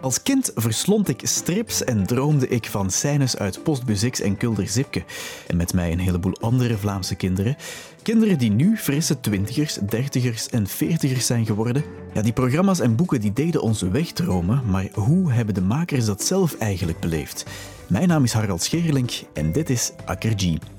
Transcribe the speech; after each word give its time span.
Als 0.00 0.22
kind 0.22 0.50
verslond 0.54 1.08
ik 1.08 1.20
strips 1.22 1.84
en 1.84 2.06
droomde 2.06 2.48
ik 2.48 2.66
van 2.66 2.90
scènes 2.90 3.36
uit 3.36 3.62
Postbus 3.62 4.10
X 4.10 4.20
en 4.20 4.36
Kulder 4.36 4.68
Zipke. 4.68 5.04
En 5.46 5.56
met 5.56 5.74
mij 5.74 5.92
een 5.92 5.98
heleboel 5.98 6.36
andere 6.40 6.76
Vlaamse 6.76 7.14
kinderen. 7.14 7.56
Kinderen 8.02 8.38
die 8.38 8.50
nu 8.50 8.76
frisse 8.76 9.20
twintigers, 9.20 9.74
dertigers 9.74 10.48
en 10.48 10.66
veertigers 10.66 11.26
zijn 11.26 11.46
geworden. 11.46 11.84
Ja, 12.14 12.22
die 12.22 12.32
programma's 12.32 12.80
en 12.80 12.96
boeken 12.96 13.20
die 13.20 13.32
deden 13.32 13.62
ons 13.62 13.82
wegdromen, 13.82 14.62
maar 14.70 14.88
hoe 14.92 15.32
hebben 15.32 15.54
de 15.54 15.62
makers 15.62 16.04
dat 16.04 16.24
zelf 16.24 16.54
eigenlijk 16.58 17.00
beleefd? 17.00 17.44
Mijn 17.86 18.08
naam 18.08 18.24
is 18.24 18.32
Harald 18.32 18.62
Scherlink 18.62 19.10
en 19.32 19.52
dit 19.52 19.70
is 19.70 19.92
Akker 20.04 20.32
G. 20.36 20.73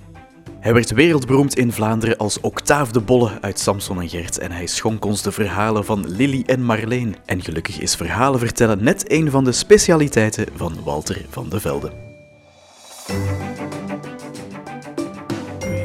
Hij 0.65 0.73
werd 0.73 0.91
wereldberoemd 0.91 1.57
in 1.57 1.71
Vlaanderen 1.71 2.17
als 2.17 2.39
Octaaf 2.39 2.91
de 2.91 2.99
Bolle 2.99 3.41
uit 3.41 3.59
Samson 3.59 4.01
en 4.01 4.09
Gert 4.09 4.37
en 4.37 4.51
hij 4.51 4.65
schonk 4.65 5.05
ons 5.05 5.21
de 5.21 5.31
verhalen 5.31 5.85
van 5.85 6.05
Lily 6.07 6.43
en 6.45 6.63
Marleen. 6.63 7.15
En 7.25 7.41
gelukkig 7.41 7.79
is 7.79 7.95
verhalen 7.95 8.39
vertellen 8.39 8.83
net 8.83 9.11
een 9.11 9.31
van 9.31 9.43
de 9.43 9.51
specialiteiten 9.51 10.45
van 10.55 10.83
Walter 10.83 11.25
van 11.29 11.49
de 11.49 11.59
Velde. 11.59 11.91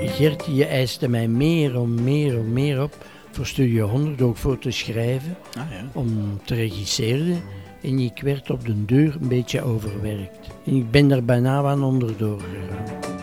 Gert, 0.05 0.47
je 0.47 0.65
eiste 0.65 1.09
mij 1.09 1.29
meer 1.29 1.75
en 1.75 2.03
meer 2.03 2.35
en 2.35 2.53
meer 2.53 2.83
op 2.83 2.97
voor 3.31 3.47
Studio 3.47 3.89
100, 3.89 4.23
ook 4.23 4.37
voor 4.37 4.59
te 4.59 4.71
schrijven, 4.71 5.37
Ah 5.59 5.71
ja. 5.71 5.85
om 5.93 6.41
te 6.45 6.55
regisseren. 6.55 7.43
En 7.83 7.99
ik 7.99 8.21
werd 8.23 8.51
op 8.51 8.67
de 8.67 8.85
deur 8.85 9.17
een 9.21 9.29
beetje 9.29 9.63
overwerkt. 9.63 10.49
En 10.67 10.77
ik 10.77 10.91
ben 10.91 11.09
daar 11.09 11.25
bijna 11.25 11.63
aan 11.63 11.83
onderdoor 11.83 12.41
gegaan. 12.41 13.19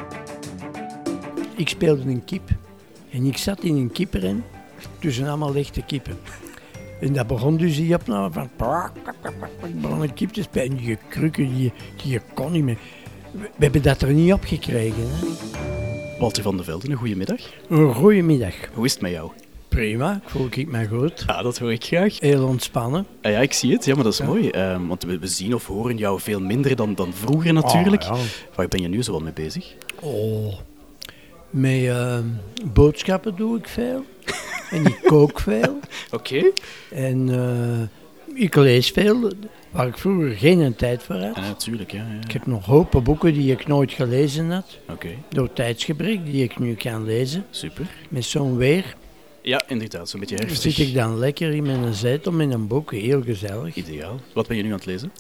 Ik 1.58 1.70
speelde 1.70 2.02
een 2.02 2.26
kip. 2.26 2.50
En 3.10 3.26
ik 3.26 3.38
zat 3.38 3.64
in 3.64 3.76
een 3.76 3.92
kippenren 3.92 4.44
tussen 5.00 5.28
allemaal 5.28 5.52
lichte 5.52 5.82
kippen. 5.82 6.18
En 7.02 7.14
dat 7.14 7.28
begon 7.28 7.58
dus 7.58 7.76
die 7.76 7.96
opname 7.96 8.32
van... 8.32 8.50
Ik 9.68 9.82
begon 9.82 10.02
een 10.02 10.14
kip 10.14 10.30
te 10.30 10.42
spelen. 10.42 10.70
En 10.70 10.76
die 10.76 10.98
krukken, 11.10 11.56
die, 11.56 11.74
die 12.04 12.20
kon 12.34 12.52
niet 12.52 12.64
meer. 12.64 12.78
We, 13.32 13.50
hebben 13.58 13.82
dat 13.82 14.02
er 14.02 14.14
niet 14.14 14.34
op 14.34 14.44
gekregen. 14.44 15.04
Hè. 15.08 15.28
Walter 16.20 16.44
van 16.44 16.58
de 16.58 16.64
Velde, 16.64 16.90
een 16.90 16.96
goede 16.96 17.16
middag. 17.16 17.40
Een 17.70 17.94
goede 17.94 18.22
middag. 18.22 18.54
Hoe 18.74 18.86
is 18.86 18.94
het 18.94 19.02
met 19.02 19.12
jou? 19.12 19.32
Prima, 19.68 20.22
voel 20.26 20.48
ik 20.50 20.68
me 20.68 20.88
goed. 20.88 21.24
Ja, 21.28 21.42
dat 21.42 21.58
hoor 21.58 21.72
ik 21.72 21.84
graag. 21.84 22.20
Heel 22.20 22.48
ontspannen. 22.48 23.06
Ah 23.22 23.32
ja, 23.32 23.40
ik 23.40 23.54
zie 23.54 23.74
het. 23.74 23.86
Ja, 23.86 23.96
maar 23.96 24.04
dat 24.04 24.14
is 24.14 24.22
mooi. 24.22 24.50
Ehm, 24.50 24.88
want 24.88 25.04
we, 25.04 25.20
we 25.20 25.28
zien 25.28 25.54
of 25.54 25.66
horen 25.66 25.98
jou 25.98 26.20
veel 26.20 26.40
minder 26.40 26.76
dan, 26.76 26.96
dan 26.96 27.14
vroeger 27.14 27.54
natuurlijk. 27.54 28.04
Ah, 28.04 28.18
ja. 28.18 28.24
Waar 28.56 28.68
ben 28.68 28.82
je 28.82 28.88
nu 28.88 29.04
zo 29.04 29.20
mee 29.20 29.34
bezig? 29.34 29.74
Oh. 30.00 30.54
Met 31.58 31.86
eh, 31.86 32.20
boodschappen 32.74 33.36
doe 33.36 33.58
ik 33.58 33.68
veel. 33.68 34.06
en 34.72 34.86
ik 34.86 35.00
kook 35.04 35.40
veel. 35.40 35.80
Oké. 36.12 36.52
En 36.92 37.30
eh, 37.30 38.42
ik 38.44 38.56
lees 38.56 38.90
veel, 38.90 39.32
waar 39.72 39.88
ik 39.88 39.98
vroeger 39.98 40.30
geen 40.32 40.76
tijd 40.76 41.04
voor 41.04 41.16
had. 41.16 41.36
Ja, 41.36 41.42
natuurlijk. 41.42 41.92
Ja, 41.92 41.98
ja. 42.14 42.26
Ik 42.26 42.32
heb 42.32 42.46
nog 42.46 42.66
hopen 42.66 43.04
boeken 43.04 43.34
die 43.34 43.52
ik 43.52 43.68
nooit 43.68 43.92
gelezen 43.92 44.52
had. 44.52 44.78
Oké, 44.90 45.10
Door 45.30 45.54
tijdsgebrek, 45.54 46.26
die 46.26 46.44
ik 46.44 46.60
nu 46.60 46.74
kan 46.76 47.06
lezen. 47.06 47.46
super. 47.50 47.86
Met 48.10 48.26
zo'n 48.26 48.58
weer 48.58 48.96
Ja, 49.42 49.64
inderdaad. 49.68 50.10
Zo'n 50.10 50.20
beetje 50.20 50.38
zit 50.38 50.46
herfstig. 50.46 50.80
ik 50.80 50.94
dan 50.94 51.18
lekker 51.18 51.54
in 51.54 51.64
mijn 51.64 51.94
zetel 51.94 52.32
met 52.32 52.52
een 52.52 52.68
boek. 52.68 52.92
Heel 52.92 53.22
gezellig. 53.24 53.76
Ideaal. 53.76 54.20
Wat 54.34 54.48
ben 54.48 54.58
je 54.58 54.64
nu 54.64 54.70
aan 54.70 54.76
het 54.76 54.86
lezen? 54.86 55.12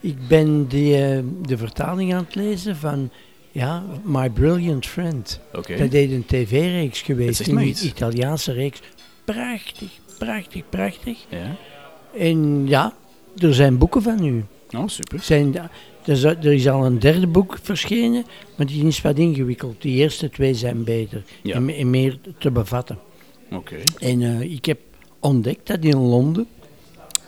Ik 0.00 0.28
ben 0.28 0.66
die, 0.66 0.96
eh, 1.04 1.18
de 1.42 1.56
vertaling 1.56 2.14
aan 2.14 2.24
het 2.24 2.34
lezen 2.34 2.76
van 2.76 3.10
ja, 3.56 3.84
My 4.04 4.30
Brilliant 4.30 4.86
Friend. 4.86 5.40
Oké. 5.54 5.76
Dat 5.76 5.90
deed 5.90 6.10
een 6.10 6.24
tv-reeks 6.26 7.00
geweest, 7.00 7.48
een. 7.48 7.68
Italiaanse 7.84 8.52
reeks. 8.52 8.80
Prachtig, 9.24 9.88
prachtig, 10.18 10.62
prachtig. 10.68 11.18
Ja. 11.28 11.56
En 12.18 12.66
ja, 12.68 12.94
er 13.36 13.54
zijn 13.54 13.78
boeken 13.78 14.02
van 14.02 14.22
nu. 14.22 14.44
Oh, 14.76 14.88
super. 14.88 15.20
Zijn, 15.20 15.56
er, 15.56 15.70
is, 16.04 16.22
er 16.22 16.44
is 16.52 16.68
al 16.68 16.84
een 16.86 16.98
derde 16.98 17.26
boek 17.26 17.58
verschenen, 17.62 18.24
maar 18.56 18.66
die 18.66 18.86
is 18.86 19.00
wat 19.02 19.18
ingewikkeld. 19.18 19.82
Die 19.82 19.94
eerste 19.96 20.30
twee 20.30 20.54
zijn 20.54 20.84
beter 20.84 21.22
Ja. 21.42 21.54
en, 21.54 21.64
me- 21.64 21.72
en 21.74 21.90
meer 21.90 22.18
te 22.38 22.50
bevatten. 22.50 22.98
Oké. 23.52 23.76
En 23.98 24.22
eh, 24.22 24.40
ik 24.40 24.64
heb 24.64 24.78
ontdekt 25.20 25.66
dat 25.66 25.84
in 25.84 25.96
Londen, 25.96 26.46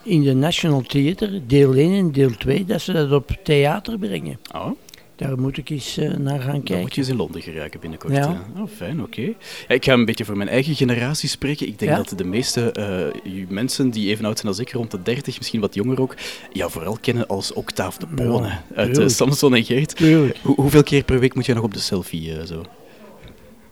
in 0.03 0.23
de 0.23 0.35
National 0.35 0.81
Theatre, 0.83 1.47
deel 1.47 1.75
1 1.75 1.93
en 1.93 2.13
deel 2.13 2.31
2, 2.37 2.65
dat 2.65 2.81
ze 2.81 2.93
dat 2.93 3.13
op 3.13 3.31
theater 3.43 3.99
brengen. 3.99 4.39
Oh, 4.55 4.71
Daar 5.19 5.39
moet 5.41 5.59
ik 5.59 5.71
eens 5.71 5.97
eh, 5.97 6.11
naar 6.11 6.41
gaan 6.41 6.53
dan 6.53 6.63
kijken. 6.63 6.81
moet 6.81 6.95
je 6.95 7.01
eens 7.01 7.11
in 7.11 7.17
Londen 7.17 7.43
geraken 7.43 7.81
binnenkort. 7.81 8.13
Ja. 8.13 8.45
Oh, 8.57 8.69
fijn, 8.77 9.03
oké. 9.03 9.21
Ja, 9.21 9.75
ik 9.75 9.85
ga 9.85 9.93
een 9.93 10.05
beetje 10.05 10.25
voor 10.25 10.37
mijn 10.37 10.49
eigen 10.49 10.75
generatie 10.75 11.29
spreken. 11.29 11.67
Ik 11.67 11.79
denk 11.79 11.91
Ja? 11.91 11.97
dat 11.97 12.13
de 12.19 12.25
meeste 12.25 12.73
eh, 12.73 13.33
mensen 13.49 13.91
die 13.91 14.09
even 14.11 14.25
oud 14.25 14.37
zijn 14.39 14.49
als 14.49 14.59
ik, 14.59 14.73
rond 14.73 14.91
de 14.91 15.03
30, 15.03 15.37
misschien 15.39 15.61
wat 15.61 15.75
jonger 15.75 16.01
ook, 16.01 16.15
ja, 16.53 16.69
vooral 16.69 16.99
kennen 17.01 17.27
als 17.27 17.53
Octaaf 17.53 17.97
de 17.97 18.07
Ja, 18.17 18.65
uit 18.75 18.99
eh. 18.99 19.09
Samson 19.09 19.55
en 19.55 19.65
Geert. 19.65 19.99
Hoe- 19.99 20.33
hoeveel 20.43 20.83
keer 20.83 21.05
per 21.05 21.19
week 21.21 21.35
moet 21.35 21.47
je 21.47 21.55
nog 21.55 21.65
op 21.65 21.75
de 21.75 21.81
selfie 21.81 22.47
zo? 22.47 22.63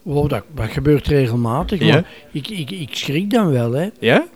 Wow, 0.03 0.29
dat, 0.29 0.45
dat 0.55 0.71
gebeurt 0.71 1.07
regelmatig, 1.07 1.81
maar 1.81 2.11
ik, 2.33 2.49
ik, 2.49 2.71
ik 2.71 2.89
schrik 2.97 3.31
dan 3.31 3.51
wel, 3.51 3.73
hè. 3.73 3.89
Ja? 4.01 4.27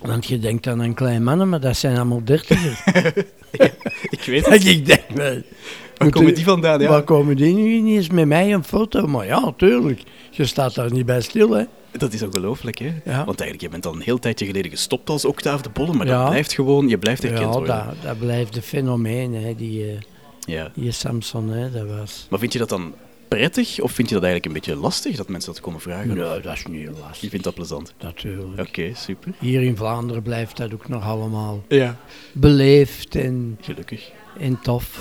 Want 0.00 0.26
je 0.26 0.38
denkt 0.38 0.66
aan 0.66 0.80
een 0.80 0.94
klein 0.94 1.22
mannen, 1.24 1.48
maar 1.48 1.60
dat 1.60 1.76
zijn 1.76 1.96
allemaal 1.96 2.24
dertigers. 2.24 2.80
Ik 4.10 4.20
weet 4.26 4.44
Dat 4.44 4.64
ik 4.74 4.86
denk, 4.86 5.02
wel, 5.14 5.42
Waar 6.00 6.10
komen 6.10 6.34
die 6.34 6.44
vandaan? 6.44 6.80
Ja. 6.80 6.88
waar 6.88 7.02
komen 7.02 7.36
die 7.36 7.54
nu 7.54 7.68
ineens 7.72 8.08
met 8.08 8.26
mij 8.26 8.52
een 8.52 8.64
foto? 8.64 9.06
Maar 9.06 9.26
ja, 9.26 9.52
tuurlijk. 9.56 10.02
Je 10.30 10.44
staat 10.46 10.74
daar 10.74 10.92
niet 10.92 11.06
bij 11.06 11.20
stil, 11.20 11.50
hè. 11.50 11.64
Dat 11.92 12.12
is 12.12 12.22
ongelooflijk, 12.22 12.78
hè? 12.78 12.86
Ja. 13.04 13.24
Want 13.24 13.40
eigenlijk, 13.40 13.60
je 13.60 13.68
bent 13.68 13.86
al 13.86 13.92
een 13.92 14.00
heel 14.00 14.18
tijdje 14.18 14.46
geleden 14.46 14.70
gestopt 14.70 15.10
als 15.10 15.24
Octaaf 15.24 15.60
de 15.62 15.70
Bolle, 15.70 15.92
maar 15.92 16.06
Ja. 16.06 16.20
dat 16.20 16.28
blijft 16.30 16.52
gewoon, 16.52 16.88
je 16.88 16.98
blijft 16.98 17.24
erkend 17.24 17.40
Ja, 17.40 17.46
worden. 17.50 17.84
dat, 17.86 17.94
dat 18.02 18.18
blijft 18.18 18.56
een 18.56 18.62
fenomeen, 18.62 19.34
hè, 19.34 19.54
die, 19.54 19.84
eh, 19.86 19.92
Ja. 20.40 20.70
die 20.74 20.90
Samson, 20.92 21.48
hè, 21.48 21.70
dat 21.70 21.86
was. 21.98 22.26
Maar 22.30 22.38
vind 22.38 22.52
je 22.52 22.58
dat 22.58 22.68
dan 22.68 22.94
prettig, 23.28 23.80
of 23.80 23.92
vind 23.92 24.08
je 24.08 24.14
dat 24.14 24.24
eigenlijk 24.24 24.46
een 24.54 24.60
beetje 24.66 24.80
lastig, 24.82 25.16
dat 25.16 25.28
mensen 25.28 25.52
dat 25.52 25.60
komen 25.62 25.80
vragen? 25.80 26.08
Nee, 26.08 26.40
dat 26.40 26.52
is 26.54 26.66
niet 26.66 26.80
Je 26.80 26.90
lastig, 27.08 27.30
vindt 27.30 27.44
dat 27.44 27.54
plezant? 27.54 27.94
natuurlijk. 28.02 28.60
Oké, 28.68 28.90
super. 28.94 29.32
Hier 29.38 29.62
in 29.62 29.76
Vlaanderen 29.76 30.22
blijft 30.22 30.56
dat 30.56 30.72
ook 30.74 30.88
nog 30.88 31.04
allemaal 31.04 31.62
Ja. 31.68 31.96
beleefd 32.32 33.14
en, 33.16 33.58
Gelukkig. 33.60 34.10
en 34.38 34.58
tof. 34.62 34.98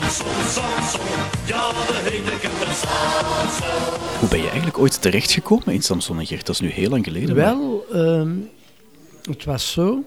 Samson, 0.00 0.26
Samson. 0.44 1.06
Ja, 1.46 1.70
we 1.72 2.00
heten 2.10 2.38
Kenter 2.40 2.66
Samson. 2.74 4.18
Hoe 4.18 4.28
ben 4.28 4.38
je 4.38 4.44
eigenlijk 4.46 4.78
ooit 4.78 5.02
terechtgekomen 5.02 5.66
in 5.74 5.82
Samson 5.82 6.18
en 6.18 6.26
Gert? 6.26 6.46
Dat 6.46 6.54
is 6.54 6.60
nu 6.60 6.68
heel 6.70 6.90
lang 6.90 7.04
geleden. 7.04 7.34
Wel, 7.34 7.84
ehm, 7.92 8.30
het 9.22 9.44
was 9.44 9.72
zo. 9.72 10.02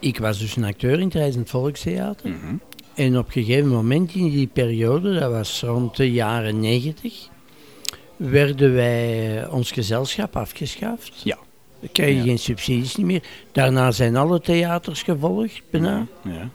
Ik 0.00 0.18
was 0.18 0.38
dus 0.38 0.56
een 0.56 0.64
acteur 0.64 0.98
in 0.98 1.04
het 1.04 1.14
Reizend 1.14 1.50
Volkstheater. 1.50 2.30
Mhm. 2.30 2.54
En 2.94 3.18
op 3.18 3.26
een 3.26 3.32
gegeven 3.32 3.68
moment 3.68 4.14
in 4.14 4.30
die 4.30 4.46
periode, 4.46 5.18
dat 5.18 5.30
was 5.30 5.60
rond 5.62 5.96
de 5.96 6.10
jaren 6.12 6.60
negentig, 6.60 7.28
werden 8.16 8.74
wij 8.74 9.38
eh, 9.42 9.52
ons 9.54 9.70
gezelschap 9.72 10.36
afgeschaft. 10.36 11.12
Ja. 11.24 11.36
Dan 11.80 11.88
krijg 11.92 12.10
je 12.10 12.16
Ja. 12.16 12.22
geen 12.22 12.38
subsidies 12.38 12.96
niet 12.96 13.06
meer. 13.06 13.22
Daarna 13.52 13.90
zijn 13.90 14.16
alle 14.16 14.40
theaters 14.40 15.02
gevolgd, 15.02 15.62
bijna. 15.70 16.06
Ja. 16.24 16.32
Ja, 16.32 16.48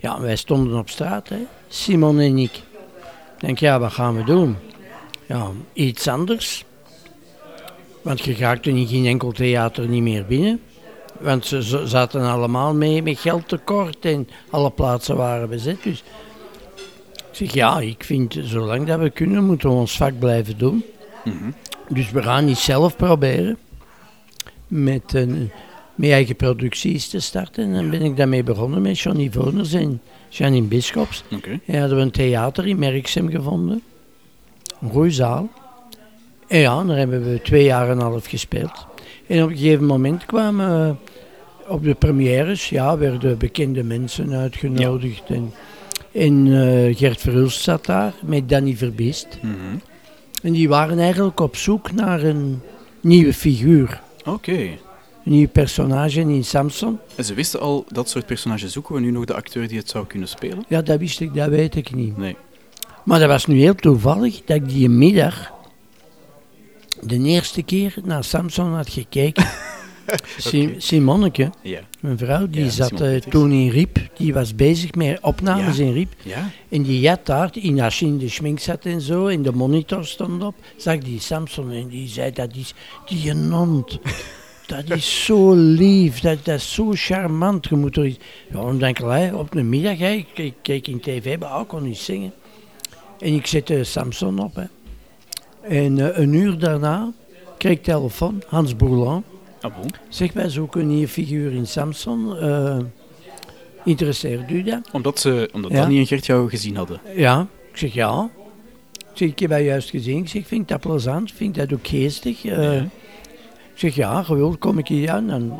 wij 0.00 0.36
stonden 0.36 0.78
op 0.78 0.88
straat, 0.88 1.28
hè. 1.28 1.38
Simon 1.68 2.18
en 2.18 2.38
ik. 2.38 2.56
Ik 2.56 3.46
denk, 3.46 3.58
ja, 3.58 3.78
wat 3.78 3.92
gaan 3.92 4.16
we 4.16 4.24
doen? 4.24 4.56
Ja, 5.26 5.50
iets 5.72 6.08
anders. 6.08 6.64
Want 8.02 8.20
je 8.20 8.36
raakte 8.36 8.70
in 8.70 8.86
geen 8.86 9.06
enkel 9.06 9.32
theater 9.32 9.88
niet 9.88 10.02
meer 10.02 10.26
binnen. 10.26 10.60
Want 11.18 11.46
ze 11.46 11.82
zaten 11.86 12.22
allemaal 12.22 12.74
mee 12.74 13.02
met 13.02 13.18
geldtekort 13.18 14.04
en 14.04 14.28
alle 14.50 14.70
plaatsen 14.70 15.16
waren 15.16 15.48
bezet. 15.48 15.82
Dus 15.82 16.02
ik 17.16 17.36
zeg, 17.36 17.52
ja, 17.52 17.80
ik 17.80 18.04
vind, 18.04 18.38
zolang 18.42 18.86
dat 18.86 18.98
we 18.98 19.10
kunnen, 19.10 19.44
moeten 19.44 19.68
we 19.68 19.74
ons 19.74 19.96
vak 19.96 20.18
blijven 20.18 20.58
doen. 20.58 20.84
Mhm. 21.24 21.50
Dus 21.88 22.10
we 22.10 22.22
gaan 22.22 22.44
niet 22.44 22.58
zelf 22.58 22.96
proberen 22.96 23.58
met, 24.66 25.14
een, 25.14 25.50
met 26.00 26.10
eigen 26.10 26.36
producties 26.36 27.08
te 27.08 27.20
starten. 27.20 27.64
En 27.64 27.72
dan 27.72 27.90
ben 27.90 28.02
ik 28.02 28.16
daarmee 28.16 28.42
begonnen 28.42 28.82
met 28.82 28.98
Johnny 28.98 29.30
Voners 29.32 29.72
en 29.72 30.00
Janine 30.28 30.66
Bischops. 30.66 31.24
Oké. 31.30 31.60
En 31.66 31.80
hadden 31.80 31.96
we 31.96 32.02
een 32.02 32.10
theater 32.10 32.66
in 32.66 32.78
Merksem 32.78 33.30
gevonden. 33.30 33.82
Een 34.80 34.90
goede 34.90 35.10
zaal. 35.10 35.48
En 36.48 36.58
ja, 36.58 36.84
daar 36.84 36.96
hebben 36.96 37.32
we 37.32 37.42
twee 37.42 37.64
jaar 37.64 37.88
en 37.88 37.90
een 37.90 38.02
half 38.02 38.26
gespeeld. 38.26 38.86
En 39.26 39.42
op 39.42 39.50
een 39.50 39.56
gegeven 39.56 39.84
moment 39.84 40.26
kwamen 40.26 40.98
op 41.68 41.84
de 41.84 41.94
premières, 41.94 42.68
ja, 42.68 42.98
werden 42.98 43.38
bekende 43.38 43.82
mensen 43.82 44.32
uitgenodigd. 44.32 45.22
En, 45.26 45.52
en 46.12 46.46
eh, 46.46 46.96
Gert 46.96 47.20
Verhulst 47.20 47.60
zat 47.60 47.86
daar 47.86 48.14
met 48.22 48.48
Danny 48.48 48.76
Verbiest. 48.76 49.38
Mhm. 49.42 49.76
En 50.42 50.52
die 50.52 50.68
waren 50.68 50.98
eigenlijk 50.98 51.40
op 51.40 51.56
zoek 51.56 51.92
naar 51.92 52.22
een 52.22 52.60
nieuwe 53.00 53.32
figuur. 53.32 54.00
Oké. 54.24 54.68
Nieuw 55.30 55.48
personage 55.48 56.20
in 56.20 56.44
Samson. 56.44 56.98
En 57.14 57.24
ze 57.24 57.34
wisten 57.34 57.60
al 57.60 57.84
dat 57.88 58.08
soort 58.08 58.26
personages 58.26 58.72
zoeken 58.72 58.94
we 58.94 59.00
nu 59.00 59.10
nog 59.10 59.24
de 59.24 59.34
acteur 59.34 59.68
die 59.68 59.78
het 59.78 59.88
zou 59.88 60.06
kunnen 60.06 60.28
spelen? 60.28 60.64
Ja, 60.68 60.82
dat 60.82 60.98
wist 60.98 61.20
ik, 61.20 61.34
dat 61.34 61.48
weet 61.48 61.76
ik 61.76 61.94
niet. 61.94 62.16
Nee. 62.16 62.36
Maar 63.04 63.18
dat 63.18 63.28
was 63.28 63.46
nu 63.46 63.58
heel 63.58 63.74
toevallig 63.74 64.40
dat 64.44 64.56
ik 64.56 64.68
die 64.68 64.88
middag 64.88 65.50
de 67.02 67.18
eerste 67.18 67.62
keer 67.62 67.94
naar 68.04 68.24
Samson 68.24 68.74
had 68.74 68.90
gekeken. 68.90 69.46
Si- 70.38 70.74
Simonneke, 70.78 71.50
Ja. 71.62 71.80
mijn 72.00 72.18
vrouw, 72.18 72.46
die 72.48 72.64
Ja, 72.64 72.70
zat 72.70 73.00
eh, 73.00 73.16
toen 73.20 73.52
in 73.52 73.68
Riep. 73.70 73.98
Die 74.16 74.32
was 74.34 74.54
bezig 74.54 74.94
met 74.94 75.18
opnames 75.20 75.76
Ja. 75.76 75.84
in 75.84 75.92
Riep. 75.92 76.12
Ja? 76.22 76.50
En 76.68 76.82
die 76.82 77.08
had 77.08 77.26
daar, 77.26 77.50
in 77.52 77.80
als 77.80 77.98
je 77.98 78.06
in 78.06 78.18
de 78.18 78.28
schmink 78.28 78.58
zat 78.58 78.84
en 78.84 79.00
zo, 79.00 79.26
en 79.26 79.42
de 79.42 79.52
monitor 79.52 80.04
stond 80.06 80.42
op, 80.42 80.54
zag 80.76 80.98
die 80.98 81.20
Samson 81.20 81.70
en 81.70 81.88
die 81.88 82.08
zei, 82.08 82.32
dat 82.32 82.54
is 82.54 82.74
die 83.08 83.30
een 83.30 83.50
hond. 83.52 83.98
Dat 84.70 84.90
is 84.96 85.24
zo 85.24 85.52
lief, 85.54 86.20
dat, 86.20 86.44
dat 86.44 86.54
is 86.56 86.74
zo 86.74 86.90
charmant. 86.94 87.68
Je 87.68 87.76
moet 87.76 87.96
er 87.96 88.06
iets... 88.06 88.18
Ja, 88.50 88.56
dan 88.60 88.78
denk 88.78 88.98
ik, 88.98 89.04
hè, 89.08 89.34
op 89.34 89.54
een 89.54 89.68
middag, 89.68 89.98
hè, 89.98 90.10
ik 90.10 90.26
keek- 90.34 90.54
keek 90.62 90.88
in 90.88 91.00
tv, 91.00 91.38
maar 91.38 91.60
ik 91.60 91.68
kon 91.68 91.82
niet 91.82 91.98
zingen. 91.98 92.32
En 93.18 93.34
ik 93.34 93.46
zette 93.46 93.84
Samson 93.84 94.38
op. 94.38 94.54
Hè. 94.54 94.64
En 95.62 95.98
eh, 96.14 96.18
een 96.22 96.32
uur 96.34 96.58
daarna 96.58 97.12
kreeg 97.58 97.72
ik 97.72 97.82
telefoon, 97.82 98.42
Hans 98.46 98.76
Bourlan. 98.76 99.24
Ah, 99.60 99.74
bon. 99.80 99.90
Zeg, 100.08 100.32
wij 100.32 100.48
zoeken 100.48 100.88
hier 100.88 101.00
een 101.02 101.08
figuur 101.08 101.52
in 101.52 101.66
Samson. 101.66 102.36
eh 102.38 102.78
interesseert 103.84 104.50
u 104.50 104.62
dat? 104.62 104.88
Omdat, 104.92 105.18
ze, 105.20 105.48
omdat 105.52 105.70
Ja. 105.70 105.80
Danny 105.80 105.98
en 105.98 106.06
Gert 106.06 106.26
jou 106.26 106.48
gezien 106.48 106.76
hadden. 106.76 107.00
Ja, 107.16 107.46
ik 107.70 107.76
zeg 107.76 107.92
ja. 107.94 108.30
Ik 108.98 109.16
zeg, 109.16 109.28
ik 109.28 109.38
heb 109.38 109.50
dat 109.50 109.60
juist 109.60 109.90
gezien. 109.90 110.18
Ik 110.18 110.28
zeg, 110.28 110.46
vind 110.46 110.60
ik 110.62 110.68
dat 110.68 110.80
plezant? 110.80 111.32
Vind 111.32 111.56
ik 111.56 111.68
dat 111.68 111.78
ook 111.78 111.86
geestig? 111.86 112.44
Eh, 112.44 112.74
Ja. 112.74 112.88
Zeg, 113.80 113.94
ja, 113.94 114.22
geweld 114.22 114.58
kom 114.58 114.78
ik 114.78 114.88
hier 114.88 115.10
aan. 115.10 115.26
Dan 115.26 115.52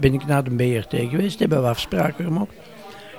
ben 0.00 0.14
ik 0.14 0.26
naar 0.26 0.44
de 0.44 0.50
BRT 0.50 0.94
geweest, 1.10 1.38
hebben 1.38 1.62
we 1.62 1.68
afspraken 1.68 2.24
gemaakt. 2.24 2.52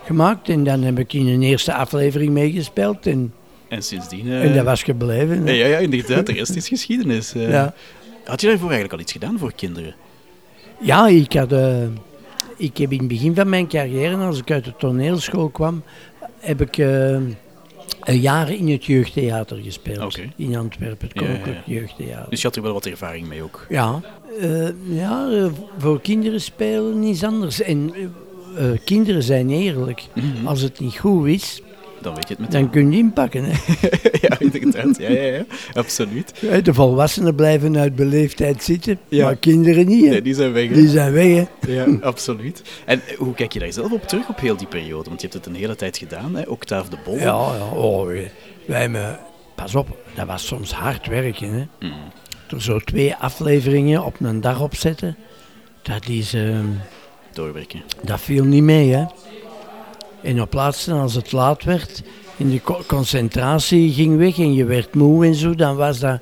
gemaakt. 0.05 0.49
En 0.49 0.63
dan 0.63 0.81
heb 0.81 0.99
ik 0.99 1.13
in 1.13 1.27
een 1.27 1.41
eerste 1.43 1.73
aflevering 1.73 2.31
meegespeeld. 2.31 3.07
En, 3.07 3.33
En 3.69 3.83
sindsdien... 3.83 4.27
eh, 4.27 4.43
en 4.43 4.55
dat 4.55 4.65
was 4.65 4.83
gebleven. 4.83 5.47
hè. 5.47 5.51
Ja, 5.53 5.65
ja, 5.65 5.77
inderdaad. 5.77 6.25
De 6.25 6.33
rest 6.33 6.55
is 6.55 6.67
geschiedenis. 6.67 7.33
eh. 7.33 7.49
Ja. 7.49 7.73
Had 8.25 8.41
je 8.41 8.47
daarvoor 8.47 8.65
eigenlijk 8.69 8.93
al 8.93 8.99
iets 8.99 9.11
gedaan 9.11 9.37
voor 9.39 9.53
kinderen? 9.55 9.95
Ja, 10.81 11.07
ik, 11.07 11.33
had, 11.33 11.51
eh, 11.51 11.77
ik 12.57 12.77
heb 12.77 12.91
in 12.91 12.99
het 12.99 13.07
begin 13.07 13.35
van 13.35 13.49
mijn 13.49 13.67
carrière, 13.67 14.15
als 14.15 14.39
ik 14.39 14.51
uit 14.51 14.65
de 14.65 14.73
toneelschool 14.77 15.49
kwam, 15.49 15.83
heb 16.39 16.61
ik 16.61 16.77
jaar 18.05 18.51
in 18.51 18.69
het 18.69 18.85
jeugdtheater 18.85 19.57
gespeeld. 19.57 20.19
In 20.35 20.55
Antwerpen, 20.55 21.07
het 21.07 21.19
Ja, 21.19 21.21
ja, 21.21 21.27
ja. 21.27 21.39
Koninklijk 21.39 21.65
Jeugdtheater. 21.65 22.29
Dus 22.29 22.41
je 22.41 22.47
had 22.47 22.55
er 22.55 22.61
wel 22.61 22.73
wat 22.73 22.85
ervaring 22.85 23.27
mee 23.27 23.43
ook. 23.43 23.65
Ja, 23.69 24.01
eh, 24.39 24.67
ja 24.95 25.29
eh, 25.31 25.45
voor 25.77 26.01
kinderen 26.01 26.41
spelen 26.41 27.03
is 27.03 27.23
anders. 27.23 27.61
En 27.61 27.93
eh, 28.57 28.65
kinderen 28.85 29.23
zijn 29.23 29.49
eerlijk. 29.49 30.03
Mhm. 30.13 30.47
Als 30.47 30.61
het 30.61 30.79
niet 30.79 30.97
goed 30.97 31.27
is, 31.27 31.61
Dan 32.01 32.13
weet 32.13 32.27
je 32.27 32.33
het 32.33 32.39
meteen. 32.43 32.61
dan 32.61 32.69
kun 32.71 32.91
je 32.91 32.97
inpakken. 32.97 33.43
Hè. 33.43 33.51
ja, 34.27 34.39
inderdaad. 34.39 34.97
Ja, 34.99 35.09
ja, 35.09 35.21
ja. 35.21 35.45
Absoluut. 35.73 36.33
De 36.63 36.73
volwassenen 36.73 37.35
blijven 37.35 37.77
uit 37.77 37.95
beleefdheid 37.95 38.63
zitten, 38.63 38.99
Ja. 39.07 39.25
maar 39.25 39.35
kinderen 39.35 39.87
niet. 39.87 40.03
Hè. 40.03 40.09
Nee, 40.09 40.21
die 40.21 40.33
zijn 40.33 40.51
weg. 40.53 40.67
hè. 40.67 40.73
Die 40.73 40.87
zijn 40.87 41.11
weg. 41.13 41.45
Hè. 41.59 41.71
Ja, 41.73 41.85
absoluut. 42.01 42.61
En 42.85 43.01
eh, 43.07 43.17
hoe 43.17 43.33
kijk 43.33 43.53
je 43.53 43.59
daar 43.59 43.73
zelf 43.73 43.91
op 43.91 44.07
terug, 44.07 44.29
op 44.29 44.39
heel 44.39 44.57
die 44.57 44.67
periode? 44.67 45.09
Want 45.09 45.21
je 45.21 45.27
hebt 45.27 45.33
het 45.45 45.45
een 45.55 45.59
hele 45.59 45.75
tijd 45.75 45.97
gedaan, 45.97 46.35
hè? 46.35 46.41
Octave 46.47 46.89
de 46.89 46.97
Bol. 47.05 47.15
Ja, 47.17 47.23
ja. 47.23 47.69
Oh, 47.73 48.05
wij- 48.05 48.31
hebben, 48.81 49.19
pas 49.55 49.75
op, 49.75 49.97
dat 50.15 50.27
was 50.27 50.45
soms 50.47 50.71
hard 50.71 51.07
werken. 51.07 51.53
Hè. 51.53 51.87
Mm. 51.87 51.93
Er 52.49 52.61
zo 52.61 52.79
twee 52.79 53.15
afleveringen 53.15 54.05
op 54.05 54.15
een 54.19 54.41
dag 54.41 54.61
opzetten, 54.61 55.15
dat, 55.81 56.07
is, 56.07 56.33
ehm, 56.33 56.65
Doorwerken. 57.33 57.81
dat 58.03 58.19
viel 58.21 58.43
niet 58.43 58.63
mee. 58.63 58.93
Hè. 58.93 59.05
En 60.23 60.41
op 60.41 60.53
laatste, 60.53 60.93
als 60.93 61.13
het 61.15 61.31
laat 61.31 61.63
werd 61.63 62.01
en 62.37 62.49
de 62.49 62.61
co- 62.61 62.81
concentratie 62.87 63.91
ging 63.93 64.17
weg 64.17 64.37
en 64.37 64.53
je 64.53 64.65
werd 64.65 64.93
moe 64.95 65.25
en 65.25 65.35
zo, 65.35 65.55
dan 65.55 65.75
was 65.75 65.99
dat, 65.99 66.19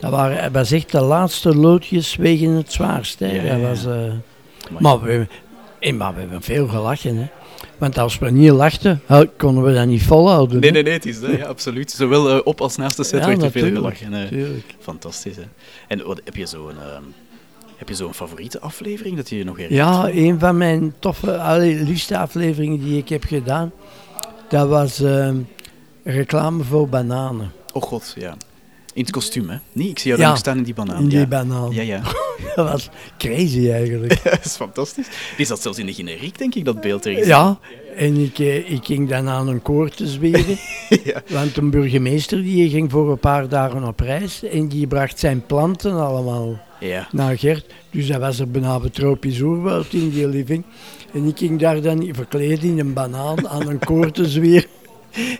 dat 0.00 0.10
waren, 0.10 0.52
was 0.52 0.70
echt 0.70 0.92
de 0.92 1.00
laatste 1.00 1.56
loodjes 1.56 2.16
wegen 2.16 2.50
het 2.50 2.72
zwaarst. 2.72 3.18
Hè. 3.18 3.26
Ja, 3.26 3.42
ja, 3.42 3.50
Dat 3.52 3.60
ja. 3.60 3.68
was, 3.68 3.86
eh, 3.86 4.12
Maar- 4.78 5.00
we, 5.00 5.26
en, 5.78 5.96
maar 5.96 6.14
we 6.14 6.20
hebben 6.20 6.42
veel 6.42 6.68
gelachen. 6.68 7.16
Hè. 7.16 7.26
Want 7.78 7.98
als 7.98 8.18
we 8.18 8.30
niet 8.30 8.50
lachten, 8.50 9.02
konden 9.36 9.64
we 9.64 9.74
dat 9.74 9.86
niet 9.86 10.02
volhouden. 10.02 10.60
Nee, 10.60 10.70
nee, 10.70 10.82
nee, 10.82 10.92
het 10.92 11.06
is 11.06 11.20
dat. 11.20 11.30
Ja, 11.30 11.46
absoluut. 11.46 11.90
Zowel 11.90 12.30
eh, 12.30 12.40
op 12.44 12.60
als 12.60 12.76
naast 12.76 12.96
de 12.96 13.04
set 13.04 13.24
werd 13.24 13.42
er 13.42 13.50
veel 13.50 13.70
gelachen. 13.74 14.14
eh. 14.30 14.40
Fantastisch, 14.80 15.36
hè. 15.36 15.42
En 15.88 16.04
wat, 16.06 16.20
heb 16.24 16.36
je 16.36 16.46
zo'n 16.46 16.70
ehm, 16.70 17.02
heb 17.88 17.96
je 17.96 18.04
zo'n 18.04 18.14
favoriete 18.14 18.60
aflevering 18.60 19.16
dat 19.16 19.28
je 19.28 19.36
je 19.36 19.44
nog 19.44 19.56
herinnert? 19.56 19.88
Ja, 19.88 20.08
een 20.08 20.38
van 20.38 20.56
mijn 20.56 20.94
toffe, 20.98 21.56
liefste 21.84 22.18
afleveringen 22.18 22.80
die 22.80 22.98
ik 22.98 23.08
heb 23.08 23.24
gedaan, 23.24 23.72
dat 24.48 24.68
was 24.68 25.00
ehm, 25.00 25.36
reclame 26.02 26.64
voor 26.64 26.88
bananen. 26.88 27.52
Oh 27.72 27.82
god, 27.82 28.14
ja. 28.18 28.36
In 28.94 29.02
het 29.02 29.10
kostuum, 29.10 29.48
hè? 29.48 29.56
Nee, 29.72 29.88
ik 29.88 29.98
zie 29.98 30.10
jou 30.10 30.22
Ja, 30.22 30.30
ook 30.30 30.36
staan 30.36 30.56
in 30.56 30.62
die 30.62 30.74
banaan. 30.74 31.02
in 31.02 31.08
die 31.08 31.18
ja. 31.18 31.26
banaan. 31.26 31.70
Ja, 31.74 31.82
ja. 31.82 32.00
Dat 32.56 32.70
was 32.70 32.88
crazy 33.18 33.70
eigenlijk. 33.70 34.22
dat 34.30 34.44
is 34.44 34.56
fantastisch. 34.56 35.06
Die 35.36 35.46
zat 35.46 35.62
zelfs 35.62 35.78
in 35.78 35.86
de 35.86 35.92
generiek, 35.94 36.38
denk 36.38 36.54
ik, 36.54 36.64
dat 36.64 36.80
beeld 36.80 37.06
ergens. 37.06 37.26
Ja, 37.26 37.58
en 37.96 38.16
ik, 38.16 38.38
eh, 38.38 38.70
ik 38.70 38.84
ging 38.84 39.08
dan 39.08 39.28
aan 39.28 39.48
een 39.48 39.62
koor 39.62 39.88
te 39.90 40.06
zweren. 40.06 40.56
Ja. 41.04 41.22
Want 41.28 41.56
een 41.56 41.70
burgemeester 41.70 42.42
die 42.42 42.70
ging 42.70 42.90
voor 42.90 43.10
een 43.10 43.18
paar 43.18 43.48
dagen 43.48 43.84
op 43.84 44.00
reis 44.00 44.42
en 44.42 44.68
die 44.68 44.86
bracht 44.86 45.18
zijn 45.18 45.46
planten 45.46 45.92
allemaal 45.92 46.60
Ja. 46.80 47.08
naar 47.12 47.38
Gert. 47.38 47.64
Dus 47.90 48.06
dat 48.06 48.20
was 48.20 48.38
er 48.38 48.50
bijna 48.50 48.80
tropisch 48.92 49.40
oerwoud 49.40 49.92
in 49.92 50.10
die 50.10 50.28
living. 50.28 50.64
En 51.14 51.26
ik 51.26 51.38
ging 51.38 51.58
daar 51.60 51.80
dan 51.80 52.08
verkleed 52.12 52.62
in 52.62 52.78
een 52.78 52.92
banaan 52.92 53.48
aan 53.48 53.68
een 53.68 53.78
koor 53.78 54.10
te 54.10 54.28
zweren. 54.28 54.68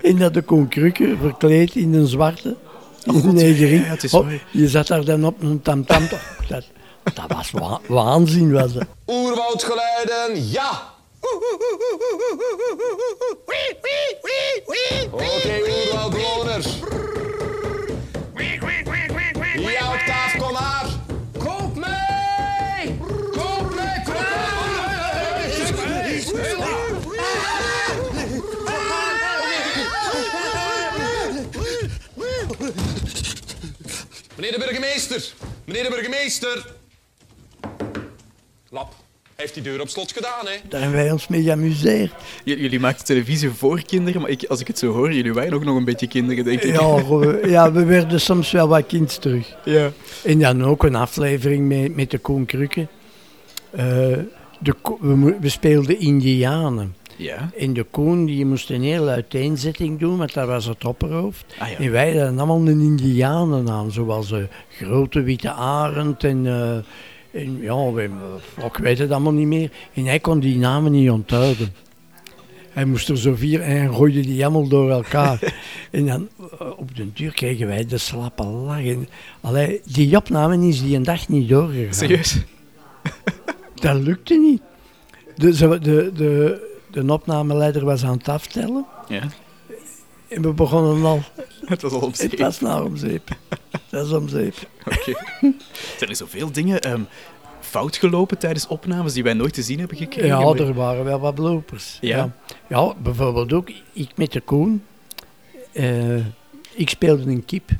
En 0.02 0.16
dat 0.16 0.34
de 0.34 0.42
kon 0.42 0.68
krukken, 0.68 1.18
verkleed 1.18 1.74
in 1.74 1.94
een 1.94 2.06
zwarte. 2.06 2.56
Oh, 3.06 3.14
God, 3.22 3.32
negerin. 3.32 3.80
ja, 3.82 3.88
het 3.88 4.02
is 4.04 4.14
Oh, 4.14 4.26
je 4.50 4.68
zat 4.68 4.86
daar 4.86 5.04
dan 5.04 5.24
op 5.24 5.42
een 5.42 5.62
tamtam. 5.62 6.08
Dat, 6.48 6.64
dat 7.14 7.24
was 7.28 7.50
wa- 7.50 7.80
waanzin. 7.88 8.52
Was 8.52 8.72
dat. 8.72 8.86
Oerwoudgeluiden, 9.06 10.48
ja! 10.50 10.90
Oké, 15.10 15.58
oerwoudbewoners. 15.68 16.66
Meneer 34.42 34.58
de 34.58 34.64
burgemeester, 34.64 35.32
meneer 35.64 35.82
de 35.82 35.88
burgemeester. 35.90 36.66
Lap, 38.70 38.94
heeft 39.36 39.54
die 39.54 39.62
deur 39.62 39.80
op 39.80 39.88
slot 39.88 40.12
gedaan, 40.12 40.46
hè? 40.46 40.52
Daar 40.68 40.80
hebben 40.80 40.98
wij 41.00 41.10
ons 41.12 41.28
mee 41.28 41.42
geamuseerd. 41.42 42.12
J- 42.44 42.50
Jullie 42.52 42.80
maakten 42.80 43.04
televisie 43.04 43.50
voor 43.50 43.82
kinderen, 43.82 44.20
maar 44.20 44.30
ik, 44.30 44.44
als 44.44 44.60
ik 44.60 44.66
het 44.66 44.78
zo 44.78 44.92
hoor, 44.92 45.12
jullie 45.12 45.32
waren 45.32 45.52
ook 45.52 45.64
nog 45.64 45.76
een 45.76 45.84
beetje 45.84 46.06
kinderen, 46.08 46.44
denk 46.44 46.62
ik. 46.62 46.72
Ja, 46.74 47.04
we, 47.18 47.40
ja, 47.48 47.72
we 47.72 47.84
werden 47.84 48.20
soms 48.20 48.50
wel 48.50 48.68
wat 48.68 48.86
kind 48.86 49.20
terug. 49.20 49.56
Ja. 49.64 49.92
En 50.24 50.38
dan 50.38 50.64
ook 50.64 50.82
een 50.84 50.94
aflevering 50.94 51.68
met, 51.68 51.96
met 51.96 52.10
de 52.10 52.18
Koen 52.18 52.46
Krukke. 52.46 52.86
Eh, 53.70 53.84
de, 54.60 54.74
we 55.40 55.48
speelden 55.48 55.98
Indianen. 55.98 56.96
Ja. 57.16 57.50
En 57.56 57.72
de 57.72 57.82
Koen 57.90 58.24
die 58.24 58.46
moest 58.46 58.70
een 58.70 58.82
hele 58.82 59.10
uiteenzetting 59.10 59.98
doen, 59.98 60.16
want 60.16 60.34
dat 60.34 60.46
was 60.46 60.64
het 60.64 60.84
opperhoofd. 60.84 61.44
Ah, 61.58 61.68
ja. 61.68 61.76
En 61.76 61.90
wij 61.90 62.16
hadden 62.16 62.38
allemaal 62.38 62.68
een 62.68 62.80
Indianennaam, 62.80 63.90
zoals 63.90 64.30
een 64.30 64.48
grote 64.68 65.22
witte 65.22 65.50
arend 65.50 66.24
en, 66.24 66.46
eh, 66.46 66.76
en 67.42 67.60
ja, 67.60 67.92
we, 67.92 68.10
ik 68.64 68.76
weet 68.76 68.98
het 68.98 69.10
allemaal 69.10 69.32
niet 69.32 69.46
meer. 69.46 69.70
En 69.94 70.04
hij 70.04 70.20
kon 70.20 70.40
die 70.40 70.56
namen 70.56 70.92
niet 70.92 71.10
onthouden. 71.10 71.74
Hij 72.70 72.84
moest 72.84 73.08
er 73.08 73.18
zo 73.18 73.34
vier 73.34 73.60
en 73.60 73.76
hij 73.76 73.88
gooide 73.88 74.20
die 74.20 74.44
allemaal 74.44 74.68
door 74.68 74.90
elkaar. 74.90 75.38
en 75.90 76.06
dan 76.06 76.28
eh, 76.58 76.66
op 76.76 76.96
de 76.96 77.12
duur 77.12 77.32
kregen 77.32 77.66
wij 77.66 77.86
de 77.86 77.98
slappe 77.98 78.44
lachen. 78.44 79.08
Allee, 79.40 79.80
die 79.84 80.16
opname 80.16 80.68
is 80.68 80.82
die 80.82 80.96
een 80.96 81.02
dag 81.02 81.28
niet 81.28 81.48
doorgegaan. 81.48 81.94
Serieus? 81.94 82.38
Dat 83.74 83.96
lukte 83.96 84.38
niet. 84.38 84.62
De, 85.36 85.78
de, 85.80 86.10
de, 86.14 86.70
de 86.92 87.12
opnameleider 87.12 87.84
was 87.84 88.04
aan 88.04 88.16
het 88.16 88.28
aftellen. 88.28 88.86
Ja. 89.08 89.22
En 90.28 90.42
we 90.42 90.52
begonnen 90.52 91.04
al. 91.04 91.22
Het 91.64 91.82
was 91.82 91.92
al 91.92 92.00
om 92.00 92.12
Het 92.16 92.38
was 92.38 92.60
nou 92.60 92.84
om 92.84 92.96
zeep. 92.96 93.28
Dat 93.90 94.06
is 94.06 94.12
om 94.12 94.28
zeep. 94.28 94.54
Oké. 94.84 95.12
Zijn 95.98 96.10
er 96.10 96.16
zoveel 96.16 96.52
dingen 96.52 96.80
ehm, 96.80 97.00
fout 97.60 97.96
gelopen 97.96 98.38
tijdens 98.38 98.66
opnames 98.66 99.12
die 99.12 99.22
wij 99.22 99.34
nooit 99.34 99.54
te 99.54 99.62
zien 99.62 99.78
hebben 99.78 99.96
gekregen? 99.96 100.28
Ja, 100.28 100.54
er 100.54 100.74
waren 100.74 101.04
wel 101.04 101.20
wat 101.20 101.34
bloopers. 101.34 101.98
Ja? 102.00 102.16
ja. 102.16 102.32
Ja, 102.68 102.94
bijvoorbeeld 103.02 103.52
ook 103.52 103.70
ik 103.92 104.10
met 104.16 104.32
de 104.32 104.40
Koen. 104.40 104.84
Eh, 105.72 106.16
ik 106.74 106.88
speelde 106.88 107.30
een 107.30 107.44
kip. 107.44 107.70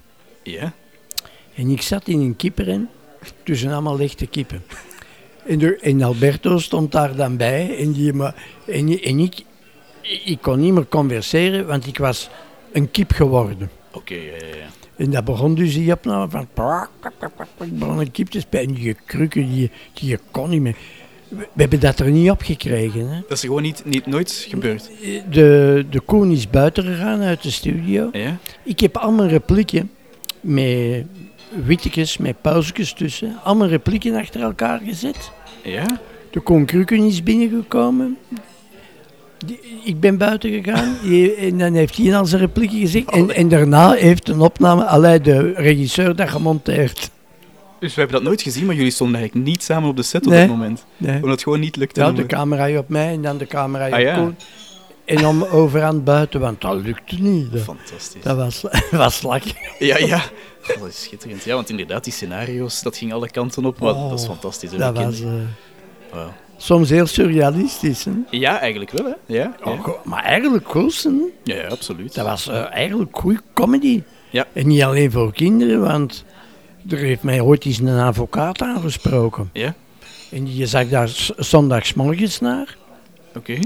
Ja? 0.42 0.72
En 1.54 1.68
ik 1.68 1.82
zat 1.82 2.08
in 2.08 2.20
een 2.20 2.36
kippenren 2.36 2.90
tussen 3.44 3.72
allemaal 3.72 3.96
lichte 3.96 4.26
kippen. 4.26 4.62
En, 5.46 5.58
de, 5.58 5.76
en 5.76 6.02
Alberto 6.02 6.58
stond 6.58 6.92
daar 6.92 7.16
dan 7.16 7.36
bij. 7.36 7.78
En, 7.78 7.92
die, 7.92 8.12
maar, 8.12 8.34
en, 8.66 9.00
en 9.02 9.18
ik, 9.18 9.44
ik 10.24 10.38
kon 10.40 10.60
niet 10.60 10.72
meer 10.72 10.88
converseren, 10.88 11.66
want 11.66 11.86
ik 11.86 11.98
was 11.98 12.30
een 12.72 12.90
kip 12.90 13.12
geworden. 13.12 13.70
Oké, 13.92 14.14
ja, 14.14 14.20
ja, 14.20 14.56
ja. 14.56 14.66
En 14.96 15.10
dat 15.10 15.24
begon 15.24 15.54
dus 15.54 15.74
die 15.74 15.92
opname 15.92 16.30
van... 16.30 16.42
Ik 17.60 17.78
begon 17.78 17.98
een 17.98 18.10
kip 18.10 18.28
te 18.28 18.40
spelen. 18.40 18.66
En 18.66 18.74
die 18.74 18.96
krukken, 19.06 19.52
die, 19.52 19.70
die 19.92 20.18
kon 20.30 20.50
niet 20.50 20.60
meer. 20.60 20.76
We, 21.28 21.46
hebben 21.56 21.80
dat 21.80 21.98
er 21.98 22.10
niet 22.10 22.30
op 22.30 22.42
gekregen. 22.42 23.08
Hè. 23.08 23.20
Dat 23.20 23.30
is 23.30 23.40
gewoon 23.40 23.62
niet, 23.62 23.82
niet, 23.84 24.06
nooit 24.06 24.46
gebeurd. 24.48 24.90
De, 25.30 25.86
de 25.90 26.00
koen 26.00 26.30
is 26.30 26.50
buiten 26.50 26.84
gegaan 26.84 27.20
uit 27.20 27.42
de 27.42 27.50
studio. 27.50 28.08
Ja? 28.12 28.38
Ik 28.62 28.80
heb 28.80 28.96
allemaal 28.96 29.26
replieken 29.26 29.90
met 30.40 31.04
wittekes, 31.64 32.16
met 32.16 32.40
pauzekes 32.40 32.92
tussen. 32.92 33.36
Allemaal 33.44 33.68
replieken 33.68 34.14
achter 34.14 34.40
elkaar 34.40 34.80
gezet. 34.84 35.30
Ja? 35.62 36.00
De 36.30 36.40
koen 36.40 36.64
Krukken 36.64 37.04
is 37.04 37.22
binnengekomen. 37.22 38.16
Die- 39.46 39.60
ik 39.84 40.00
ben 40.00 40.18
buiten 40.18 40.50
gegaan 40.50 40.96
Die- 41.02 41.34
en 41.34 41.58
dan 41.58 41.74
heeft 41.74 41.96
hij 41.96 42.16
al 42.16 42.26
zijn 42.26 42.40
replieken 42.40 42.78
gezegd. 42.78 43.10
En, 43.10 43.34
en 43.34 43.48
daarna 43.48 43.92
heeft 43.92 44.28
een 44.28 44.40
opname, 44.40 44.84
allee, 44.84 45.20
de 45.20 45.52
regisseur, 45.52 46.16
dat 46.16 46.28
gemonteerd. 46.28 47.10
Dus 47.78 47.94
we 47.94 48.00
hebben 48.00 48.16
dat 48.18 48.26
nooit 48.28 48.42
gezien, 48.42 48.66
maar 48.66 48.74
jullie 48.74 48.90
stonden 48.90 49.16
eigenlijk 49.16 49.48
niet 49.48 49.62
samen 49.62 49.88
op 49.88 49.96
de 49.96 50.02
set 50.02 50.26
op 50.26 50.32
Nee. 50.32 50.40
dat 50.40 50.56
moment. 50.56 50.84
Nee. 50.96 51.14
Omdat 51.14 51.30
het 51.30 51.42
gewoon 51.42 51.60
niet 51.60 51.76
lukte. 51.76 52.00
Ja, 52.00 52.10
de 52.12 52.26
camera 52.26 52.78
op 52.78 52.88
mij 52.88 53.12
en 53.12 53.22
dan 53.22 53.38
de 53.38 53.46
camera 53.46 53.86
op 53.86 53.92
Ah, 53.92 54.00
ja. 54.00 54.14
Koen. 54.14 54.36
En 55.04 55.26
om 55.26 55.42
over 55.60 55.82
aan 55.82 55.94
het 55.94 56.04
buiten, 56.04 56.40
want 56.40 56.60
dat 56.60 56.74
lukte 56.82 57.14
niet. 57.22 57.48
Fantastisch. 57.62 58.22
dat 58.22 58.36
was, 58.36 58.64
was 58.90 59.16
slak. 59.16 59.42
Ja, 59.78 59.98
ja. 59.98 60.22
Oh, 60.62 60.80
dat 60.80 60.88
is 60.88 61.02
schitterend. 61.02 61.42
Ja, 61.44 61.54
want 61.54 61.70
inderdaad, 61.70 62.04
die 62.04 62.12
scenario's, 62.12 62.82
dat 62.82 62.96
ging 62.96 63.12
alle 63.12 63.30
kanten 63.30 63.64
op. 63.64 63.78
Maar 63.80 63.94
Oh, 63.94 64.10
dat 64.10 64.18
is 64.18 64.24
fantastisch. 64.26 64.70
hè, 64.70 64.76
Dat 64.78 64.94
met 64.94 65.04
was 65.04 65.20
eh, 66.12 66.26
soms 66.56 66.90
heel 66.90 67.06
surrealistisch. 67.06 68.04
Hè? 68.04 68.10
Ja, 68.30 68.58
eigenlijk 68.60 68.90
wel, 68.90 69.04
hè. 69.06 69.12
Ja, 69.34 69.54
ja. 69.64 69.70
Oh, 69.72 70.04
maar 70.04 70.22
eigenlijk. 70.24 70.72
Hè? 70.72 70.80
ja, 71.44 71.54
ja, 71.56 71.66
absoluut. 71.68 72.14
Dat 72.14 72.26
was 72.26 72.48
eh, 72.48 72.70
eigenlijk 72.72 73.16
goede 73.18 73.40
comedy. 73.54 74.02
Ja. 74.30 74.46
En 74.52 74.66
niet 74.66 74.82
alleen 74.82 75.10
voor 75.10 75.32
kinderen, 75.32 75.80
want 75.80 76.24
er 76.88 76.98
heeft 76.98 77.22
mij 77.22 77.40
ooit 77.40 77.64
eens 77.64 77.78
een 77.78 77.88
advocaat 77.98 78.62
aangesproken. 78.62 79.50
Ja, 79.52 79.74
En 80.30 80.44
die 80.44 80.66
zag 80.66 80.88
daar 80.88 81.10
zondagsmorgens 81.36 82.40
naar. 82.40 82.76
oké. 83.36 83.58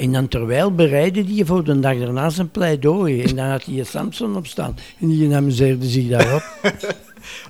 En 0.00 0.12
dan 0.12 0.28
terwijl 0.28 0.74
bereidde 0.74 1.24
die 1.24 1.44
voor 1.44 1.64
de 1.64 1.80
dag 1.80 1.98
daarna 1.98 2.30
zijn 2.30 2.50
pleidooi. 2.50 3.22
En 3.22 3.36
dan 3.36 3.46
had 3.46 3.64
hij 3.64 3.84
Samson 3.84 4.36
op 4.36 4.46
staan. 4.46 4.76
En 5.00 5.08
die 5.08 5.34
amuseerde 5.34 5.86
zich 5.88 6.08
daarop. 6.08 6.42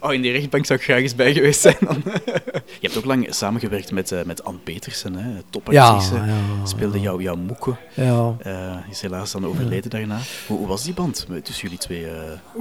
Oh, 0.00 0.12
in 0.12 0.21
die 0.23 0.33
rechtbank 0.33 0.66
zou 0.66 0.78
ik 0.78 0.85
graag 0.85 0.99
eens 1.00 1.14
bij 1.14 1.33
geweest 1.33 1.61
zijn 1.61 1.76
dan. 1.80 2.02
Je 2.80 2.87
hebt 2.87 2.97
ook 2.99 3.04
lang 3.04 3.26
samengewerkt 3.35 3.92
met, 3.92 4.12
eh, 4.12 4.23
met 4.26 4.45
Anne 4.45 4.59
Petersen, 4.64 5.14
hè, 5.14 5.30
topactrice. 5.50 6.14
Ja, 6.14 6.25
ja, 6.26 6.66
Speelde 6.66 7.00
jou, 7.00 7.23
jouw 7.23 7.37
moeken. 7.37 7.76
ja, 7.95 8.35
Eh, 8.42 8.76
is 8.90 9.00
helaas 9.00 9.33
dan 9.33 9.47
overleden 9.47 9.90
daarna. 9.90 10.19
Hoe, 10.47 10.59
hoe 10.59 10.66
was 10.66 10.85
die 10.85 10.95
band 10.95 11.26
tussen 11.42 11.62
jullie 11.62 11.78
twee? 11.78 12.07
eh? 12.07 12.12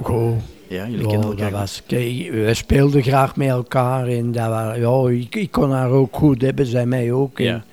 goed. 0.02 0.32
ja, 0.68 0.84
jullie 0.86 1.00
Ja, 1.00 1.06
kennen 1.08 1.20
dat 1.28 1.38
elkaar. 1.38 1.50
was, 1.58 1.82
kijk, 1.86 2.30
we 2.30 2.50
speelden 2.54 3.02
graag 3.02 3.36
met 3.36 3.48
elkaar. 3.48 4.06
En 4.08 4.32
dat 4.32 4.48
was, 4.48 4.76
ja, 4.76 5.18
ik, 5.20 5.34
ik 5.36 5.50
kon 5.50 5.70
haar 5.70 5.90
ook 5.90 6.16
goed 6.16 6.42
hebben, 6.42 6.66
zij 6.66 6.86
mij 6.86 7.12
ook. 7.12 7.38
En, 7.40 7.64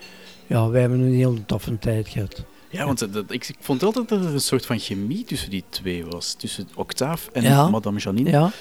Ja. 0.47 0.69
we 0.69 0.79
hebben 0.79 0.99
een 0.99 1.13
heel 1.13 1.37
toffe 1.45 1.79
tijd 1.79 2.07
gehad. 2.07 2.43
Ja, 2.69 2.85
want 2.85 3.13
dat, 3.13 3.31
ik, 3.31 3.47
ik 3.47 3.55
vond 3.59 3.83
altijd 3.83 4.09
dat 4.09 4.25
er 4.25 4.33
een 4.33 4.39
soort 4.41 4.65
van 4.65 4.79
chemie 4.79 5.23
tussen 5.23 5.49
die 5.49 5.63
twee 5.69 6.05
was. 6.05 6.33
Tussen 6.33 6.67
Octave 6.75 7.29
en 7.31 7.43
Ja. 7.43 7.69
Madame 7.69 7.99
Janine. 7.99 8.29
Ja, 8.29 8.51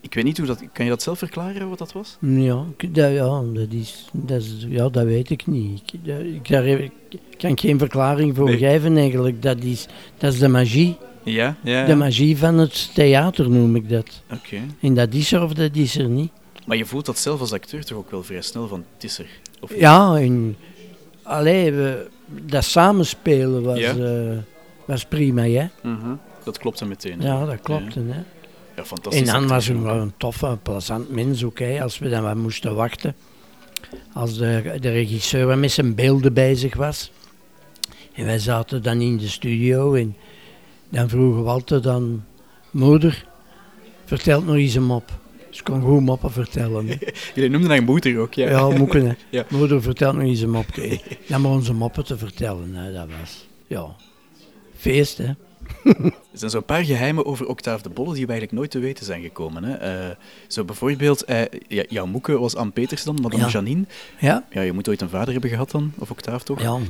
Ik 0.00 0.14
weet 0.14 0.24
niet 0.24 0.38
hoe 0.38 0.46
dat... 0.46 0.62
Kan 0.72 0.84
je 0.84 0.90
dat 0.90 1.02
zelf 1.02 1.18
verklaren, 1.18 1.68
wat 1.68 1.78
dat 1.78 1.92
was? 1.92 2.16
ja, 2.20 2.64
dat, 2.90 3.12
ja, 3.12 3.42
dat, 3.54 3.66
is, 3.70 4.04
dat, 4.12 4.42
is, 4.42 4.66
ja 4.68 4.88
dat 4.88 5.04
weet 5.04 5.30
ik 5.30 5.46
niet. 5.46 5.80
Ik, 5.92 6.04
dat- 6.06 6.20
ik, 6.20 6.48
daar 6.48 6.64
heb- 6.64 6.80
ik 6.80 7.18
kan 7.38 7.58
geen 7.58 7.78
verklaring 7.78 8.36
voor 8.36 8.44
Nee. 8.48 8.58
geven 8.58 8.96
eigenlijk. 8.96 9.42
Dat 9.42 9.62
is, 9.62 9.86
dat 10.18 10.32
is 10.32 10.38
de 10.38 10.48
magie. 10.48 10.96
Ja, 11.22 11.56
ja. 11.64 11.84
De 11.86 11.94
magie 11.94 12.36
van 12.36 12.58
het 12.58 12.90
theater 12.94 13.50
noem 13.50 13.76
ik 13.76 13.88
dat. 13.88 14.22
Oké. 14.32 14.56
En 14.80 14.94
dat 14.94 15.14
is 15.14 15.32
er 15.32 15.42
of 15.42 15.52
dat 15.52 15.76
is 15.76 15.96
er 15.98 16.08
niet. 16.08 16.30
Maar 16.66 16.76
je 16.76 16.86
voelt 16.86 17.06
dat 17.06 17.18
zelf 17.18 17.40
als 17.40 17.52
acteur 17.52 17.84
toch 17.84 17.98
ook 17.98 18.10
wel 18.10 18.22
vrij 18.22 18.42
snel 18.42 18.68
van, 18.68 18.84
het 18.94 19.04
is 19.04 19.18
er. 19.18 19.26
Of? 19.60 19.78
Ja, 19.78 20.16
en 20.16 20.56
allee, 21.28 21.72
we, 21.72 22.06
dat 22.26 22.64
samenspelen 22.64 23.62
was, 23.62 23.78
Ja. 23.78 23.94
eh, 23.96 24.36
was 24.84 25.04
prima, 25.04 25.42
hè? 25.42 25.66
Mhm. 25.82 26.14
Dat 26.44 26.58
klopt 26.58 26.78
dan 26.78 26.88
meteen. 26.88 27.20
hè? 27.20 27.26
Ja, 27.28 27.44
dat 27.46 27.60
klopt. 27.62 27.94
Hè? 27.94 28.00
Ja, 28.76 28.84
fantastisch. 28.84 29.20
En 29.26 29.32
dan 29.32 29.48
was 29.48 29.66
hij 29.66 29.78
wel 29.80 29.96
een 29.96 30.12
toffe, 30.16 30.58
plezant 30.62 31.10
mens 31.10 31.44
ook, 31.44 31.58
hè, 31.58 31.82
als 31.82 31.98
we 31.98 32.08
dan 32.08 32.22
wat 32.22 32.34
moesten 32.36 32.74
wachten. 32.74 33.14
Als 34.12 34.36
de, 34.38 34.76
de 34.80 34.90
regisseur 34.90 35.46
wat 35.46 35.56
met 35.56 35.70
zijn 35.72 35.94
beelden 35.94 36.32
bezig 36.32 36.74
was. 36.74 37.10
En 38.14 38.24
wij 38.24 38.38
zaten 38.38 38.82
dan 38.82 39.00
in 39.00 39.16
de 39.16 39.28
studio 39.28 39.94
en 39.94 40.16
dan 40.88 41.08
vroeg 41.08 41.42
Walter 41.44 41.82
dan, 41.82 42.24
moeder, 42.70 43.26
vertel 44.04 44.42
nog 44.42 44.54
eens 44.54 44.74
een 44.74 44.84
mop. 44.84 45.10
Ze 45.50 45.62
kon 45.62 45.82
goed 45.82 46.00
moppen 46.00 46.30
vertellen. 46.32 46.86
hè. 46.88 46.94
Jullie 47.34 47.50
noemden 47.50 47.70
haar 47.70 47.82
moeder 47.82 48.18
ook, 48.18 48.34
ja. 48.34 48.48
Ja, 48.48 48.68
hè. 48.68 49.12
Ja. 49.30 49.44
Moeder, 49.48 49.82
vertel 49.82 50.12
nog 50.12 50.22
eens 50.22 50.40
een 50.40 50.50
mopje. 50.50 51.00
Dan 51.26 51.40
maar 51.40 51.50
onze 51.50 51.72
moppen 51.74 52.04
te 52.04 52.18
vertellen. 52.18 52.74
Hè. 52.74 52.92
Dat 52.92 53.06
was, 53.20 53.46
ja, 53.66 53.86
feest, 54.76 55.18
hè. 55.18 55.24
Er 56.32 56.38
zijn 56.44 56.50
zo'n 56.50 56.64
paar 56.64 56.84
geheimen 56.84 57.26
over 57.26 57.46
Octave 57.46 57.82
de 57.82 57.88
Bolle 57.88 58.14
die 58.14 58.22
we 58.26 58.30
eigenlijk 58.30 58.58
nooit 58.58 58.70
te 58.70 58.78
weten 58.78 59.04
zijn 59.04 59.22
gekomen. 59.22 59.64
Hè. 59.64 59.74
Eh, 59.74 60.16
zo 60.46 60.64
bijvoorbeeld, 60.64 61.24
eh, 61.24 61.40
ja, 61.68 61.84
jouw 61.88 62.06
moeke 62.06 62.38
was 62.38 62.56
Anne 62.56 62.72
Peters 62.72 63.04
dan, 63.04 63.18
Madame 63.22 63.42
Ja. 63.42 63.48
Janine. 63.48 63.84
Ja, 64.20 64.44
Ja, 64.50 64.60
je 64.60 64.72
moet 64.72 64.88
ooit 64.88 65.00
een 65.00 65.08
vader 65.08 65.32
hebben 65.32 65.50
gehad 65.50 65.70
dan, 65.70 65.92
of 65.98 66.10
Octave 66.10 66.44
toch? 66.44 66.60
ja. 66.60 66.70
Dat 66.70 66.80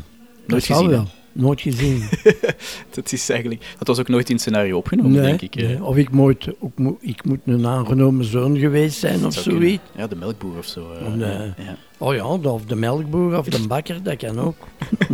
Nooit 0.46 0.62
zal 0.64 0.76
gezien, 0.76 0.90
wel. 0.90 1.06
Nooit 1.38 1.60
gezien. 1.60 2.08
Dat, 2.94 3.12
is 3.12 3.28
eigenlijk, 3.28 3.74
dat 3.78 3.86
was 3.88 3.98
ook 3.98 4.08
nooit 4.08 4.28
in 4.28 4.34
het 4.34 4.42
scenario 4.42 4.76
opgenomen, 4.76 5.12
nee, 5.12 5.22
denk 5.22 5.42
ik. 5.42 5.54
nee. 5.54 5.84
Of 5.84 5.96
ik 5.96 6.10
moet, 6.10 6.48
ook, 6.60 6.72
ik 7.00 7.24
moet 7.24 7.38
een 7.46 7.66
aangenomen 7.66 8.24
zoon 8.24 8.58
geweest 8.58 8.98
zijn 8.98 9.26
of 9.26 9.32
zoiets. 9.32 9.44
kunnen. 9.58 9.80
Ja, 9.96 10.06
de 10.06 10.16
melkboer 10.16 10.58
of 10.58 10.66
zo. 10.66 10.92
eh, 10.92 11.18
ja. 11.18 11.76
Oh 11.98 12.14
ja, 12.14 12.24
of 12.26 12.64
de 12.64 12.76
melkboer 12.76 13.38
of 13.38 13.46
de 13.46 13.66
bakker, 13.66 14.02
dat 14.02 14.16
kan 14.16 14.40
ook. 14.40 14.56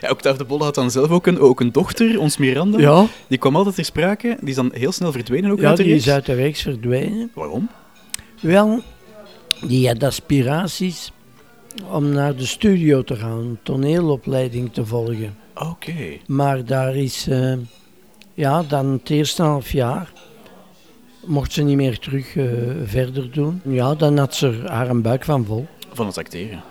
Ja, 0.00 0.10
Octave 0.10 0.38
de 0.38 0.44
Bolle 0.44 0.64
had 0.64 0.74
dan 0.74 0.90
zelf 0.90 1.10
ook 1.10 1.26
een, 1.26 1.38
ook 1.38 1.60
een 1.60 1.72
dochter, 1.72 2.18
ons 2.20 2.36
Miranda. 2.36 2.78
Ja, 2.78 3.06
Die 3.26 3.38
kwam 3.38 3.56
altijd 3.56 3.74
ter 3.74 3.84
sprake. 3.84 4.36
Die 4.40 4.48
is 4.48 4.54
dan 4.54 4.70
heel 4.74 4.92
snel 4.92 5.12
verdwenen 5.12 5.50
ook 5.50 5.60
ja 5.60 5.68
uit 5.68 5.76
de 5.76 5.82
die 5.82 5.94
is 5.94 6.08
uit 6.10 6.26
de 6.26 6.34
reeks 6.34 6.62
verdwenen. 6.62 7.30
Waarom? 7.34 7.68
Wel, 8.40 8.82
die 9.66 9.88
had 9.88 10.02
aspiraties 10.02 11.12
om 11.90 12.08
naar 12.08 12.36
de 12.36 12.46
studio 12.46 13.02
te 13.02 13.16
gaan, 13.16 13.58
toneelopleiding 13.62 14.72
te 14.72 14.86
volgen. 14.86 15.36
Oké. 15.54 15.94
Maar 16.26 16.64
daar 16.64 16.96
is, 16.96 17.26
eh, 17.28 17.52
ja, 18.34 18.62
dan 18.62 18.86
het 18.90 19.10
eerste 19.10 19.42
half 19.42 19.72
jaar 19.72 20.12
mocht 21.26 21.52
ze 21.52 21.62
niet 21.62 21.76
meer 21.76 21.98
terug 21.98 22.36
eh, 22.36 22.44
verder 22.84 23.30
doen. 23.30 23.60
Ja, 23.64 23.94
dan 23.94 24.18
had 24.18 24.34
ze 24.34 24.46
er 24.46 24.70
haar 24.70 24.88
een 24.90 25.02
buik 25.02 25.24
van 25.24 25.44
vol. 25.44 25.66
Van 25.92 26.06
het 26.06 26.18
acteren. 26.18 26.62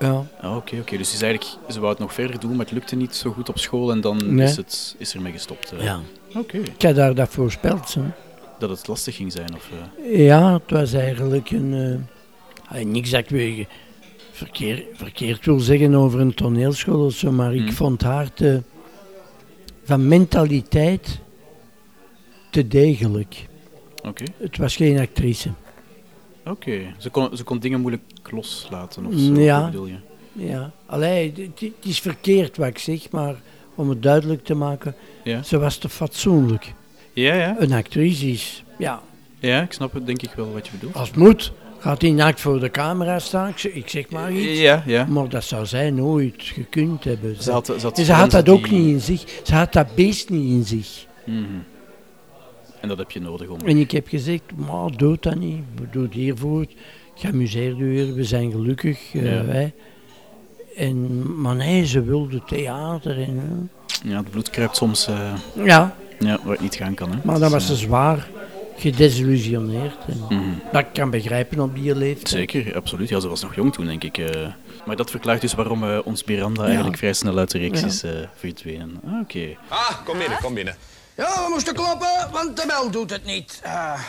Ja, 0.00 0.24
Ah, 0.40 0.56
Oké, 0.56 0.76
oké. 0.80 0.96
Dus 0.96 1.08
ze, 1.08 1.14
is 1.14 1.22
eigenlijk, 1.22 1.56
ze 1.72 1.78
wou 1.78 1.90
het 1.92 2.00
nog 2.00 2.14
verder 2.14 2.40
doen, 2.40 2.50
maar 2.56 2.64
het 2.64 2.74
lukte 2.74 2.96
niet 2.96 3.14
zo 3.14 3.30
goed 3.30 3.48
op 3.48 3.58
school 3.58 3.90
en 3.90 4.00
dan 4.00 4.34
Nee. 4.34 4.46
is, 4.46 4.56
het, 4.56 4.94
is 4.98 5.14
ermee 5.14 5.32
gestopt. 5.32 5.72
eh. 5.72 5.84
ja. 5.84 6.00
Oké. 6.34 6.56
Ik 6.58 6.82
had 6.82 6.96
haar 6.96 7.14
dat 7.14 7.28
voorspeld. 7.28 7.94
Hè. 7.94 8.02
Dat 8.58 8.70
het 8.70 8.86
lastig 8.86 9.16
ging 9.16 9.32
zijn. 9.32 9.54
Of, 9.54 9.70
Ja, 10.12 10.52
het 10.52 10.70
was 10.70 10.92
eigenlijk 10.92 11.50
een... 11.50 12.06
niks 12.84 13.10
dat 13.10 13.20
ik 13.30 13.66
verkeer, 14.38 14.84
verkeerd 14.94 15.44
wil 15.44 15.60
zeggen 15.60 15.94
over 15.94 16.20
een 16.20 16.34
toneelschool 16.34 17.04
of 17.04 17.12
zo, 17.14 17.32
maar 17.32 17.54
ik 17.54 17.60
Hmm. 17.60 17.72
vond 17.72 18.02
haar 18.02 18.32
te, 18.32 18.62
van 19.84 20.08
mentaliteit 20.08 21.18
te 22.50 22.68
degelijk. 22.68 23.46
Oké. 24.04 24.24
Het 24.36 24.56
was 24.56 24.76
geen 24.76 24.98
actrice. 24.98 25.50
Oké. 26.46 26.80
Ze, 26.98 27.10
kon, 27.10 27.36
ze 27.36 27.44
kon 27.44 27.58
dingen 27.58 27.80
moeilijk 27.80 28.02
loslaten 28.30 29.06
of 29.06 29.12
zo. 29.18 29.34
Ja. 29.40 29.64
Bedoel 29.66 29.86
je? 29.86 29.96
Ja, 30.32 30.70
allee, 30.86 31.32
het 31.36 31.60
het 31.60 31.72
is 31.84 32.00
verkeerd 32.00 32.56
wat 32.56 32.66
ik 32.66 32.78
zeg, 32.78 33.10
maar 33.10 33.34
om 33.74 33.88
het 33.88 34.02
duidelijk 34.02 34.44
te 34.44 34.54
maken, 34.54 34.94
Ja. 35.24 35.42
ze 35.42 35.58
was 35.58 35.76
te 35.76 35.88
fatsoenlijk. 35.88 36.72
Ja, 37.12 37.34
ja. 37.34 37.56
Een 37.58 37.72
actrice 37.72 38.30
is, 38.30 38.64
ja, 38.78 39.02
Ja, 39.40 39.62
ik 39.62 39.72
snap 39.72 39.92
het 39.92 40.06
denk 40.06 40.22
ik 40.22 40.30
wel 40.36 40.52
wat 40.52 40.66
je 40.66 40.72
bedoelt. 40.72 40.94
als 40.94 41.08
het 41.08 41.16
moet, 41.16 41.52
gaat 41.78 42.00
die 42.00 42.12
naakt 42.12 42.40
voor 42.40 42.60
de 42.60 42.70
camera 42.70 43.18
staan, 43.18 43.48
ik 43.48 43.88
zeg, 43.88 43.94
ik 44.04 44.10
maar 44.10 44.32
iets. 44.32 44.60
Ja, 44.60 44.82
ja. 44.86 45.04
Maar 45.06 45.28
dat 45.28 45.44
zou 45.44 45.66
zij 45.66 45.90
nooit 45.90 46.34
gekund 46.38 47.04
hebben. 47.04 47.42
Ze 47.42 47.50
had, 47.50 47.66
ze 47.66 47.72
had, 47.82 47.98
En 47.98 48.04
ze 48.04 48.12
had 48.12 48.30
dat 48.30 48.48
ook 48.48 48.68
die- 48.68 48.78
niet 48.78 48.88
in 48.94 49.00
zich. 49.00 49.40
Ze 49.44 49.54
had 49.54 49.72
dat 49.72 49.94
beest 49.94 50.30
niet 50.30 50.50
in 50.50 50.64
zich. 50.64 51.06
Mhm. 51.24 51.42
En 52.80 52.88
dat 52.88 52.98
heb 52.98 53.10
je 53.10 53.20
nodig 53.20 53.48
om... 53.48 53.58
En 53.64 53.76
ik 53.76 53.90
heb 53.90 54.08
gezegd, 54.08 54.42
maar 54.56 54.90
doe 54.96 55.16
dat 55.20 55.34
niet. 55.34 55.62
Doe 55.90 56.02
het 56.02 56.12
hiervoor. 56.14 56.66
Geamuseerd 57.14 57.78
u 57.78 57.88
weer, 57.90 58.14
we 58.14 58.24
zijn 58.24 58.50
gelukkig. 58.50 59.14
eh, 59.14 59.22
wij. 59.40 59.72
En, 60.76 61.22
maar 61.40 61.56
nee, 61.56 61.86
ze 61.86 62.02
wilde 62.02 62.42
theater. 62.46 63.22
En, 63.22 63.70
Ja, 64.04 64.16
het 64.16 64.30
bloed 64.30 64.50
kruipt 64.50 64.76
soms 64.76 65.06
eh, 65.06 65.30
eh, 65.32 65.64
ja, 65.66 65.96
ja, 66.18 66.38
waar 66.42 66.52
het 66.52 66.60
niet 66.60 66.74
gaan 66.74 66.94
kan. 66.94 67.10
Hè. 67.10 67.16
maar 67.24 67.38
dan 67.38 67.50
was 67.50 67.66
ze 67.66 67.76
zwaar 67.76 68.28
gedesillusioneerd. 68.78 69.96
En 70.06 70.18
Mhm. 70.28 70.50
Dat 70.72 70.80
ik 70.80 70.92
kan 70.92 71.10
begrijpen 71.10 71.60
op 71.60 71.74
die 71.74 71.94
leeftijd. 71.96 72.28
Zeker, 72.28 72.76
absoluut. 72.76 73.08
Ja, 73.08 73.20
ze 73.20 73.28
was 73.28 73.42
nog 73.42 73.54
jong 73.54 73.72
toen, 73.72 73.86
denk 73.86 74.04
ik. 74.04 74.18
eh. 74.18 74.46
Maar 74.86 74.96
dat 74.96 75.10
verklaart 75.10 75.40
dus 75.40 75.54
waarom 75.54 75.84
eh, 75.84 75.98
ons 76.04 76.24
Miranda 76.24 76.64
eigenlijk 76.64 76.96
vrij 76.96 77.12
snel 77.12 77.38
uit 77.38 77.50
de 77.50 77.58
reeks 77.58 77.80
Ja. 77.80 77.86
is 77.86 78.02
eh, 78.02 78.10
verdwenen. 78.36 79.00
Ah, 79.06 79.20
Oké. 79.22 79.56
Ah, 79.68 79.90
kom 80.04 80.18
binnen, 80.18 80.38
kom 80.42 80.54
binnen. 80.54 80.76
Ja, 81.16 81.24
we 81.24 81.46
moesten 81.50 81.74
kloppen, 81.74 82.28
want 82.32 82.56
de 82.56 82.64
bel 82.66 82.90
doet 82.90 83.10
het 83.10 83.24
niet. 83.24 83.60
Ah. 83.64 84.00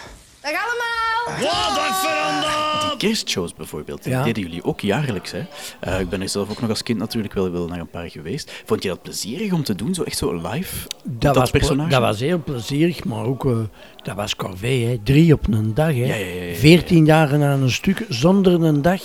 Dag 0.42 0.52
allemaal! 0.52 1.42
Wat 1.42 1.78
een 1.88 1.94
veranderd! 1.94 3.00
Die 3.00 3.10
kerstshows 3.10 3.54
bijvoorbeeld, 3.54 4.04
die 4.04 4.12
Ja. 4.12 4.24
deden 4.24 4.44
jullie 4.44 4.64
ook 4.64 4.80
jaarlijks. 4.80 5.32
Hè? 5.32 5.46
Eh, 5.80 6.00
ik 6.00 6.10
ben 6.10 6.22
er 6.22 6.30
zelf 6.30 6.50
ook 6.50 6.62
nog 6.62 6.70
als 6.70 6.84
kind 6.84 7.00
natuurlijk 7.00 7.34
wel, 7.34 7.52
wel 7.52 7.68
naar 7.68 7.80
een 7.80 7.90
paar 7.90 8.10
geweest. 8.10 8.52
Vond 8.66 8.84
je 8.84 8.90
dat 8.90 9.02
plezierig 9.02 9.52
om 9.54 9.64
te 9.64 9.76
doen, 9.76 9.94
zo 9.94 10.04
echt 10.04 10.18
zo 10.18 10.36
live? 10.36 10.88
Dat, 11.04 11.36
was, 11.36 11.50
ple- 11.50 11.60
personage? 11.60 11.90
dat 11.90 12.02
was 12.02 12.20
heel 12.20 12.42
plezierig, 12.44 13.04
maar 13.04 13.26
ook, 13.26 13.46
eh, 13.46 13.58
dat 14.04 14.16
was 14.16 14.36
corvée, 14.36 14.86
hè. 14.86 15.00
drie 15.04 15.34
op 15.34 15.48
een 15.48 15.74
dag. 15.74 15.88
Hè. 15.88 15.94
Ja, 15.94 16.16
ja, 16.16 16.26
ja, 16.26 16.34
ja, 16.34 16.44
ja. 16.44 16.56
Veertien 16.56 17.06
dagen 17.06 17.44
aan 17.44 17.62
een 17.62 17.72
stuk, 17.72 18.06
zonder 18.10 18.64
een 18.64 18.82
dag 18.82 19.02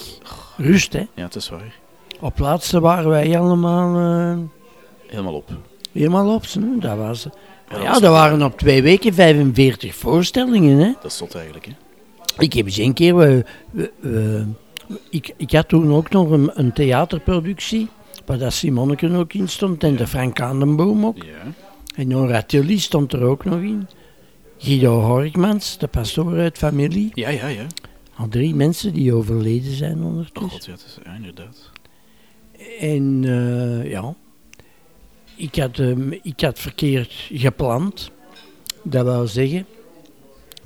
rust. 0.56 0.92
Hè. 0.92 1.06
Ja, 1.14 1.24
het 1.24 1.34
is 1.34 1.48
waar. 1.48 1.74
Op 2.20 2.38
laatste 2.38 2.80
waren 2.80 3.08
wij 3.08 3.38
allemaal 3.38 3.96
eh, 3.96 4.38
Helemaal 5.06 5.34
op. 5.34 5.48
helemaal 5.92 6.34
op. 6.34 6.44
Hè. 6.52 6.78
Dat 6.78 6.96
was, 6.96 7.26
dat 7.74 7.82
ja, 7.82 7.92
dat 7.92 8.12
waren 8.12 8.42
op 8.42 8.58
twee 8.58 8.82
weken 8.82 9.14
45 9.14 9.94
voorstellingen. 9.94 10.78
Hè. 10.78 10.92
Dat 11.02 11.12
zot 11.12 11.34
eigenlijk, 11.34 11.66
hè? 11.66 11.72
Ik 12.38 12.52
heb 12.52 12.66
eens 12.66 12.76
een 12.78 12.92
keer... 12.94 13.16
we- 13.16 13.44
we- 13.70 13.92
we- 14.00 14.46
ik, 15.10 15.34
ik 15.36 15.52
had 15.52 15.68
toen 15.68 15.92
ook 15.92 16.10
nog 16.10 16.30
een, 16.30 16.50
een 16.54 16.72
theaterproductie, 16.72 17.88
waar 18.26 18.38
dat 18.38 18.52
Simonneke 18.52 19.16
ook 19.16 19.32
in 19.32 19.48
stond 19.48 19.84
en 19.84 19.96
de 19.96 20.06
Frank 20.06 20.40
Aandenboom 20.40 21.06
ook. 21.06 21.16
Ja. 21.24 21.52
En 21.96 22.08
Nora 22.08 22.42
Tilly 22.42 22.78
stond 22.78 23.12
er 23.12 23.22
ook 23.22 23.44
nog 23.44 23.60
in. 23.60 23.88
Guido 24.58 25.00
Horkmans, 25.00 25.78
de 25.78 25.86
pastoor 25.86 26.38
uit 26.38 26.58
familie. 26.58 27.10
Ja, 27.14 27.28
ja, 27.28 27.46
ja. 27.46 27.66
Al 28.16 28.28
drie 28.28 28.54
mensen 28.54 28.92
die 28.92 29.12
overleden 29.14 29.72
zijn 29.76 29.98
Oh 29.98 30.04
ondertussen. 30.06 30.50
god, 30.50 30.64
ja, 30.64 30.72
het 30.72 30.84
is, 30.86 30.98
ja, 31.04 31.14
inderdaad. 31.14 31.70
En 32.80 33.20
eh, 33.24 33.90
ja, 33.90 34.14
ik 35.36 35.56
had, 35.56 35.78
ehm, 35.78 36.12
ik 36.22 36.40
had 36.40 36.58
verkeerd 36.58 37.12
gepland. 37.32 38.10
Dat 38.82 39.04
wil 39.04 39.26
zeggen 39.26 39.66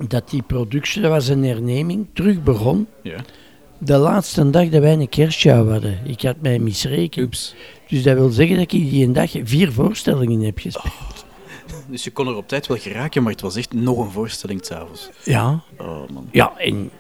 dat 0.09 0.31
die 0.31 0.43
productie, 0.43 1.03
dat 1.03 1.11
was 1.11 1.29
een 1.29 1.45
herneming, 1.45 2.07
terug 2.13 2.43
begon. 2.43 2.87
Ja. 3.03 3.17
De 3.79 3.97
laatste 3.97 4.51
dag 4.51 4.69
dat 4.69 4.81
wij 4.81 4.93
een 4.93 5.09
kerstshow 5.09 5.71
hadden. 5.71 5.99
Ik 6.05 6.23
had 6.23 6.37
mij 6.41 6.59
misrekend. 6.59 7.25
Oeps. 7.25 7.55
Dus 7.89 8.03
dat 8.03 8.17
wil 8.17 8.29
zeggen 8.29 8.57
dat 8.57 8.73
ik 8.73 8.91
die 8.91 9.05
een 9.07 9.13
dag 9.13 9.31
vier 9.45 9.73
voorstellingen 9.73 10.41
heb 10.41 10.59
gespeeld. 10.59 11.27
Dus 11.89 12.05
je 12.05 12.11
kon 12.11 12.29
er 12.29 12.37
op 12.37 12.49
tijd 12.49 12.67
wel 12.67 12.77
geraken, 12.77 13.23
maar 13.23 13.33
het 13.33 13.41
was 13.41 13.57
echt 13.57 13.73
nog 13.73 13.99
een 13.99 14.11
voorstelling 14.11 14.65
s'avonds. 14.65 15.11
Ja, 15.25 15.63
Oh 15.79 16.09
man. 16.13 16.29
ja, 16.33 16.53
en 16.59 16.91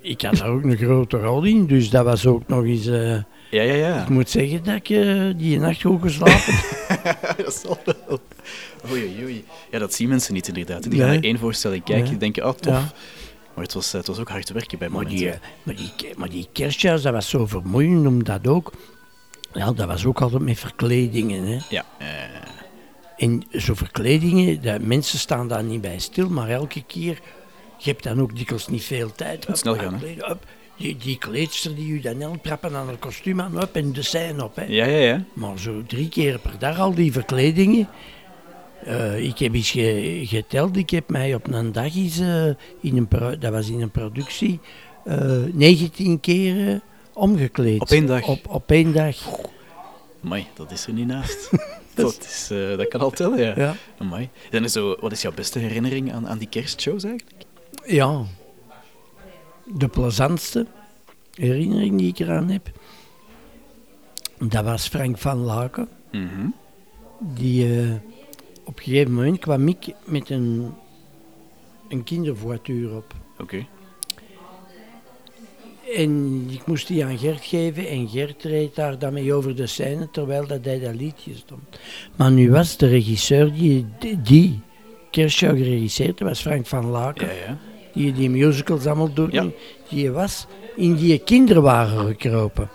ik 0.00 0.22
had 0.22 0.36
daar 0.36 0.48
ook 0.48 0.62
een 0.62 0.76
grote 0.76 1.18
rol 1.18 1.42
in. 1.42 1.66
Dus 1.66 1.90
dat 1.90 2.04
was 2.04 2.26
ook 2.26 2.48
nog 2.48 2.64
eens... 2.64 2.86
eh, 2.86 3.16
Ja, 3.50 3.62
ja, 3.62 3.74
ja. 3.74 4.02
ik 4.02 4.08
moet 4.08 4.30
zeggen 4.30 4.64
dat 4.64 4.74
ik 4.74 4.88
eh, 4.88 5.30
die 5.36 5.58
nacht 5.58 5.82
goed 5.82 6.02
geslapen 6.02 6.54
dat 7.44 7.54
zal 7.64 7.78
wel. 7.84 8.20
Oei, 8.90 9.22
oei. 9.22 9.44
Ja, 9.70 9.78
dat 9.78 9.94
zien 9.94 10.08
mensen 10.08 10.34
niet 10.34 10.48
inderdaad. 10.48 10.82
Die 10.82 10.90
Nee. 10.92 11.00
gaan 11.00 11.08
naar 11.08 11.22
één 11.22 11.38
voorstelling 11.38 11.84
kijken 11.84 12.04
Nee. 12.04 12.12
en 12.12 12.18
denken, 12.18 12.46
oh 12.46 12.52
tof. 12.52 12.72
Ja. 12.74 12.92
Maar 13.54 13.64
het 13.64 13.74
was, 13.74 13.92
eh, 13.92 13.98
het 13.98 14.06
was 14.06 14.18
ook 14.18 14.28
hard 14.28 14.50
werken 14.50 14.78
bij 14.78 14.88
Maar 14.88 15.02
momenten. 15.02 15.18
die, 15.26 15.30
eh, 15.34 15.38
maar 15.62 15.74
die, 15.76 15.90
maar 16.16 16.28
die 16.28 16.48
dat 17.02 17.02
was 17.12 17.28
zo 17.28 17.46
vermoeiend, 17.46 18.06
omdat 18.06 18.46
ook... 18.46 18.72
Ja, 19.52 19.72
dat 19.72 19.86
was 19.86 20.04
ook 20.06 20.20
altijd 20.20 20.42
met 20.42 20.58
verkledingen, 20.58 21.44
hè. 21.44 21.58
Ja, 21.68 21.84
eh, 21.98 22.06
En 23.16 23.42
zo 23.52 23.74
verkledingen, 23.74 24.62
dat, 24.62 24.80
mensen 24.80 25.18
staan 25.18 25.48
daar 25.48 25.64
niet 25.64 25.80
bij 25.80 25.98
stil, 25.98 26.28
maar 26.28 26.48
elke 26.48 26.82
keer... 26.86 27.20
Je 27.78 27.90
hebt 27.90 28.02
dan 28.02 28.20
ook 28.20 28.36
dikwijls 28.36 28.68
niet 28.68 28.84
veel 28.84 29.12
tijd. 29.12 29.46
snel 29.52 29.74
gaan, 29.74 30.00
hè. 30.02 30.34
Die, 30.80 30.96
die 30.96 31.18
kleedster 31.18 31.74
die 31.74 31.88
u 31.92 32.00
dan 32.00 32.20
helpt, 32.20 32.42
trappen 32.42 32.74
aan 32.76 32.86
haar 32.86 32.96
kostuum 32.96 33.40
aan 33.40 33.62
op 33.62 33.74
en 33.76 33.92
de 33.92 34.02
scène 34.02 34.44
op, 34.44 34.56
hè. 34.56 34.64
ja, 34.64 34.84
ja, 34.86 34.96
ja. 34.98 35.24
Maar 35.32 35.58
zo 35.58 35.82
drie 35.86 36.08
keer 36.08 36.38
per 36.38 36.58
dag 36.58 36.78
al 36.78 36.94
die 36.94 37.12
verkledingen. 37.12 37.88
Eh, 38.84 39.24
ik 39.24 39.38
heb 39.38 39.54
eens 39.54 39.70
ge- 39.70 40.20
geteld, 40.24 40.76
ik 40.76 40.90
heb 40.90 41.08
mij 41.10 41.34
op 41.34 41.46
een 41.52 41.72
dag 41.72 41.96
eens, 41.96 42.18
eh, 42.18 42.46
in 42.80 42.96
een 42.96 43.08
pro- 43.08 43.38
dat 43.38 43.52
was 43.52 43.68
in 43.68 43.80
een 43.80 43.90
productie, 43.90 44.60
eh 45.04 45.42
19 45.52 46.20
keer 46.20 46.80
omgekleed. 47.12 47.80
Op 47.80 47.90
één 47.90 48.06
dag? 48.06 48.26
Op, 48.28 48.48
op 48.48 48.70
één 48.70 48.92
dag. 48.92 49.16
Amai, 50.24 50.46
dat 50.54 50.70
is 50.70 50.86
er 50.86 50.92
niet 50.92 51.06
naast. 51.06 51.50
dat, 51.94 52.18
is, 52.20 52.46
dat 52.76 52.88
kan 52.88 53.00
al 53.00 53.10
tellen, 53.10 53.38
ja. 53.38 53.52
Ja. 53.56 53.74
Amai. 53.98 54.28
Dan 54.50 54.64
is 54.64 54.72
zo, 54.72 54.96
wat 55.00 55.12
is 55.12 55.22
jouw 55.22 55.32
beste 55.32 55.58
herinnering 55.58 56.12
aan, 56.12 56.28
aan 56.28 56.38
die 56.38 56.48
kerstshows 56.48 57.04
eigenlijk? 57.04 57.44
ja. 57.86 58.22
De 59.74 59.88
plezantste 59.88 60.66
herinnering 61.34 61.98
die 61.98 62.08
ik 62.08 62.18
eraan 62.18 62.48
heb, 62.48 62.70
dat 64.38 64.64
was 64.64 64.88
Frank 64.88 65.18
van 65.18 65.38
Laken. 65.38 65.88
Mhm. 66.12 66.46
Die, 67.18 67.80
eh, 67.80 67.92
op 68.64 68.78
een 68.78 68.84
gegeven 68.84 69.12
moment 69.12 69.38
kwam 69.38 69.68
ik 69.68 69.94
met 70.04 70.30
een, 70.30 70.72
een 71.88 72.04
kindervoituur 72.04 72.96
op. 72.96 73.14
Oké. 73.38 73.66
En 75.96 76.44
ik 76.50 76.66
moest 76.66 76.86
die 76.86 77.04
aan 77.04 77.18
Gert 77.18 77.44
geven 77.44 77.88
en 77.88 78.08
Gert 78.08 78.42
reed 78.42 78.74
daar 78.74 78.98
dan 78.98 79.12
mee 79.12 79.34
over 79.34 79.56
de 79.56 79.66
scène 79.66 80.08
terwijl 80.10 80.46
dat 80.46 80.64
hij 80.64 80.80
dat 80.80 80.94
liedje 80.94 81.34
stond. 81.34 81.78
Maar 82.16 82.30
nu 82.30 82.50
was 82.50 82.76
de 82.76 82.86
regisseur 82.86 83.52
die 83.52 83.86
die 84.22 84.60
kerstshow 85.10 85.56
geregisseerd 85.56 86.20
was 86.20 86.40
Frank 86.40 86.66
van 86.66 86.86
Laken, 86.86 87.26
Ja, 87.26 87.32
ja. 87.32 87.58
Die 87.92 88.12
die 88.12 88.30
musicals 88.30 88.86
allemaal 88.86 89.12
doet, 89.12 89.32
Ja. 89.32 89.46
die 89.88 90.10
was 90.10 90.46
in 90.76 90.94
die 90.94 91.18
kinderwagen 91.18 92.06
gekropen 92.06 92.68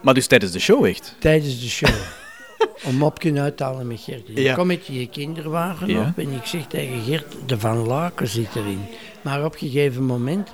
Maar 0.00 0.14
dus 0.14 0.26
tijdens 0.26 0.52
de 0.52 0.58
show 0.58 0.84
echt? 0.84 1.16
tijdens 1.18 1.60
de 1.60 1.68
show. 1.68 1.90
Om 2.86 2.94
mopje 2.96 3.40
uit 3.40 3.56
te 3.56 3.64
halen 3.64 3.86
met 3.86 4.00
Gert. 4.00 4.28
Ik 4.28 4.38
Ja. 4.38 4.54
kom 4.54 4.66
met 4.66 4.86
die 4.86 5.08
kinderwagen 5.08 5.88
Ja. 5.88 6.08
op 6.08 6.18
en 6.24 6.32
ik 6.32 6.44
zeg 6.44 6.66
tegen 6.66 7.02
Gert, 7.02 7.36
de 7.46 7.58
Van 7.58 7.86
Laken 7.86 8.28
zit 8.28 8.54
erin. 8.56 8.80
Maar 9.22 9.44
op 9.44 9.52
een 9.52 9.58
gegeven 9.58 10.04
moment 10.04 10.52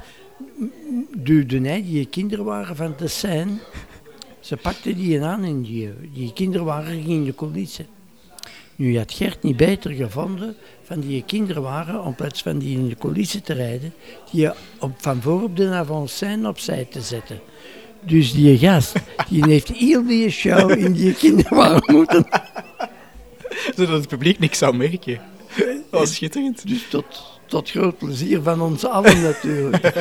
duwde 1.17 1.61
hij 1.61 1.83
die 1.83 2.07
kinderwagen 2.07 2.77
van 2.77 2.95
de 2.97 3.09
scène. 3.09 3.53
Ze 4.41 4.57
pakte 4.57 4.95
die 4.95 5.23
aan 5.23 5.45
en 5.45 5.63
die, 5.63 5.91
die 6.13 6.33
kinderwagen 6.33 6.93
ging 6.93 7.07
in 7.07 7.25
de 7.25 7.35
coulissen. 7.35 7.87
Nu 8.77 8.99
had 8.99 9.13
Gert 9.13 9.43
niet 9.43 9.57
beter 9.57 9.91
gevonden 9.91 10.57
van 10.83 11.01
die 11.01 11.23
kinderwagen, 11.27 12.05
in 12.05 12.15
plaats 12.15 12.43
van 12.43 12.59
die 12.59 12.79
in 12.79 12.89
de 12.89 12.97
coulissen 12.97 13.43
te 13.43 13.53
rijden, 13.53 13.95
die 14.31 14.51
op, 14.79 14.93
van 14.97 15.23
voor 15.23 15.43
op 15.43 15.57
de 15.57 15.69
avant-scène 15.69 16.49
opzij 16.49 16.87
te 16.91 17.01
zetten. 17.01 17.41
Dus 18.01 18.33
die 18.33 18.59
gast, 18.59 18.95
die 19.29 19.47
heeft 19.53 19.69
heel 19.69 20.07
die 20.07 20.31
show 20.31 20.71
in 20.71 20.93
die 20.93 21.15
kinderwagen 21.15 21.95
moeten. 21.95 22.27
Zodat 23.77 23.99
het 23.99 24.09
publiek 24.09 24.39
niks 24.39 24.59
zou 24.59 24.77
merken. 24.77 25.21
Dat 25.57 26.01
was 26.01 26.15
schitterend. 26.15 26.69
Dus 26.69 26.89
tot, 26.89 27.41
tot 27.47 27.71
groot 27.71 27.99
plezier 27.99 28.43
van 28.43 28.61
ons 28.61 28.85
allen 28.85 29.23
natuurlijk. 29.23 29.93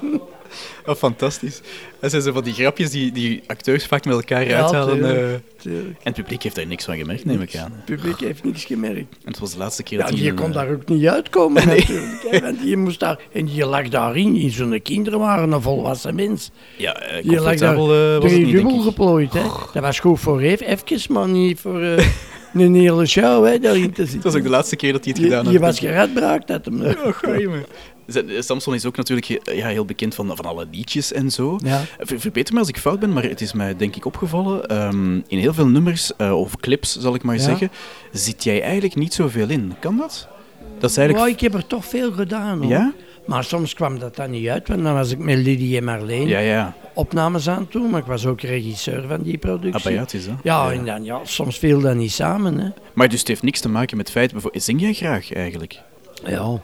Oh, 0.86 0.94
fantastisch. 0.94 1.60
Dat 2.00 2.10
zijn 2.10 2.22
zo 2.22 2.32
van 2.32 2.42
die 2.44 2.52
grapjes 2.52 2.90
die, 2.90 3.12
die 3.12 3.42
acteurs 3.46 3.86
vaak 3.86 4.04
met 4.04 4.14
elkaar 4.14 4.48
Ja, 4.48 4.60
uithalen. 4.60 4.96
tuurlijk. 4.98 5.42
eh. 5.64 5.72
en 5.72 5.94
het 6.02 6.14
publiek 6.14 6.42
heeft 6.42 6.54
daar 6.54 6.66
niks 6.66 6.84
van 6.84 6.96
gemerkt, 6.96 7.24
neem 7.24 7.40
ik 7.40 7.56
aan. 7.56 7.72
Het 7.76 7.84
publiek 7.84 8.20
heeft 8.20 8.44
niks 8.44 8.64
gemerkt. 8.64 8.98
En 9.24 9.30
het 9.30 9.38
was 9.38 9.52
de 9.52 9.58
laatste 9.58 9.82
keer 9.82 9.98
Ja, 9.98 10.04
dat 10.04 10.12
hij... 10.12 10.20
die 10.22 10.30
een, 10.30 10.36
kon 10.36 10.46
eh, 10.48 10.52
daar 10.54 10.70
ook 10.70 10.88
niet 10.88 11.06
uitkomen 11.06 11.66
natuurlijk. 11.76 12.26
hè, 12.30 12.40
want 12.40 12.60
die 12.62 12.76
moest 12.76 13.00
daar, 13.00 13.18
en 13.32 13.44
die 13.44 13.66
lag 13.66 13.88
daarin, 13.88 14.36
in 14.36 14.50
zo'n 14.50 14.82
kinderwagen, 14.82 15.52
een 15.52 15.62
volwassen 15.62 16.14
mens. 16.14 16.50
Ja, 16.76 16.94
eh, 17.00 17.22
Die 17.22 17.40
lag 17.40 17.56
daar 17.56 17.74
eh, 17.74 17.78
was 18.22 18.32
het 18.32 18.42
niet, 18.42 18.52
dubbel 18.52 18.78
geplooid. 18.80 19.32
Hè. 19.32 19.42
Dat 19.72 19.82
was 19.82 19.98
goed 20.00 20.20
voor 20.20 20.40
even, 20.40 20.98
maar 21.08 21.28
niet 21.28 21.60
voor 21.60 21.80
eh, 21.82 22.06
een 22.54 22.74
hele 22.74 23.06
show 23.06 23.46
hè, 23.46 23.58
daarin 23.58 23.92
te 23.92 24.00
Het 24.02 24.10
was 24.10 24.10
zitten. 24.10 24.36
ook 24.36 24.42
de 24.42 24.48
laatste 24.48 24.76
keer 24.76 24.92
dat 24.92 25.04
hij 25.04 25.12
het 25.16 25.22
gedaan 25.22 25.46
had. 25.46 25.54
was 25.56 25.78
geradbraakt 25.78 26.46
dat 26.46 26.64
hem. 26.64 26.82
Oh, 26.84 27.12
goeie 27.12 27.48
me. 27.48 27.60
Samson 28.38 28.74
is 28.74 28.86
ook 28.86 28.96
natuurlijk 28.96 29.26
ja, 29.54 29.66
heel 29.66 29.84
bekend 29.84 30.14
van, 30.14 30.36
van 30.36 30.44
alle 30.44 30.66
liedjes 30.70 31.12
en 31.12 31.30
zo. 31.30 31.58
Ja. 31.64 31.82
Ver- 31.98 32.20
Verbeter 32.20 32.54
me 32.54 32.60
als 32.60 32.68
ik 32.68 32.78
fout 32.78 33.00
ben, 33.00 33.12
maar 33.12 33.22
het 33.22 33.40
is 33.40 33.52
mij 33.52 33.76
denk 33.76 33.96
ik 33.96 34.04
opgevallen. 34.04 34.66
ehm, 34.68 35.14
in 35.14 35.38
heel 35.38 35.54
veel 35.54 35.66
nummers, 35.66 36.16
eh, 36.16 36.38
of 36.38 36.56
clips 36.56 36.96
zal 36.98 37.14
ik 37.14 37.22
maar 37.22 37.36
Ja. 37.36 37.42
zeggen, 37.42 37.70
zit 38.12 38.44
jij 38.44 38.62
eigenlijk 38.62 38.94
niet 38.94 39.14
zoveel 39.14 39.48
in. 39.48 39.72
Kan 39.80 39.96
dat? 39.96 40.28
Dat 40.78 40.90
is 40.90 40.96
Oh, 40.96 41.02
eigenlijk... 41.02 41.32
ik 41.34 41.40
heb 41.40 41.54
er 41.54 41.66
toch 41.66 41.84
veel 41.84 42.12
gedaan 42.12 42.58
hoor. 42.62 42.70
Ja? 42.70 42.92
Maar 43.26 43.44
soms 43.44 43.74
kwam 43.74 43.98
dat 43.98 44.16
dan 44.16 44.30
niet 44.30 44.48
uit, 44.48 44.68
want 44.68 44.82
dan 44.82 44.94
was 44.94 45.10
ik 45.10 45.18
met 45.18 45.38
Lidie 45.38 45.76
en 45.76 45.84
Marleen 45.84 46.28
Ja, 46.28 46.38
ja. 46.38 46.74
opnames 46.94 47.48
aan 47.48 47.66
doen, 47.70 47.90
maar 47.90 48.00
ik 48.00 48.06
was 48.06 48.26
ook 48.26 48.40
regisseur 48.40 49.04
van 49.08 49.22
die 49.22 49.38
productie. 49.38 49.86
Ah, 49.88 49.92
ja, 49.94 50.00
het 50.00 50.14
is 50.14 50.26
dat. 50.26 50.34
Ja, 50.42 50.72
en 50.72 50.84
dan, 50.84 51.04
ja, 51.04 51.20
soms 51.24 51.58
viel 51.58 51.80
dat 51.80 51.94
niet 51.94 52.12
samen. 52.12 52.58
Hè. 52.58 52.68
Maar 52.92 53.08
dus 53.08 53.18
het 53.18 53.28
heeft 53.28 53.42
niks 53.42 53.60
te 53.60 53.68
maken 53.68 53.96
met 53.96 54.08
het 54.08 54.16
feit... 54.16 54.62
Zing 54.64 54.80
jij 54.80 54.92
graag 54.92 55.32
eigenlijk? 55.32 55.80
Ja, 56.26 56.60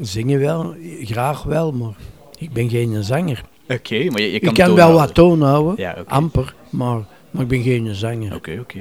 zingen 0.00 0.38
wel, 0.40 0.74
graag 1.00 1.42
wel, 1.42 1.72
maar 1.72 1.94
ik 2.38 2.52
ben 2.52 2.68
geen 2.70 3.04
zanger. 3.04 3.42
Oké, 3.68 4.04
maar 4.10 4.20
je, 4.20 4.32
je 4.32 4.40
kan 4.40 4.48
ik 4.48 4.54
kan 4.54 4.66
wel 4.74 4.76
houden. 4.84 5.00
wat 5.06 5.14
toon 5.14 5.42
houden, 5.42 5.74
Ja, 5.76 5.96
amper, 6.06 6.54
maar, 6.70 7.04
maar 7.30 7.42
ik 7.42 7.48
ben 7.48 7.62
geen 7.62 7.94
zanger. 7.94 8.34
Oké, 8.34 8.58
oké. 8.60 8.78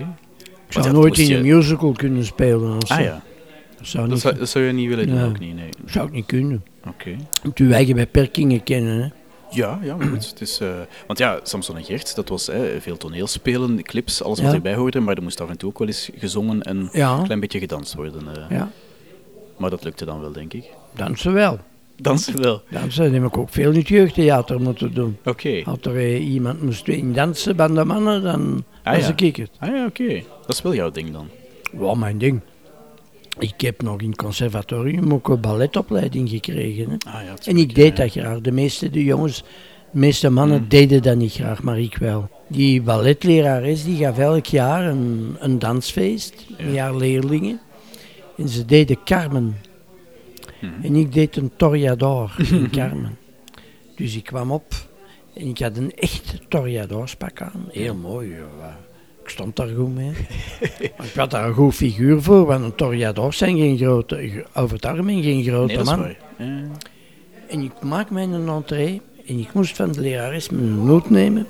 Ik 0.67 0.71
zou 0.73 0.85
dat 0.85 0.93
nooit 0.93 1.17
in 1.17 1.27
je- 1.27 1.35
een 1.37 1.41
musical 1.57 1.91
kunnen 1.91 2.25
spelen. 2.25 2.81
Zo. 2.87 2.93
Ah 2.93 2.99
ja, 3.01 3.23
dat, 3.77 3.87
zou 3.87 4.09
dat 4.09 4.19
zou, 4.19 4.37
dat 4.37 4.49
zou 4.49 4.65
je 4.65 4.71
niet 4.71 4.87
willen 4.89 5.07
doen 5.07 5.15
Nee. 5.15 5.25
ook 5.29 5.39
niet, 5.39 5.55
nee. 5.55 5.69
zou 5.85 6.07
ik 6.07 6.13
niet 6.13 6.25
kunnen. 6.25 6.63
Oké. 6.87 7.15
Moet 7.43 7.57
je 7.57 7.73
eigen 7.73 7.95
beperkingen 7.95 8.63
kennen. 8.63 9.01
Hè. 9.01 9.07
Ja, 9.49 9.79
ja, 9.83 9.95
maar 9.95 10.07
goed. 10.07 10.29
Het 10.29 10.41
is, 10.41 10.59
eh, 10.59 10.67
want 11.07 11.19
ja, 11.19 11.39
Samson 11.43 11.77
en 11.77 11.83
Gert, 11.83 12.15
dat 12.15 12.29
was 12.29 12.47
hè, 12.47 12.81
veel 12.81 12.97
toneelspelen, 12.97 13.81
clips, 13.83 14.23
alles 14.23 14.39
wat 14.41 14.49
Ja. 14.49 14.55
erbij 14.55 14.75
hoorde, 14.75 14.99
maar 14.99 15.15
er 15.15 15.23
moest 15.23 15.41
af 15.41 15.49
en 15.49 15.57
toe 15.57 15.69
ook 15.69 15.79
wel 15.79 15.87
eens 15.87 16.09
gezongen 16.17 16.61
en 16.61 16.89
Ja. 16.91 17.17
een 17.17 17.23
klein 17.23 17.39
beetje 17.39 17.59
gedanst 17.59 17.93
worden. 17.93 18.21
eh. 18.35 18.57
Ja, 18.57 18.71
Maar 19.57 19.69
dat 19.69 19.83
lukte 19.83 20.05
dan 20.05 20.19
wel, 20.19 20.31
denk 20.31 20.53
ik. 20.53 20.63
dansen 20.95 21.33
wel. 21.33 21.59
Dansen 21.97 22.41
wel. 22.41 22.61
Dansen 22.69 23.13
heb 23.13 23.23
ik 23.23 23.37
ook 23.37 23.49
veel 23.49 23.71
in 23.71 23.77
het 23.79 23.87
jeugdtheater 23.87 24.61
moeten 24.61 24.93
doen. 24.93 25.17
Oké. 25.25 25.61
Als 25.65 25.77
er 25.81 25.95
eh, 25.95 26.27
iemand 26.33 26.61
moest 26.61 26.87
in 26.87 27.13
dansen 27.13 27.55
bij 27.55 27.67
de 27.67 27.85
mannen, 27.85 28.23
dan 28.23 28.63
Ah, 28.83 28.95
was 28.95 29.07
ja. 29.07 29.13
ik 29.17 29.35
het. 29.35 29.49
Ah 29.59 29.69
ja, 29.69 29.85
oké. 29.85 30.21
Dat 30.45 30.55
is 30.55 30.61
wel 30.61 30.73
jouw 30.75 30.91
ding 30.91 31.11
dan. 31.11 31.27
Wel 31.71 31.95
mijn 31.95 32.17
ding. 32.17 32.39
Ik 33.39 33.61
heb 33.61 33.81
nog 33.81 34.01
in 34.01 34.07
het 34.09 34.17
conservatorium 34.17 35.13
ook 35.13 35.27
een 35.29 35.41
balletopleiding 35.41 36.29
gekregen. 36.29 36.89
Hè. 36.89 36.95
Ah 37.11 37.23
ja, 37.25 37.33
En 37.45 37.57
ik 37.57 37.75
deed 37.75 37.97
ja. 37.97 38.03
dat 38.03 38.11
graag. 38.11 38.39
De 38.41 38.51
meeste 38.51 38.89
de 38.89 39.03
jongens, 39.03 39.43
de 39.91 39.99
meeste 39.99 40.29
mannen 40.29 40.57
Hmm. 40.57 40.67
deden 40.67 41.01
dat 41.01 41.15
niet 41.17 41.31
graag, 41.33 41.63
maar 41.63 41.79
ik 41.79 41.97
wel. 41.97 42.29
Die 42.47 42.81
balletlerares 42.81 43.83
die 43.83 43.97
gaf 43.97 44.17
elk 44.17 44.45
jaar 44.45 44.85
een, 44.87 45.35
een 45.39 45.59
dansfeest 45.59 46.45
Ja. 46.57 46.65
met 46.65 46.77
haar 46.77 46.95
leerlingen. 46.95 47.59
En 48.37 48.49
ze 48.49 48.65
deden 48.65 48.97
Carmen. 49.03 49.57
Mhm. 50.61 50.73
En 50.83 50.95
ik 50.95 51.13
deed 51.13 51.35
een 51.35 51.51
Toreador 51.55 52.35
in 52.51 52.69
Carmen. 52.71 53.17
Dus 53.95 54.15
ik 54.15 54.23
kwam 54.23 54.51
op 54.51 54.73
en 55.33 55.47
ik 55.47 55.59
had 55.59 55.77
een 55.77 55.93
echt 55.95 56.41
Toreadorspak 56.47 57.41
aan. 57.41 57.65
Heel 57.71 57.95
mooi. 57.95 58.35
Ik 59.23 59.29
stond 59.29 59.55
daar 59.55 59.67
goed 59.67 59.93
mee. 59.95 60.11
maar 60.97 61.05
ik 61.05 61.13
had 61.15 61.31
daar 61.31 61.47
een 61.47 61.53
goed 61.53 61.75
figuur 61.75 62.21
voor, 62.21 62.45
want 62.45 62.63
een 62.63 62.75
Toreadors 62.75 63.37
zijn 63.37 63.57
geen 63.57 63.77
grote, 63.77 64.45
over 64.53 64.75
het 64.75 64.85
algemeen 64.85 65.23
geen 65.23 65.43
grote 65.43 65.73
Nee, 65.73 65.83
man. 65.83 66.15
En 67.47 67.61
ik 67.61 67.81
maak 67.81 68.09
mijn 68.09 68.33
entree 68.33 69.01
en 69.27 69.39
ik 69.39 69.53
moest 69.53 69.75
van 69.75 69.91
de 69.91 70.01
lerares 70.01 70.49
mijn 70.49 70.85
noot 70.85 71.09
nemen 71.09 71.47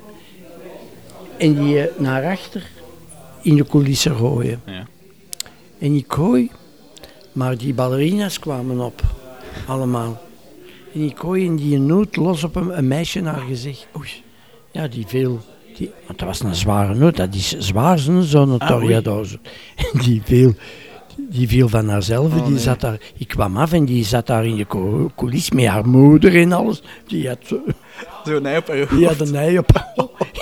en 1.37 1.53
die 1.53 1.79
eh, 1.79 1.99
naar 1.99 2.31
achter 2.31 2.69
in 3.41 3.55
de 3.55 3.65
coulissen 3.65 4.15
gooien. 4.15 4.61
ja. 4.65 4.87
En 5.79 5.95
ik 5.95 6.05
gooi, 6.07 6.51
maar 7.35 7.57
die 7.57 7.73
ballerina's 7.73 8.39
kwamen 8.39 8.79
op, 8.79 9.01
allemaal. 9.67 10.21
En 10.93 11.01
ik 11.01 11.17
gooi 11.17 11.43
in 11.45 11.55
die 11.55 11.79
noot 11.79 12.15
los 12.15 12.43
op 12.43 12.55
een, 12.55 12.77
een 12.77 12.87
meisje 12.87 13.21
naar 13.21 13.39
gezicht. 13.47 13.87
Oei. 13.97 14.09
Ja, 14.71 14.87
die 14.87 15.03
viel, 15.07 15.39
die, 15.77 15.91
want 16.07 16.19
dat 16.19 16.27
was 16.27 16.39
een 16.39 16.55
zware 16.55 16.95
noot, 16.95 17.15
dat 17.15 17.33
is 17.35 17.49
zwaar 17.57 17.99
zo'n 17.99 18.23
zo'n 18.23 18.59
Ah. 18.59 18.69
En 19.93 19.99
die 20.03 20.21
viel, 20.25 20.53
die 21.29 21.47
viel 21.47 21.69
van 21.69 21.89
haarzelf, 21.89 22.33
Oh, 22.33 22.43
die 22.43 22.53
nee. 22.53 22.59
zat 22.61 22.79
daar, 22.81 22.99
ik 23.17 23.27
kwam 23.27 23.57
af 23.57 23.71
en 23.73 23.85
die 23.85 24.03
zat 24.05 24.27
daar 24.27 24.45
in 24.45 24.55
de 24.55 24.67
cou- 24.67 25.09
coulisse 25.15 25.55
met 25.55 25.65
haar 25.65 25.87
moeder 25.87 26.35
en 26.41 26.51
alles. 26.51 26.81
Die 27.07 27.27
had, 27.27 27.37
zo- 27.45 27.63
Zo 28.25 28.39
nee 28.39 28.57
op 28.57 28.67
haar 28.67 28.87
die 28.89 29.07
had 29.07 29.19
een 29.19 29.35
ei 29.35 29.57
op. 29.57 29.69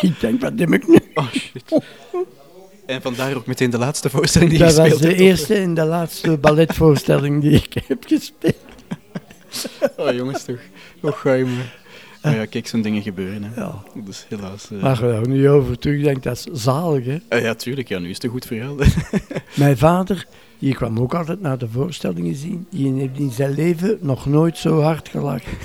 ik 0.01 0.19
denk, 0.19 0.41
wat 0.41 0.51
heb 0.56 0.73
ik 0.73 0.88
nu? 0.88 0.97
Oh 1.13 1.27
shit. 1.32 1.63
En 2.85 3.01
vandaar 3.01 3.35
ook 3.35 3.45
meteen 3.45 3.69
de 3.69 3.77
laatste 3.77 4.09
voorstelling 4.09 4.49
die 4.51 4.59
je 4.59 4.65
Dat 4.65 4.75
was 4.89 4.99
de 4.99 5.07
hebt, 5.07 5.19
eerste 5.19 5.55
en 5.55 5.73
de 5.73 5.85
laatste 5.85 6.37
balletvoorstelling 6.37 7.41
die 7.41 7.51
ik 7.51 7.73
heb 7.87 8.03
gespeeld. 8.07 8.55
Oh 9.97 10.11
jongens 10.13 10.43
toch. 10.43 10.59
Hoe 10.99 11.11
ga 11.11 11.33
je. 11.33 11.45
Maar 12.21 12.35
ja, 12.35 12.45
kijk, 12.45 12.67
zo'n 12.67 12.81
dingen 12.81 13.01
gebeuren. 13.01 13.43
Hè. 13.43 13.61
Ja. 13.61 13.83
Dus 14.05 14.25
helaas... 14.29 14.69
eh, 14.71 14.81
Maar 14.81 14.89
als 14.89 14.99
je 14.99 15.05
daar 15.05 15.27
nu 15.27 15.49
over 15.49 15.79
terugdenkt, 15.79 16.23
dat 16.23 16.37
is 16.37 16.61
zalig, 16.63 17.05
hè? 17.05 17.17
eh, 17.27 17.41
ja, 17.41 17.53
tuurlijk. 17.53 17.87
Ja, 17.87 17.99
nu 17.99 18.09
is 18.09 18.13
het 18.15 18.23
een 18.23 18.29
goed 18.29 18.45
verhaal. 18.45 18.75
Mijn 19.55 19.77
vader, 19.77 20.27
die 20.59 20.73
kwam 20.75 20.99
ook 20.99 21.13
altijd 21.13 21.41
naar 21.41 21.57
de 21.57 21.67
voorstellingen 21.71 22.35
zien. 22.35 22.67
Die 22.69 22.93
heeft 22.93 23.19
in 23.19 23.31
zijn 23.31 23.53
leven 23.53 23.97
nog 24.01 24.25
nooit 24.25 24.57
zo 24.57 24.81
hard 24.81 25.09
gelachen. 25.09 25.57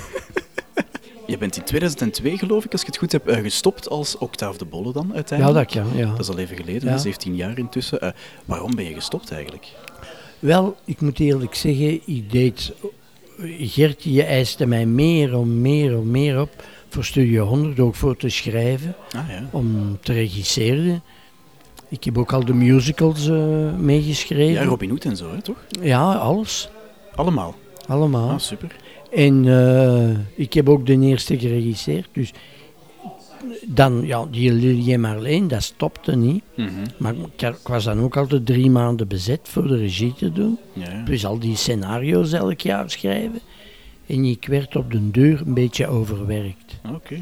Je 1.29 1.37
bent 1.37 1.57
in 1.57 1.63
2002, 1.63 2.37
geloof 2.37 2.65
ik, 2.65 2.71
als 2.71 2.81
ik 2.81 2.87
het 2.87 2.97
goed 2.97 3.11
heb, 3.11 3.27
eh, 3.27 3.41
gestopt 3.41 3.89
als 3.89 4.17
Octave 4.17 4.57
de 4.57 4.65
Bolle 4.65 4.93
dan 4.93 5.05
Ja, 5.09 5.13
uiteindelijk. 5.15 5.73
dat 5.73 5.83
kan, 5.83 5.97
ja. 5.97 6.09
Dat 6.11 6.19
is 6.19 6.29
al 6.29 6.37
even 6.37 6.55
geleden, 6.55 6.89
Ja. 6.89 6.97
17 6.97 7.35
jaar 7.35 7.57
intussen. 7.57 8.01
Eh, 8.01 8.09
waarom 8.45 8.75
ben 8.75 8.85
je 8.85 8.93
gestopt 8.93 9.31
eigenlijk? 9.31 9.67
Wel, 10.39 10.75
ik 10.85 11.01
moet 11.01 11.19
eerlijk 11.19 11.55
zeggen, 11.55 11.99
ik 12.05 12.31
deed... 12.31 12.71
Gert, 13.59 14.03
je 14.03 14.23
eiste 14.23 14.65
mij 14.65 14.85
meer 14.85 15.33
en 15.33 15.61
meer 15.61 15.93
en 15.93 16.11
meer 16.11 16.41
op 16.41 16.49
voor 16.89 17.03
Studio 17.05 17.45
100, 17.45 17.79
ook 17.79 17.95
voor 17.95 18.17
te 18.17 18.29
schrijven, 18.29 18.95
Ah 19.15 19.29
ja. 19.29 19.47
om 19.51 19.97
te 20.01 20.13
regisseren. 20.13 21.03
Ik 21.89 22.03
heb 22.03 22.17
ook 22.17 22.33
al 22.33 22.45
de 22.45 22.53
musicals 22.53 23.27
eh, 23.29 23.73
meegeschreven. 23.77 24.53
Ja, 24.61 24.63
Robin 24.63 24.89
Hood 24.89 25.05
en 25.05 25.17
zo, 25.17 25.31
hè, 25.31 25.41
toch? 25.41 25.57
Ja, 25.81 26.13
alles. 26.13 26.69
Allemaal. 27.15 27.55
Allemaal. 27.87 28.29
Ah, 28.29 28.39
super. 28.39 28.75
En 29.11 29.47
eh, 29.47 30.09
ik 30.35 30.53
heb 30.53 30.69
ook 30.69 30.85
de 30.85 30.99
eerste 30.99 31.39
geregisseerd. 31.39 32.07
Dus 32.11 32.33
dan, 33.65 34.05
ja, 34.05 34.25
die 34.31 34.51
Lily 34.51 34.93
en 34.93 35.01
Marleen, 35.01 35.47
dat 35.47 35.63
stopte 35.63 36.15
niet. 36.15 36.43
Mhm. 36.55 36.69
Maar 36.97 37.13
ik, 37.15 37.41
ik 37.41 37.67
was 37.67 37.83
dan 37.83 37.99
ook 37.99 38.17
altijd 38.17 38.45
drie 38.45 38.69
maanden 38.69 39.07
bezet 39.07 39.39
voor 39.43 39.67
de 39.67 39.77
regie 39.77 40.13
te 40.13 40.31
doen. 40.31 40.57
Ja. 40.73 41.03
Dus 41.03 41.25
al 41.25 41.39
die 41.39 41.55
scenario's 41.55 42.33
elk 42.33 42.59
jaar 42.59 42.89
schrijven. 42.89 43.39
En 44.05 44.25
ik 44.25 44.47
werd 44.47 44.75
op 44.75 44.91
de 44.91 45.11
deur 45.11 45.41
een 45.45 45.53
beetje 45.53 45.87
overwerkt. 45.87 46.79
Oké. 46.93 47.19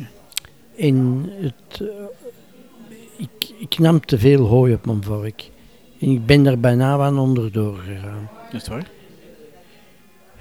En 0.78 1.26
het, 1.41 1.82
eh, 1.82 1.88
ik, 3.17 3.52
ik 3.60 3.80
nam 3.80 4.00
te 4.00 4.19
veel 4.19 4.45
hooi 4.45 4.73
op 4.73 4.86
mijn 4.86 5.04
vork. 5.04 5.50
En 6.00 6.10
ik 6.12 6.26
ben 6.26 6.45
er 6.45 6.60
bijna 6.60 6.97
aan 6.97 7.19
onderdoor 7.19 7.78
gegaan. 7.78 8.30
Is 8.52 8.54
het 8.54 8.67
waar? 8.67 8.95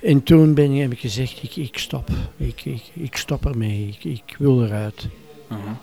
En 0.06 0.22
toen 0.22 0.54
ben 0.54 0.72
ik, 0.72 0.80
heb 0.80 0.92
ik 0.92 0.98
gezegd, 0.98 1.42
ik, 1.42 1.56
ik 1.56 1.78
stop. 1.78 2.08
Ik, 2.36 2.64
ik, 2.64 2.82
ik 2.92 3.16
stop 3.16 3.46
ermee. 3.46 3.96
Ik, 3.98 4.04
ik 4.04 4.36
wil 4.38 4.64
eruit. 4.64 5.06
Aha. 5.48 5.80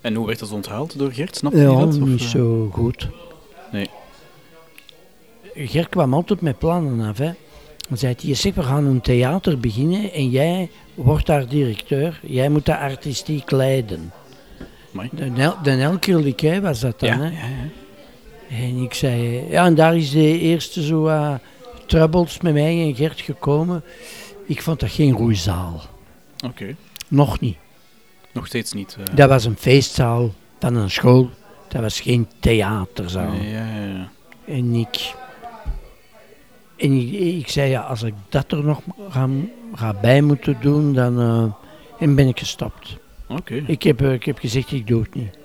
En 0.00 0.14
hoe 0.14 0.26
werd 0.26 0.38
dat 0.38 0.52
onthaald 0.52 0.98
door 0.98 1.12
Gert? 1.12 1.36
Snapte 1.36 1.58
Ja, 1.58 1.70
je 1.70 1.76
dat? 1.76 1.86
Of, 1.86 1.98
niet 1.98 2.20
eh? 2.20 2.26
zo 2.26 2.68
goed. 2.72 3.08
Nee. 3.72 3.88
Ger 5.54 5.88
kwam 5.88 6.14
altijd 6.14 6.40
met 6.40 6.58
plannen 6.58 7.08
af. 7.08 7.18
Hè. 7.18 7.30
Dan 7.88 7.98
zei 7.98 8.14
hij, 8.22 8.34
zeg, 8.34 8.54
we 8.54 8.62
gaan 8.62 8.84
een 8.84 9.00
theater 9.00 9.60
beginnen 9.60 10.12
en 10.12 10.30
jij 10.30 10.70
wordt 10.94 11.26
daar 11.26 11.48
directeur. 11.48 12.20
Jij 12.22 12.48
moet 12.48 12.66
dat 12.66 12.78
artistiek 12.78 13.50
leiden. 13.50 14.12
Amai. 14.92 15.08
De, 15.12 15.24
Nel, 15.24 15.54
de 15.62 15.70
Nelkerlijkij 15.70 16.60
was 16.60 16.80
dat 16.80 17.00
dan. 17.00 17.08
Ja, 17.08 17.16
Hè. 17.18 17.24
ja, 17.24 17.30
ja. 18.48 18.56
En 18.56 18.82
ik 18.82 18.94
zei, 18.94 19.44
ja, 19.50 19.64
en 19.64 19.74
daar 19.74 19.96
is 19.96 20.10
de 20.10 20.38
eerste 20.38 20.82
zo 20.82 21.06
uh, 21.06 21.34
troubles 21.88 22.40
met 22.40 22.52
mij 22.52 22.82
en 22.86 22.94
Gert 22.94 23.20
gekomen. 23.20 23.82
Ik 24.46 24.62
vond 24.62 24.80
dat 24.80 24.90
geen 24.90 25.12
goede 25.12 25.34
zaal. 25.34 25.80
Oké. 26.46 26.74
Nog 27.08 27.40
niet. 27.40 27.56
Nog 28.32 28.46
steeds 28.46 28.72
niet. 28.72 28.96
eh. 28.98 29.14
Dat 29.16 29.28
was 29.28 29.44
een 29.44 29.56
feestzaal 29.56 30.34
van 30.58 30.74
een 30.74 30.90
school. 30.90 31.30
Dat 31.68 31.82
was 31.82 32.00
geen 32.00 32.28
theaterzaal. 32.40 33.30
Nee, 33.32 33.50
ja, 33.50 33.66
ja, 33.74 33.84
ja. 33.84 34.08
En 34.46 34.74
ik, 34.74 35.14
en 36.76 36.92
ik, 36.92 37.12
ik 37.12 37.48
zei, 37.48 37.70
ja, 37.70 37.80
als 37.80 38.02
ik 38.02 38.14
dat 38.28 38.52
er 38.52 38.64
nog 38.64 38.80
ga, 39.08 39.28
ga 39.74 39.94
bij 40.00 40.20
moeten 40.22 40.56
doen, 40.60 40.92
dan 40.94 41.20
eh, 41.20 42.02
en 42.02 42.14
ben 42.14 42.28
ik 42.28 42.38
gestopt. 42.38 42.96
Oké. 43.28 43.54
Ik 43.66 43.82
heb, 43.82 44.02
eh, 44.02 44.12
ik 44.12 44.24
heb 44.24 44.38
gezegd, 44.38 44.72
ik 44.72 44.86
doe 44.86 45.02
het 45.02 45.14
niet. 45.14 45.38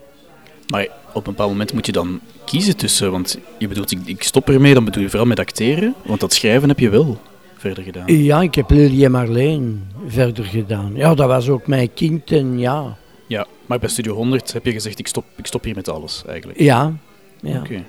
Maar 0.67 0.87
op 1.13 1.27
een 1.27 1.31
bepaald 1.31 1.49
moment 1.49 1.73
moet 1.73 1.85
je 1.85 1.91
dan 1.91 2.19
kiezen 2.45 2.77
tussen, 2.77 3.11
want 3.11 3.39
je 3.57 3.67
bedoelt, 3.67 3.91
ik, 3.91 3.99
ik 4.05 4.23
stop 4.23 4.49
ermee, 4.49 4.73
dan 4.73 4.85
bedoel 4.85 5.03
je 5.03 5.09
vooral 5.09 5.27
met 5.27 5.39
acteren, 5.39 5.95
want 6.05 6.19
dat 6.19 6.33
schrijven 6.33 6.69
heb 6.69 6.79
je 6.79 6.89
wel 6.89 7.19
verder 7.57 7.83
gedaan. 7.83 8.03
Ja, 8.07 8.41
ik 8.41 8.55
heb 8.55 8.69
Lily 8.69 9.03
en 9.03 9.11
Marleen 9.11 9.87
verder 10.07 10.45
gedaan. 10.45 10.91
Ja, 10.95 11.15
dat 11.15 11.27
was 11.27 11.49
ook 11.49 11.67
mijn 11.67 11.93
kind 11.93 12.31
en 12.31 12.59
ja. 12.59 12.97
Ja, 13.27 13.47
maar 13.65 13.79
bij 13.79 13.89
Studio 13.89 14.15
100 14.15 14.53
heb 14.53 14.65
je 14.65 14.71
gezegd, 14.71 14.99
ik 14.99 15.07
stop, 15.07 15.25
ik 15.35 15.45
stop 15.45 15.63
hier 15.63 15.75
met 15.75 15.89
alles 15.89 16.23
eigenlijk. 16.27 16.59
Ja, 16.59 16.93
ja. 17.41 17.59
Oké. 17.59 17.83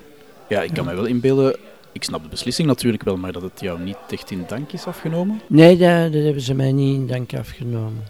Ja, 0.49 0.61
ik 0.61 0.73
kan 0.73 0.85
me 0.85 0.95
wel 0.95 1.05
inbeelden, 1.05 1.55
ik 1.91 2.03
snap 2.03 2.23
de 2.23 2.29
beslissing 2.29 2.67
natuurlijk 2.67 3.03
wel, 3.03 3.17
maar 3.17 3.31
dat 3.31 3.41
het 3.41 3.59
jou 3.59 3.79
niet 3.79 3.97
echt 4.09 4.31
in 4.31 4.43
dank 4.47 4.71
is 4.71 4.85
afgenomen. 4.85 5.41
Nee, 5.47 5.77
dat, 5.77 6.13
dat 6.13 6.23
hebben 6.23 6.41
ze 6.41 6.53
mij 6.53 6.71
niet 6.71 6.95
in 6.95 7.07
dank 7.07 7.33
afgenomen. 7.33 8.03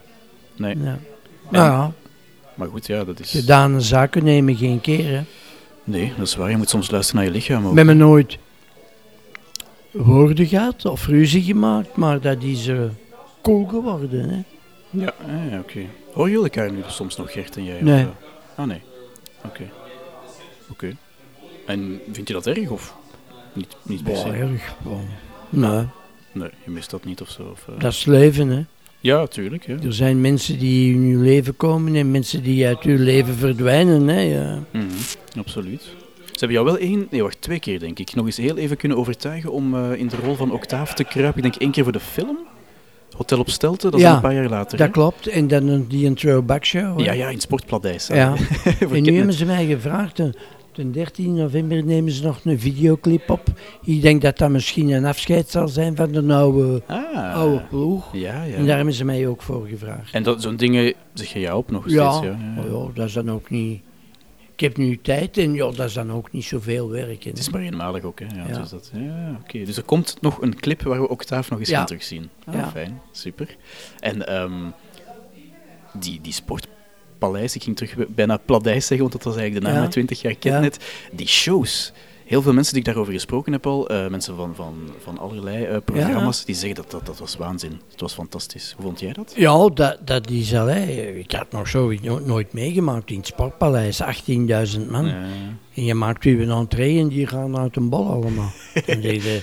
Nee. 0.56 0.78
Ja. 0.78 1.00
Nou 1.50 1.66
ja, 1.72 1.92
Maar 2.56 2.68
goed, 2.68 2.86
ja, 2.88 3.04
dat 3.04 3.20
is... 3.20 3.32
gedane 3.32 3.82
zaken 3.82 4.24
nemen 4.24 4.56
geen 4.56 4.82
keer. 4.82 5.10
Hè. 5.10 5.22
Nee, 5.84 6.14
dat 6.18 6.28
is 6.28 6.36
waar. 6.36 6.50
Je 6.50 6.58
moet 6.58 6.70
soms 6.70 6.92
luisteren 6.92 7.22
naar 7.22 7.32
je 7.32 7.38
lichaam 7.38 7.66
ook. 7.66 7.72
We 7.72 7.78
hebben 7.78 7.98
nooit 7.98 8.38
woorden 9.92 10.46
gehad 10.48 10.86
of 10.86 11.08
ruzie 11.08 11.44
gemaakt, 11.44 11.96
maar 11.96 12.22
dat 12.22 12.44
is 12.44 12.68
eh 12.68 12.80
cool 13.42 13.66
geworden. 13.66 14.30
Hè. 14.30 14.44
Ja, 14.90 15.14
ja 15.50 15.60
oké. 15.60 15.80
Horen 16.14 16.32
jullie 16.32 16.44
elkaar 16.44 16.72
nu 16.72 16.80
soms 16.88 17.16
nog, 17.18 17.32
Gert 17.32 17.56
en 17.58 17.64
jij? 17.64 17.76
of, 17.76 17.82
Nee. 17.82 18.02
eh? 18.04 18.10
ah, 18.56 18.66
nee. 18.68 18.82
Oké. 19.46 19.70
Oké. 20.70 20.96
En 21.66 22.00
vind 22.12 22.28
je 22.28 22.34
dat 22.34 22.48
erg 22.48 22.70
of 22.70 22.96
niet, 23.54 23.76
niet 23.82 24.04
per 24.04 24.16
se? 24.16 24.30
erg. 24.30 24.76
Nee, 25.50 25.86
Nee, 26.32 26.50
je 26.66 26.72
mist 26.72 26.90
dat 26.90 27.06
niet 27.06 27.22
of 27.22 27.30
zo? 27.30 27.44
Of, 27.52 27.68
eh? 27.68 27.80
dat 27.80 27.92
is 27.92 28.06
leven. 28.06 28.50
Hè. 28.50 28.64
Ja, 29.06 29.28
tuurlijk. 29.28 29.66
Ja. 29.68 29.76
Er 29.84 29.94
zijn 29.94 30.22
mensen 30.22 30.60
die 30.60 30.94
in 30.94 31.02
uw 31.02 31.22
leven 31.22 31.58
komen 31.58 31.96
en 31.96 32.12
mensen 32.12 32.44
die 32.44 32.68
uit 32.68 32.82
uw 32.82 32.98
leven 32.98 33.36
verdwijnen. 33.36 34.08
Hè. 34.08 34.20
Ja. 34.20 34.60
Mhm, 34.72 34.86
absoluut. 35.40 35.82
Ze 36.26 36.46
hebben 36.46 36.52
jou 36.52 36.66
wel 36.66 36.78
één, 36.78 37.08
nee 37.12 37.22
wacht, 37.24 37.42
twee 37.42 37.60
keer 37.60 37.80
denk 37.80 38.00
ik, 38.00 38.16
nog 38.16 38.26
eens 38.26 38.38
heel 38.38 38.58
even 38.58 38.78
kunnen 38.78 38.98
overtuigen 38.98 39.52
om 39.52 39.76
eh, 39.76 40.00
in 40.00 40.08
de 40.08 40.16
rol 40.24 40.36
van 40.36 40.52
Octave 40.52 40.94
te 40.94 41.04
kruipen. 41.04 41.38
Ik 41.38 41.44
denk 41.44 41.56
één 41.56 41.72
keer 41.72 41.84
voor 41.84 41.92
de 41.92 42.00
film. 42.00 42.38
Hotel 43.18 43.40
op 43.40 43.50
Stelten, 43.50 43.92
dat 43.92 44.00
is 44.00 44.06
Ja, 44.06 44.16
een 44.16 44.22
paar 44.22 44.34
jaar 44.34 44.50
later. 44.50 44.78
Dat 44.78 44.88
hè? 44.88 44.94
klopt. 44.94 45.28
En 45.28 45.48
dan 45.48 45.86
die 45.88 46.06
een 46.06 46.16
throwback 46.16 46.66
show. 46.66 46.98
hè. 46.98 47.04
Ja, 47.04 47.12
ja, 47.12 47.30
in 47.30 47.40
Sportpladijs. 47.42 48.08
Ja. 48.08 48.34
En 48.92 49.04
nu 49.04 49.16
hebben 49.16 49.34
ze 49.34 49.46
mij 49.46 49.66
gevraagd, 49.66 50.20
ten, 50.76 50.84
ten 50.84 50.92
13 50.92 51.34
november 51.36 51.84
nemen 51.84 52.12
ze 52.12 52.24
nog 52.24 52.40
een 52.44 52.60
videoclip 52.60 53.30
op. 53.30 53.44
Ik 53.84 54.02
denk 54.02 54.22
dat 54.22 54.38
dat 54.38 54.50
misschien 54.50 54.90
een 54.90 55.06
afscheid 55.06 55.50
zal 55.50 55.68
zijn 55.68 55.96
van 55.96 56.12
de 56.12 56.34
oude, 56.34 56.82
Ah, 56.88 57.34
oude 57.36 57.62
ploeg. 57.70 58.14
ja, 58.14 58.44
ja. 58.44 58.56
En 58.56 58.66
daar 58.66 58.76
hebben 58.76 58.94
ze 58.94 59.06
mij 59.06 59.28
ook 59.28 59.42
voor 59.42 59.68
gevraagd. 59.68 60.14
En 60.14 60.24
dat, 60.24 60.42
zo'n 60.42 60.56
dingen 60.56 60.94
zeg 61.14 61.34
je 61.34 61.40
ja 61.40 61.58
op 61.58 61.72
nog 61.72 61.90
Ja, 61.90 62.12
steeds? 62.12 62.26
Ja, 62.26 62.40
ja. 62.56 62.64
ja, 62.64 62.88
dat 62.94 63.06
is 63.08 63.14
dan 63.14 63.32
ook 63.32 63.50
niet... 63.50 63.82
Ik 64.54 64.62
heb 64.62 64.78
nu 64.78 65.00
tijd 65.02 65.38
en 65.38 65.54
ja, 65.54 65.72
dat 65.72 65.80
is 65.88 65.94
dan 65.94 66.12
ook 66.12 66.32
niet 66.32 66.44
zoveel 66.44 66.90
werk. 66.90 67.24
hè. 67.24 67.30
Het 67.30 67.40
is 67.40 67.50
maar 67.50 67.62
eenmalig 67.62 68.04
ook, 68.04 68.20
hè? 68.20 68.26
Ja, 68.26 68.48
Ja. 68.48 68.60
Dus, 68.60 68.70
dat, 68.70 68.92
ja, 68.94 69.38
oké. 69.42 69.64
dus 69.66 69.78
er 69.78 69.84
komt 69.84 70.18
nog 70.22 70.42
een 70.42 70.56
clip 70.60 70.82
waar 70.82 71.02
we 71.02 71.10
Octaaf 71.10 71.50
nog 71.50 71.60
eens 71.60 71.70
gaan 71.70 71.86
terugzien. 71.86 72.30
Ah, 72.46 72.54
Ja. 72.54 72.70
Fijn, 72.70 73.02
super. 73.12 73.56
En 74.00 74.28
ehm, 74.28 74.54
die, 76.00 76.22
die 76.22 76.34
sportpaleis, 77.26 77.56
ik 77.56 77.64
ging 77.64 77.76
terug 77.76 77.96
bijna 78.08 78.38
pladijs 78.38 78.86
zeggen, 78.88 79.00
want 79.10 79.12
dat 79.12 79.24
was 79.24 79.36
eigenlijk 79.36 79.66
de 79.66 79.72
naam 79.72 79.82
Ja. 79.82 79.86
na 79.88 79.92
20 79.92 80.22
jaar 80.22 80.32
Ja. 80.32 80.38
Kidnet. 80.40 80.78
Die 81.12 81.28
shows. 81.28 81.94
Heel 82.26 82.42
veel 82.42 82.54
mensen 82.54 82.74
die 82.74 82.82
ik 82.82 82.88
daarover 82.88 83.14
gesproken 83.14 83.52
heb 83.52 83.66
al, 83.66 83.90
eh, 83.90 84.08
mensen 84.08 84.36
van, 84.36 84.56
van, 84.56 84.74
van 85.04 85.18
allerlei 85.18 85.64
eh, 85.66 85.78
programma's, 85.86 86.46
die 86.46 86.56
zeggen 86.56 86.76
dat, 86.76 86.92
dat 86.92 87.06
dat 87.06 87.20
was 87.20 87.38
waanzin. 87.38 87.82
Het 87.92 88.02
was 88.02 88.14
fantastisch. 88.14 88.74
Hoe 88.76 88.86
vond 88.86 89.00
jij 89.00 89.14
dat? 89.14 89.34
Ja, 89.36 89.70
dat, 89.70 89.98
dat 90.06 90.30
is 90.30 90.54
al. 90.56 90.66
Hè. 90.66 90.82
Ik 91.18 91.32
had 91.32 91.52
nog 91.52 91.68
zo 91.68 91.94
no- 92.02 92.20
nooit 92.26 92.54
meegemaakt 92.54 93.10
in 93.12 93.18
het 93.18 93.28
Sportpaleis. 93.28 94.02
18.000 94.02 94.90
man. 94.90 95.06
Ja. 95.06 95.18
En 95.76 95.86
je 95.86 95.94
maakt 95.94 96.26
u 96.26 96.42
een 96.42 96.50
entree 96.50 97.00
en 97.00 97.08
die 97.08 97.28
gaan 97.28 97.58
uit 97.58 97.76
een 97.76 97.90
bol 97.90 98.08
allemaal. 98.10 98.52
en 98.86 99.02
je, 99.02 99.42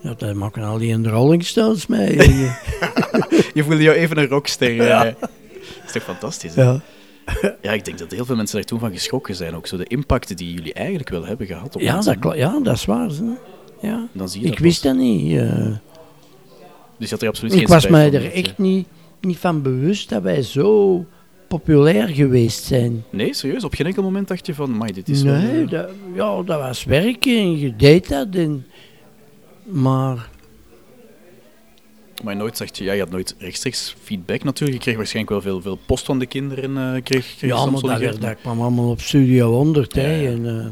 ja, 0.00 0.14
dat 0.18 0.34
maken 0.34 0.62
al 0.62 0.78
de 0.78 1.08
Rolling 1.08 1.44
Stones 1.44 1.86
mee. 1.86 2.16
Je 3.54 3.64
voelde 3.64 3.82
jou 3.82 3.96
even 3.96 4.18
een 4.18 4.28
rockster. 4.28 4.72
Ja. 4.84 5.14
Is 5.94 6.02
toch 6.04 6.16
fantastisch? 6.16 6.54
hè? 6.54 6.62
ja. 6.62 6.80
Ja, 7.62 7.72
ik 7.72 7.84
denk 7.84 7.98
dat 7.98 8.10
heel 8.10 8.24
veel 8.24 8.36
mensen 8.36 8.56
daar 8.56 8.64
toen 8.64 8.78
van 8.78 8.92
geschrokken 8.92 9.34
zijn. 9.34 9.54
Ook 9.54 9.66
zo 9.66 9.76
de 9.76 9.84
impact 9.84 10.36
die 10.38 10.52
jullie 10.54 10.72
eigenlijk 10.72 11.08
wel 11.08 11.24
hebben 11.26 11.46
gehad 11.46 11.74
op 11.74 11.80
Ja, 11.80 11.92
mensen. 11.92 12.20
dat, 12.20 12.36
ja, 12.36 12.60
dat 12.62 12.74
is 12.74 12.84
waar. 12.84 13.08
hè. 13.08 13.88
Ja. 13.88 14.06
Dan 14.12 14.28
zie 14.28 14.40
je 14.40 14.46
Ik 14.46 14.52
dat 14.52 14.62
wist 14.62 14.82
dat 14.82 14.96
niet. 14.96 15.38
eh. 15.38 15.66
Dus 16.98 17.08
je 17.08 17.14
had 17.14 17.22
er 17.22 17.28
absoluut 17.28 17.52
ik 17.52 17.58
geen 17.58 17.66
was 17.68 17.88
mij 17.88 18.12
er 18.12 18.22
je- 18.22 18.30
echt 18.30 18.58
niet, 18.58 18.86
niet 19.20 19.38
van 19.38 19.62
bewust 19.62 20.08
dat 20.08 20.22
wij 20.22 20.42
zo 20.42 21.04
populair 21.48 22.08
geweest 22.08 22.64
zijn. 22.64 23.04
Nee, 23.10 23.34
serieus? 23.34 23.64
Op 23.64 23.74
geen 23.74 23.86
enkel 23.86 24.02
moment 24.02 24.28
dacht 24.28 24.46
je 24.46 24.54
van, 24.54 24.86
dit 24.94 25.08
is 25.08 25.22
wel, 25.22 25.34
eh, 25.34 25.68
dat, 25.68 25.88
ja, 26.14 26.42
dat 26.42 26.60
was 26.60 26.84
werken 26.84 27.36
en 27.38 27.58
je 27.58 27.76
deed 27.76 28.08
dat. 28.08 28.28
En, 28.30 28.66
maar 29.64 30.28
Maar 32.22 32.36
nooit 32.36 32.56
je, 32.76 32.84
ja, 32.84 32.92
je 32.92 33.00
had 33.00 33.10
nooit 33.10 33.34
rechtstreeks 33.38 33.94
feedback 34.02 34.44
natuurlijk. 34.44 34.78
Je 34.78 34.84
kreeg 34.84 34.96
waarschijnlijk 34.96 35.32
wel 35.42 35.52
veel, 35.52 35.62
veel 35.62 35.78
post 35.86 36.04
van 36.04 36.18
de 36.18 36.26
kinderen. 36.26 36.76
eh 36.76 37.02
kreeg, 37.02 37.34
kreeg 37.36 37.50
ja, 37.50 37.66
maar 37.66 37.80
dat, 37.80 37.98
werd- 37.98 38.20
dat 38.20 38.36
kwam 38.40 38.60
allemaal 38.60 38.90
op 38.90 39.00
Studio 39.00 39.52
100. 39.52 39.94
Hè, 39.94 40.14
Ja, 40.14 40.20
ja. 40.22 40.28
en, 40.30 40.46
eh, 40.60 40.66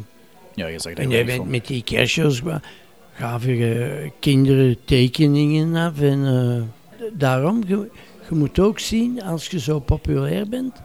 Ja, 0.54 0.66
je 0.66 0.78
zag 0.80 0.94
daar 0.94 1.04
En 1.04 1.10
jij 1.10 1.24
bent 1.24 1.36
van. 1.38 1.50
met 1.50 1.66
die 1.66 1.82
kerstshows 1.82 2.40
wa- 2.40 2.60
gaven 3.14 3.56
je 3.56 4.10
kinderen 4.20 4.76
tekeningen 4.84 5.74
af. 5.76 6.00
En 6.00 6.26
eh, 6.26 6.62
daarom, 7.12 7.62
je, 7.66 7.88
je 8.28 8.34
moet 8.34 8.58
ook 8.58 8.78
zien, 8.78 9.22
als 9.22 9.46
je 9.46 9.58
zo 9.60 9.78
populair 9.80 10.48
bent, 10.48 10.80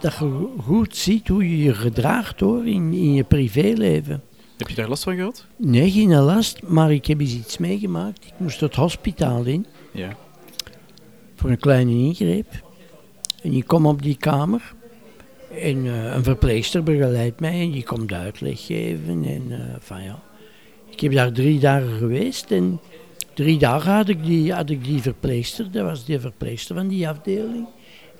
dat 0.00 0.12
je 0.20 0.46
goed 0.62 0.96
ziet 0.96 1.28
hoe 1.28 1.50
je 1.50 1.62
je 1.62 1.74
gedraagt 1.74 2.40
hoor, 2.40 2.66
in, 2.66 2.92
in 2.92 3.14
je 3.14 3.24
privéleven. 3.24 4.22
Heb 4.56 4.68
je 4.68 4.74
daar 4.74 4.88
last 4.88 5.02
van 5.02 5.16
gehad? 5.16 5.46
Nee, 5.56 5.90
geen 5.90 6.14
last, 6.14 6.62
maar 6.62 6.92
ik 6.92 7.06
heb 7.06 7.20
eens 7.20 7.34
iets 7.34 7.58
meegemaakt. 7.58 8.24
Ik 8.24 8.32
moest 8.36 8.60
het 8.60 8.74
hospitaal 8.74 9.44
in 9.44 9.66
Ja. 9.92 10.16
voor 11.34 11.50
een 11.50 11.58
kleine 11.58 11.90
ingreep. 11.90 12.62
En 13.42 13.52
ik 13.52 13.66
kom 13.66 13.86
op 13.86 14.02
die 14.02 14.16
kamer 14.16 14.74
en 15.60 15.86
eh, 15.86 16.14
een 16.14 16.24
verpleegster 16.24 16.82
begeleidt 16.82 17.40
mij 17.40 17.60
en 17.60 17.70
die 17.70 17.82
komt 17.84 18.12
uitleg 18.12 18.66
geven. 18.66 19.24
En 19.24 19.42
eh, 19.50 19.58
van 19.78 20.02
ja, 20.02 20.22
ik 20.90 21.00
heb 21.00 21.12
daar 21.12 21.32
drie 21.32 21.58
dagen 21.58 21.98
geweest 21.98 22.50
en 22.50 22.80
drie 23.34 23.58
dagen 23.58 23.92
had 23.92 24.08
ik 24.08 24.24
die, 24.24 24.52
had 24.52 24.70
ik 24.70 24.84
die 24.84 25.02
verpleegster, 25.02 25.70
dat 25.70 25.84
was 25.84 26.04
die 26.04 26.18
verpleegster 26.20 26.74
van 26.74 26.88
die 26.88 27.08
afdeling. 27.08 27.66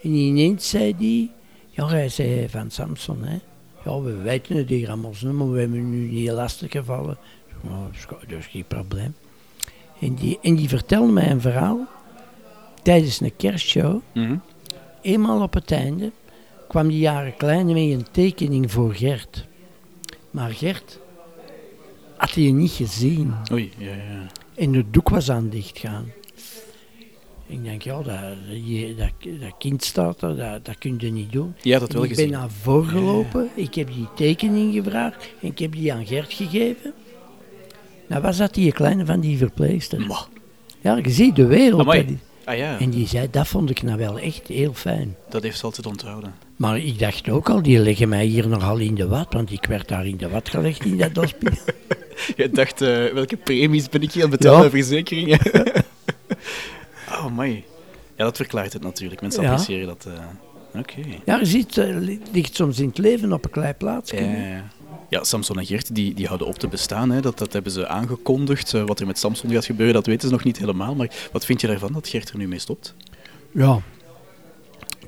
En 0.02 0.10
ineens 0.10 0.68
zei 0.68 0.96
die, 0.96 1.30
ja 1.70 1.88
hij 1.88 2.08
zei 2.08 2.48
van 2.48 2.70
Samson 2.70 3.24
hè, 3.24 3.38
ja 3.84 4.00
we 4.00 4.16
weten 4.16 4.56
het 4.56 4.68
hier 4.68 4.88
allemaal, 4.88 5.12
maar 5.32 5.52
we 5.52 5.60
hebben 5.60 5.90
nu 5.90 6.08
niet 6.10 6.30
lastig 6.30 6.70
gevallen. 6.70 7.16
Dat 7.62 7.72
is 7.92 8.04
go- 8.04 8.18
dat 8.28 8.38
is 8.38 8.46
geen 8.46 8.64
probleem. 8.68 9.14
En 10.00 10.14
die, 10.14 10.38
en 10.42 10.54
die 10.54 10.68
vertelde 10.68 11.12
mij 11.12 11.30
een 11.30 11.40
verhaal 11.40 11.86
tijdens 12.82 13.20
een 13.20 13.36
kerstshow. 13.36 14.00
Mhm. 14.14 14.36
Eenmaal 15.02 15.42
op 15.42 15.54
het 15.54 15.70
einde 15.70 16.12
kwam 16.68 16.88
die 16.88 16.98
jaren 16.98 17.36
kleine 17.36 17.72
met 17.72 17.82
een 17.82 18.06
tekening 18.10 18.70
voor 18.72 18.94
Gert. 18.94 19.46
Maar 20.30 20.50
Gert 20.50 20.98
had 22.16 22.30
hij 22.30 22.50
niet 22.50 22.70
gezien. 22.70 23.34
Oei, 23.52 23.72
ja, 23.78 23.90
ja. 23.94 24.26
En 24.54 24.74
het 24.74 24.92
doek 24.92 25.08
was 25.08 25.30
aan 25.30 25.48
dichtgaan. 25.48 26.12
Ik 27.46 27.64
denk, 27.64 27.82
ja, 27.82 28.02
dat, 28.02 28.14
je- 28.64 28.94
dat, 28.98 29.40
dat 29.40 29.54
kind 29.58 29.84
staat 29.84 30.22
er, 30.22 30.36
dat, 30.36 30.64
dat 30.64 30.78
kun 30.78 30.94
je 30.98 31.10
niet 31.10 31.32
doen. 31.32 31.54
Het 31.62 31.82
En 31.82 31.92
wel 31.92 32.02
ik 32.04 32.08
gezien. 32.08 32.30
ben 32.30 32.38
naar 32.38 32.50
voren 32.62 32.88
gelopen, 32.88 33.48
ik 33.54 33.74
heb 33.74 33.86
die 33.94 34.08
tekening 34.16 34.74
gevraagd 34.74 35.28
en 35.42 35.48
ik 35.48 35.58
heb 35.58 35.72
die 35.72 35.92
aan 35.92 36.06
Gert 36.06 36.32
gegeven. 36.32 36.92
Nou, 38.08 38.22
was 38.22 38.36
dat 38.36 38.54
die 38.54 38.72
kleine 38.72 39.04
van 39.06 39.20
die 39.20 39.36
verpleegster? 39.38 40.26
Ja, 40.80 40.96
je 40.96 41.10
ziet 41.10 41.36
de 41.36 41.46
wereld. 41.46 41.88
Ah 42.46 42.56
ja, 42.56 42.78
En 42.78 42.90
die 42.90 43.06
zei, 43.06 43.28
dat 43.30 43.46
vond 43.48 43.70
ik 43.70 43.82
nou 43.82 43.98
wel 43.98 44.18
echt 44.18 44.46
heel 44.48 44.74
fijn. 44.74 45.16
dat 45.28 45.42
heeft 45.42 45.58
ze 45.58 45.64
altijd 45.64 45.86
onthouden. 45.86 46.34
Maar 46.56 46.78
ik 46.78 46.98
dacht 46.98 47.28
ook 47.28 47.48
al, 47.50 47.62
die 47.62 47.78
leggen 47.78 48.08
mij 48.08 48.24
hier 48.24 48.48
nogal 48.48 48.78
in 48.78 48.94
de 48.94 49.06
wat, 49.08 49.26
want 49.32 49.52
ik 49.52 49.64
werd 49.66 49.88
daar 49.88 50.06
in 50.06 50.16
de 50.16 50.28
wat 50.28 50.48
gelegd 50.48 50.84
in 50.84 50.96
dat 50.98 51.16
hospitaal. 51.16 51.64
Je 52.36 52.50
dacht, 52.50 52.80
eh, 52.82 53.04
welke 53.12 53.36
premies 53.36 53.88
ben 53.88 54.02
ik 54.02 54.12
hier 54.12 54.24
aan 54.24 54.30
het 54.30 54.38
betalen 54.40 54.64
Ja. 54.64 54.70
verzekeringen? 54.70 55.38
oh, 57.24 57.36
my. 57.38 57.64
Ja, 58.16 58.24
dat 58.24 58.36
verklaart 58.36 58.72
het 58.72 58.82
natuurlijk. 58.82 59.20
Mensen 59.20 59.42
Ja. 59.42 59.50
appreciëren 59.50 59.86
dat. 59.86 60.06
eh, 60.06 60.80
Oké. 60.80 61.00
Ja, 61.24 61.38
je 61.38 61.44
ziet, 61.44 61.74
het 61.76 61.94
li- 62.02 62.20
ligt 62.32 62.54
soms 62.54 62.78
in 62.80 62.88
het 62.88 62.98
leven 62.98 63.32
op 63.32 63.44
een 63.44 63.50
klein 63.50 63.76
plaatsje. 63.76 64.24
Ja, 64.24 64.64
ja, 65.08 65.24
Samson 65.24 65.58
en 65.58 65.66
Gert 65.66 65.94
die, 65.94 66.14
die 66.14 66.26
houden 66.26 66.46
op 66.46 66.58
te 66.58 66.68
bestaan. 66.68 67.10
Hè. 67.10 67.20
Dat, 67.20 67.38
dat 67.38 67.52
hebben 67.52 67.72
ze 67.72 67.86
aangekondigd. 67.88 68.74
Eh, 68.74 68.82
wat 68.86 69.00
er 69.00 69.06
met 69.06 69.18
Samson 69.18 69.50
gaat 69.50 69.64
gebeuren, 69.64 69.94
dat 69.94 70.06
weten 70.06 70.28
ze 70.28 70.34
nog 70.34 70.44
niet 70.44 70.58
helemaal. 70.58 70.94
Maar 70.94 71.10
wat 71.32 71.44
vind 71.44 71.60
je 71.60 71.66
daarvan 71.66 71.92
dat 71.92 72.08
Gert 72.08 72.30
er 72.30 72.36
nu 72.38 72.48
mee 72.48 72.58
stopt? 72.58 72.94
Ja. 73.52 73.80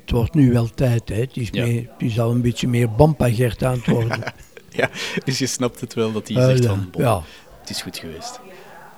Het 0.01 0.11
wordt 0.11 0.33
nu 0.33 0.51
wel 0.51 0.67
tijd, 0.75 1.09
hè. 1.09 1.15
Het 1.15 1.37
is, 1.37 1.49
Ja. 1.51 1.65
meer, 1.65 1.81
het 1.97 2.09
is 2.11 2.19
al 2.19 2.31
een 2.31 2.41
beetje 2.41 2.67
meer 2.67 2.89
Gert 3.17 3.63
aan 3.63 3.73
het 3.73 3.85
worden. 3.87 4.19
Ja, 4.69 4.89
dus 5.23 5.37
je 5.37 5.47
snapt 5.47 5.81
het 5.81 5.93
wel 5.93 6.11
dat 6.11 6.27
hij 6.27 6.43
zegt 6.43 6.65
van, 6.65 6.87
bon, 6.91 7.01
ja. 7.01 7.21
het 7.59 7.69
is 7.69 7.81
goed 7.81 7.97
geweest. 7.97 8.39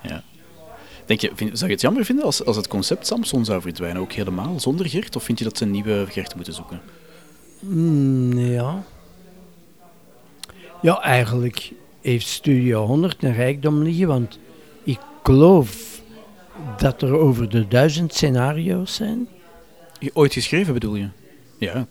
Ja. 0.02 0.22
Denk 1.10 1.22
je, 1.22 1.30
vind, 1.34 1.50
zou 1.58 1.66
je 1.66 1.72
het 1.72 1.80
jammer 1.84 2.04
vinden 2.04 2.24
als, 2.24 2.44
als 2.44 2.56
het 2.56 2.68
concept 2.68 3.06
Samson 3.06 3.44
zou 3.44 3.60
verdwijnen, 3.60 4.02
ook 4.02 4.12
helemaal 4.12 4.60
zonder 4.60 4.88
Gert? 4.88 5.16
Of 5.16 5.22
vind 5.24 5.38
je 5.38 5.44
dat 5.44 5.56
ze 5.56 5.64
een 5.64 5.70
nieuwe 5.70 6.06
Gert 6.08 6.34
moeten 6.34 6.54
zoeken? 6.54 6.80
Mm, 7.60 8.38
ja. 8.38 8.82
Ja, 10.82 11.00
eigenlijk 11.02 11.72
heeft 12.00 12.26
Studio 12.26 12.86
100 12.86 13.22
een 13.22 13.32
rijkdom 13.34 13.82
liggen, 13.82 14.06
want 14.06 14.38
ik 14.82 14.98
geloof 15.22 16.00
dat 16.78 17.02
er 17.02 17.12
over 17.18 17.48
de 17.48 17.68
duizend 17.68 18.14
scenario's 18.14 18.94
zijn 18.94 19.28
Je- 19.98 20.10
Ooit 20.14 20.32
geschreven 20.32 20.72
bedoel 20.74 20.94
je? 20.94 21.08
Ja, 21.58 21.86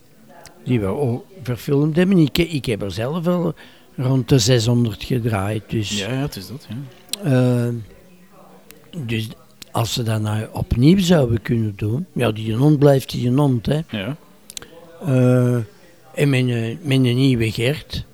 die 0.63 0.79
we 0.79 0.86
ook 0.86 1.25
verfilmd 1.43 1.95
hebben. 1.95 2.17
Ik, 2.17 2.38
ik 2.38 2.65
heb 2.65 2.82
er 2.82 2.91
zelf 2.91 3.27
al 3.27 3.53
rond 3.95 4.29
de 4.29 4.39
600 4.39 5.03
gedraaid, 5.03 5.63
dus... 5.67 5.99
ja, 5.99 6.12
ja 6.12 6.19
het 6.19 6.36
is 6.36 6.47
dat. 6.47 6.67
Ja. 6.69 7.67
Eh, 7.67 7.73
dus 8.97 9.30
als 9.71 9.93
ze 9.93 10.04
dat 10.04 10.21
nou 10.21 10.45
opnieuw 10.52 10.99
zouden 10.99 11.41
kunnen 11.41 11.73
doen, 11.75 12.06
ja, 12.13 12.32
die 12.32 12.56
hond 12.56 12.80
blijft 12.80 13.12
die 13.12 13.32
hond, 13.32 13.65
hè. 13.65 13.80
ja. 13.89 14.15
Eh, 15.06 15.56
en 16.13 16.30
met 16.30 16.39
een, 16.39 16.80
met 16.82 16.97
een 16.97 17.02
nieuwe 17.15 17.52
Gert. 17.52 18.06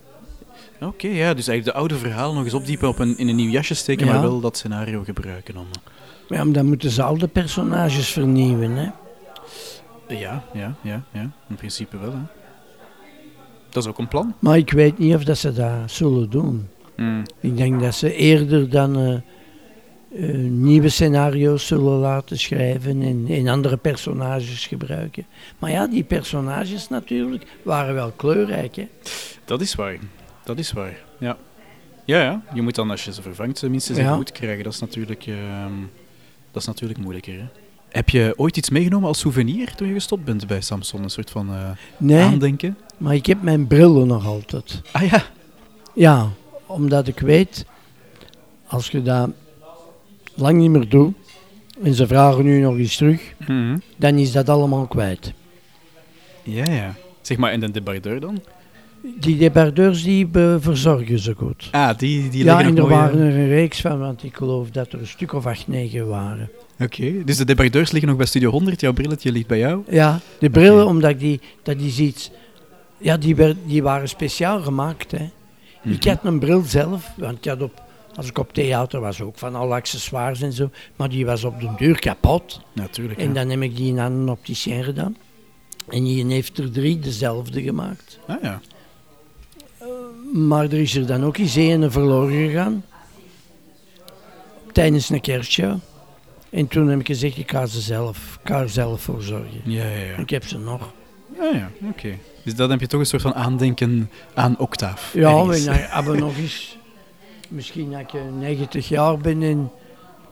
Oké, 0.82 1.08
ja, 1.08 1.34
dus 1.34 1.48
eigenlijk 1.48 1.64
de 1.66 1.74
oude 1.74 1.96
verhaal 1.96 2.34
nog 2.34 2.44
eens 2.44 2.54
opdiepen 2.54 2.88
op 2.88 3.00
een, 3.00 3.18
in 3.18 3.28
een 3.28 3.36
nieuw 3.36 3.50
jasje 3.52 3.74
steken, 3.74 4.06
Ja. 4.06 4.12
maar 4.12 4.22
wel 4.22 4.40
dat 4.40 4.58
scenario 4.58 5.04
gebruiken. 5.04 5.58
Om, 5.58 5.66
Ja, 6.30 6.44
maar 6.44 6.54
dan 6.54 6.66
moeten 6.66 6.90
ze 6.92 7.04
al 7.04 7.18
de 7.18 7.28
personages 7.28 8.10
vernieuwen, 8.10 8.72
hè. 8.72 8.90
ja, 10.16 10.44
ja, 10.54 10.76
ja, 10.82 11.04
ja, 11.14 11.32
in 11.50 11.56
principe 11.56 11.98
wel. 11.98 12.12
Hè. 12.12 12.18
Dat 13.70 13.84
is 13.84 13.90
ook 13.90 13.98
een 13.98 14.08
plan. 14.08 14.34
Maar 14.40 14.58
ik 14.58 14.72
weet 14.72 14.98
niet 14.98 15.16
of 15.16 15.24
dat 15.24 15.38
ze 15.38 15.54
dat 15.54 15.72
zullen 15.86 16.30
doen. 16.30 16.68
Hmm. 16.96 17.24
Ik 17.40 17.58
denk 17.58 17.82
dat 17.82 17.96
ze 17.96 18.14
eerder 18.16 18.70
dan 18.70 18.98
eh, 19.00 19.16
eh, 20.16 20.36
nieuwe 20.50 20.90
scenario's 20.90 21.68
zullen 21.68 21.98
laten 22.00 22.40
schrijven 22.40 23.02
en, 23.02 23.26
en 23.30 23.48
andere 23.48 23.78
personages 23.78 24.68
gebruiken. 24.68 25.26
Maar 25.60 25.72
ja, 25.72 25.88
die 25.88 26.04
personages 26.04 26.90
natuurlijk 26.90 27.44
waren 27.64 27.94
wel 27.94 28.12
kleurrijk, 28.12 28.76
hè. 28.76 28.88
Dat 29.46 29.62
is 29.62 29.76
waar. 29.76 29.98
Dat 30.44 30.58
is 30.58 30.72
waar. 30.72 30.98
Ja. 31.20 31.38
Ja, 32.06 32.22
ja. 32.22 32.42
Je 32.54 32.62
moet 32.62 32.76
dan, 32.76 32.90
als 32.90 33.06
je 33.06 33.14
ze 33.14 33.22
vervangt, 33.22 33.60
Ja. 33.60 33.68
even 33.70 34.14
goed 34.14 34.32
krijgen. 34.32 34.64
Dat 34.64 34.74
is 34.74 34.80
natuurlijk, 34.80 35.26
ehm, 35.28 35.74
dat 36.52 36.62
is 36.62 36.68
natuurlijk 36.68 37.00
moeilijker. 37.00 37.34
Hè? 37.34 37.46
Heb 37.90 38.10
je 38.10 38.34
ooit 38.36 38.58
iets 38.58 38.70
meegenomen 38.70 39.08
als 39.08 39.20
souvenir 39.20 39.76
toen 39.76 39.88
je 39.88 39.94
gestopt 39.94 40.24
bent 40.24 40.48
bij 40.48 40.62
Samson? 40.62 41.04
Een 41.04 41.10
soort 41.10 41.30
van 41.32 41.50
eh, 41.50 41.70
Nee, 41.98 42.24
aandenken? 42.24 42.78
maar 42.98 43.14
ik 43.16 43.26
heb 43.26 43.42
mijn 43.42 43.68
brillen 43.68 44.08
nog 44.08 44.26
altijd. 44.26 44.82
Ah 44.92 45.10
ja. 45.10 45.24
Ja, 45.94 46.30
omdat 46.66 47.08
ik 47.08 47.20
weet, 47.20 47.66
als 48.68 48.90
je 48.90 49.02
dat 49.02 49.30
lang 50.36 50.58
niet 50.58 50.70
meer 50.70 50.90
doet, 50.90 51.14
en 51.84 51.94
ze 51.94 52.08
vragen 52.08 52.44
nu 52.44 52.60
nog 52.62 52.78
eens 52.78 52.96
terug, 52.98 53.34
Mhm. 53.48 53.78
dan 53.98 54.16
is 54.18 54.32
dat 54.32 54.50
allemaal 54.50 54.86
kwijt. 54.88 55.34
Ja, 56.44 56.66
ja. 56.72 56.96
Zeg 57.22 57.38
maar, 57.38 57.52
en 57.52 57.60
de 57.60 57.72
debardeur 57.72 58.20
dan? 58.20 58.42
Die 59.20 59.38
debardeurs 59.38 60.04
die 60.04 60.28
verzorgen 60.60 61.20
ze 61.20 61.34
goed. 61.38 61.68
Ah, 61.72 61.98
die, 61.98 62.30
die 62.30 62.44
ja, 62.44 62.62
en 62.62 62.78
er 62.78 62.88
waren 62.88 63.20
er 63.20 63.36
een 63.36 63.48
reeks 63.48 63.82
van, 63.82 64.00
want 64.00 64.24
ik 64.24 64.36
geloof 64.36 64.70
dat 64.70 64.92
er 64.94 65.00
een 65.00 65.08
stuk 65.08 65.34
of 65.34 65.46
acht, 65.46 65.68
negen 65.68 66.08
waren. 66.08 66.50
Oké, 66.80 67.24
dus 67.24 67.38
de 67.38 67.46
debardeurs 67.46 67.92
liggen 67.92 68.10
nog 68.10 68.18
bij 68.18 68.28
Studio 68.28 68.50
100, 68.50 68.82
jouw 68.82 68.94
brilletje 68.94 69.32
ligt 69.32 69.48
bij 69.48 69.58
jou? 69.60 69.82
Ja, 69.90 70.20
de 70.40 70.50
brillen, 70.50 70.86
omdat 70.86 71.10
ik 71.10 71.20
die, 71.20 71.40
dat 71.64 71.78
is 71.80 72.00
iets, 72.00 72.32
ja, 72.98 73.18
die, 73.18 73.36
werd, 73.36 73.58
die 73.66 73.84
waren 73.84 74.10
speciaal 74.10 74.62
gemaakt. 74.62 75.12
Hè. 75.12 75.24
Ik 75.84 76.00
Mhm. 76.06 76.10
had 76.10 76.20
een 76.24 76.40
bril 76.40 76.62
zelf, 76.62 77.12
want 77.18 77.38
ik 77.38 77.46
had 77.46 77.62
op, 77.62 77.82
als 78.16 78.28
ik 78.28 78.38
op 78.38 78.54
theater 78.54 79.00
was 79.00 79.22
ook 79.22 79.38
van 79.38 79.56
alle 79.56 79.74
accessoires 79.74 80.42
en 80.42 80.54
zo, 80.54 80.70
maar 80.96 81.10
die 81.10 81.26
was 81.26 81.44
op 81.44 81.60
de 81.60 81.70
deur 81.78 82.00
kapot. 82.00 82.62
Natuurlijk. 82.74 83.20
En 83.20 83.34
dan 83.34 83.50
heb 83.50 83.62
ik 83.62 83.76
die 83.76 84.00
aan 84.00 84.12
een 84.12 84.30
opticien 84.30 84.84
gedaan. 84.84 85.18
En 85.90 86.04
die 86.04 86.26
heeft 86.26 86.58
er 86.58 86.72
drie 86.72 87.00
dezelfde 87.00 87.62
gemaakt. 87.62 88.20
Ah 88.28 88.42
ja. 88.42 88.62
Maar 90.34 90.64
er 90.64 90.74
is 90.74 90.96
er 90.96 91.06
dan 91.06 91.26
ook 91.26 91.38
eens 91.38 91.56
een 91.56 91.92
verloren 91.92 92.48
gegaan. 92.48 92.84
Tijdens 94.72 95.10
een 95.10 95.22
kerstje. 95.22 95.78
En 96.50 96.68
toen 96.68 96.88
heb 96.88 97.00
ik 97.00 97.06
gezegd, 97.06 97.38
ik 97.38 97.52
ga 97.52 97.66
ze 97.66 97.82
zelf, 97.82 98.40
ik 98.44 98.50
ga 98.50 98.62
er 98.62 98.70
zelf 98.70 99.02
voor 99.02 99.22
zorgen. 99.22 99.62
Ja, 99.64 99.84
ja, 99.86 100.04
ja. 100.04 100.18
Ik 100.18 100.30
heb 100.30 100.46
ze 100.46 100.58
nog. 100.58 100.94
Ah 101.40 101.54
ja, 101.54 101.72
oké. 101.90 102.18
Dus 102.44 102.56
dan 102.56 102.70
heb 102.70 102.80
je 102.80 102.88
toch 102.88 103.00
een 103.00 103.06
soort 103.06 103.22
van 103.22 103.34
aandenken 103.34 104.10
aan 104.34 104.58
Octaaf. 104.58 105.14
Ja, 105.14 105.30
en 105.30 105.66
dan 105.66 105.76
hebben 105.76 106.20
nog 106.20 106.38
eens... 106.38 106.78
Misschien 107.48 107.92
dat 107.92 108.00
ik 108.00 108.14
eh, 108.14 108.22
90 108.40 108.88
jaar 108.90 109.18
ben 109.18 109.44
en 109.44 109.72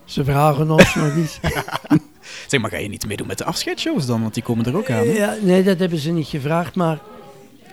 ze 0.06 0.24
vragen 0.24 0.72
ons 0.72 0.96
nog 0.96 1.16
eens. 1.16 1.40
Zeg 2.48 2.62
maar, 2.62 2.70
ga 2.70 2.78
je 2.78 2.90
niet 2.90 3.08
meedoen 3.08 3.28
met 3.28 3.38
de 3.38 3.44
afscheidsshows 3.46 4.06
dan? 4.06 4.22
Want 4.22 4.34
die 4.34 4.44
komen 4.44 4.66
er 4.66 4.78
ook 4.78 4.90
aan. 4.90 4.98
hè? 4.98 5.04
Ja, 5.04 5.36
nee, 5.42 5.64
dat 5.64 5.80
hebben 5.80 5.98
ze 6.00 6.12
niet 6.12 6.28
gevraagd, 6.28 6.76
maar 6.76 7.00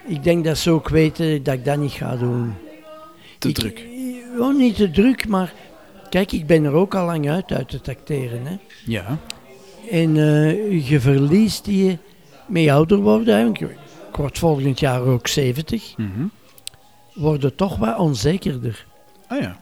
ik 0.06 0.22
denk 0.22 0.44
dat 0.44 0.58
ze 0.58 0.70
ook 0.70 0.88
weten 0.88 1.42
dat 1.42 1.54
ik 1.54 1.64
dat 1.64 1.78
niet 1.78 1.92
ga 1.92 2.16
doen. 2.16 2.54
Te 3.38 3.48
Ik- 3.48 3.54
druk. 3.54 3.86
Ja, 4.38 4.50
niet 4.50 4.76
te 4.76 4.90
druk, 4.90 5.28
maar 5.28 5.52
kijk, 6.10 6.32
ik 6.32 6.46
ben 6.46 6.64
er 6.64 6.72
ook 6.72 6.94
al 6.94 7.04
lang 7.06 7.30
uit, 7.30 7.52
uit 7.52 7.72
het 7.72 7.88
acteren. 7.88 8.46
Hè. 8.46 8.56
Ja. 8.86 9.18
En 9.90 10.16
eh, 10.16 10.88
je 10.88 11.00
verliest 11.00 11.64
die 11.64 11.98
met 12.46 12.68
ouder 12.68 12.98
worden. 12.98 13.48
Ik, 13.48 13.60
ik 13.60 14.16
word 14.16 14.38
volgend 14.38 14.80
jaar 14.80 15.00
ook 15.02 15.26
70. 15.28 15.94
Mhm. 15.96 16.08
Worden 17.14 17.54
toch 17.54 17.76
wat 17.76 17.98
onzekerder. 17.98 18.86
Ah 19.30 19.40
ja. 19.40 19.60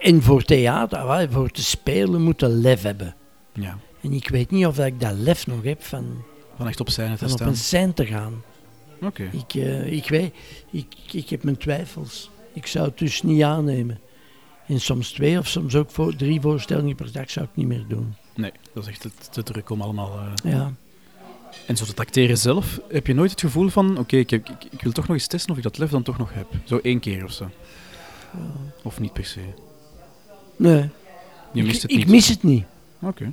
En 0.00 0.22
voor 0.22 0.42
theater, 0.44 1.28
voor 1.32 1.50
te 1.50 1.62
spelen, 1.62 2.22
moet 2.22 2.40
je 2.40 2.48
lef 2.48 2.82
hebben. 2.82 3.14
Ja. 3.52 3.78
En 4.02 4.12
ik 4.12 4.28
weet 4.28 4.50
niet 4.50 4.66
of 4.66 4.78
ik 4.78 5.00
dat 5.00 5.12
lef 5.14 5.46
nog 5.46 5.62
heb 5.62 5.82
van, 5.82 6.24
Van 6.56 6.66
echt 6.68 6.80
op 6.80 6.88
scène 6.90 7.10
te 7.12 7.16
van 7.18 7.30
op 7.30 7.34
staan. 7.36 7.48
een 7.48 7.56
scène 7.56 7.94
te 7.94 8.06
gaan. 8.06 8.42
Oké. 9.02 9.28
Ik, 9.32 9.54
eh, 9.54 9.92
ik 9.92 10.08
weet, 10.08 10.34
ik, 10.70 10.86
ik 11.12 11.28
heb 11.28 11.42
mijn 11.42 11.56
twijfels. 11.56 12.30
Ik 12.52 12.66
zou 12.66 12.84
het 12.86 12.98
dus 12.98 13.22
niet 13.22 13.42
aannemen. 13.42 14.00
En 14.66 14.80
soms 14.80 15.10
twee 15.12 15.38
of 15.38 15.46
soms 15.46 15.74
ook 15.74 15.90
voor, 15.90 16.16
drie 16.16 16.40
voorstellingen 16.40 16.96
per 16.96 17.12
dag 17.12 17.30
zou 17.30 17.46
ik 17.46 17.50
niet 17.54 17.66
meer 17.66 17.84
doen. 17.88 18.14
Nee, 18.34 18.52
dat 18.74 18.82
is 18.82 18.88
echt 18.88 19.00
te, 19.00 19.10
te 19.30 19.42
druk 19.42 19.70
om 19.70 19.80
allemaal... 19.82 20.18
eh, 20.44 20.52
Ja. 20.52 20.72
En 21.66 21.76
zo 21.76 21.84
het 21.84 22.00
acteren 22.00 22.38
zelf, 22.38 22.80
heb 22.88 23.06
je 23.06 23.14
nooit 23.14 23.30
het 23.30 23.40
gevoel 23.40 23.68
van... 23.68 23.98
Oké, 23.98 24.16
ik, 24.16 24.32
ik, 24.32 24.48
ik 24.70 24.82
wil 24.82 24.92
toch 24.92 25.06
nog 25.06 25.16
eens 25.16 25.26
testen 25.26 25.50
of 25.50 25.56
ik 25.56 25.62
dat 25.62 25.78
lef 25.78 25.90
dan 25.90 26.02
toch 26.02 26.18
nog 26.18 26.34
heb. 26.34 26.46
Zo 26.64 26.78
één 26.82 27.00
keer 27.00 27.24
of 27.24 27.32
zo. 27.32 27.50
Of 28.82 29.00
niet 29.00 29.12
per 29.12 29.24
se. 29.24 29.40
Nee, 30.56 30.88
Je 31.52 31.62
mist 31.62 31.76
ik, 31.76 31.82
het 31.82 31.90
ik 31.90 31.96
niet. 31.96 32.08
mis 32.08 32.28
het 32.28 32.42
niet. 32.42 32.64
Oké. 33.00 33.32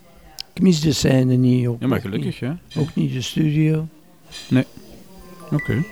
Ik 0.53 0.61
mis 0.61 0.79
de 0.81 0.91
scène 0.91 1.35
niet. 1.35 1.67
Ook, 1.67 1.81
Ja, 1.81 1.87
maar 1.87 2.01
gelukkig, 2.01 2.39
ja. 2.39 2.57
Niet, 2.67 2.77
ook 2.77 2.95
niet 2.95 3.13
de 3.13 3.21
studio. 3.21 3.87
Oké. 5.51 5.83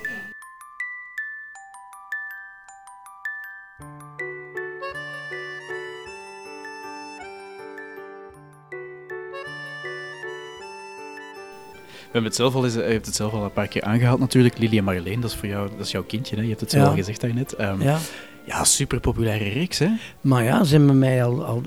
We 11.89 12.21
hebben 12.21 12.23
het 12.31 12.35
zelf 12.35 12.55
al 12.55 12.63
eens, 12.65 12.75
eh, 12.75 12.87
je 12.87 12.93
hebt 12.93 13.05
het 13.05 13.15
zelf 13.15 13.33
al 13.33 13.43
een 13.43 13.51
paar 13.51 13.67
keer 13.67 13.81
aangehaald 13.81 14.19
natuurlijk. 14.19 14.57
Lily 14.57 14.77
en 14.77 14.83
Marleen, 14.83 15.19
dat 15.21 15.29
is 15.31 15.35
voor 15.37 15.47
jou, 15.47 15.69
dat 15.69 15.85
is 15.85 15.91
jouw 15.91 16.03
kindje, 16.03 16.35
hè? 16.35 16.41
Je 16.41 16.47
hebt 16.47 16.59
het 16.61 16.71
Ja. 16.71 16.85
al 16.85 16.93
gezegd 16.95 17.21
daarnet. 17.21 17.53
Ehm 17.53 17.81
ja, 17.81 17.99
Ja. 18.45 18.63
super 18.63 18.99
populaire 18.99 19.49
reeks, 19.49 19.79
hè? 19.79 19.87
Maar 20.21 20.43
ja, 20.43 20.63
ze 20.63 20.75
hebben 20.75 20.99
mij 20.99 21.23
al, 21.23 21.45
al, 21.45 21.61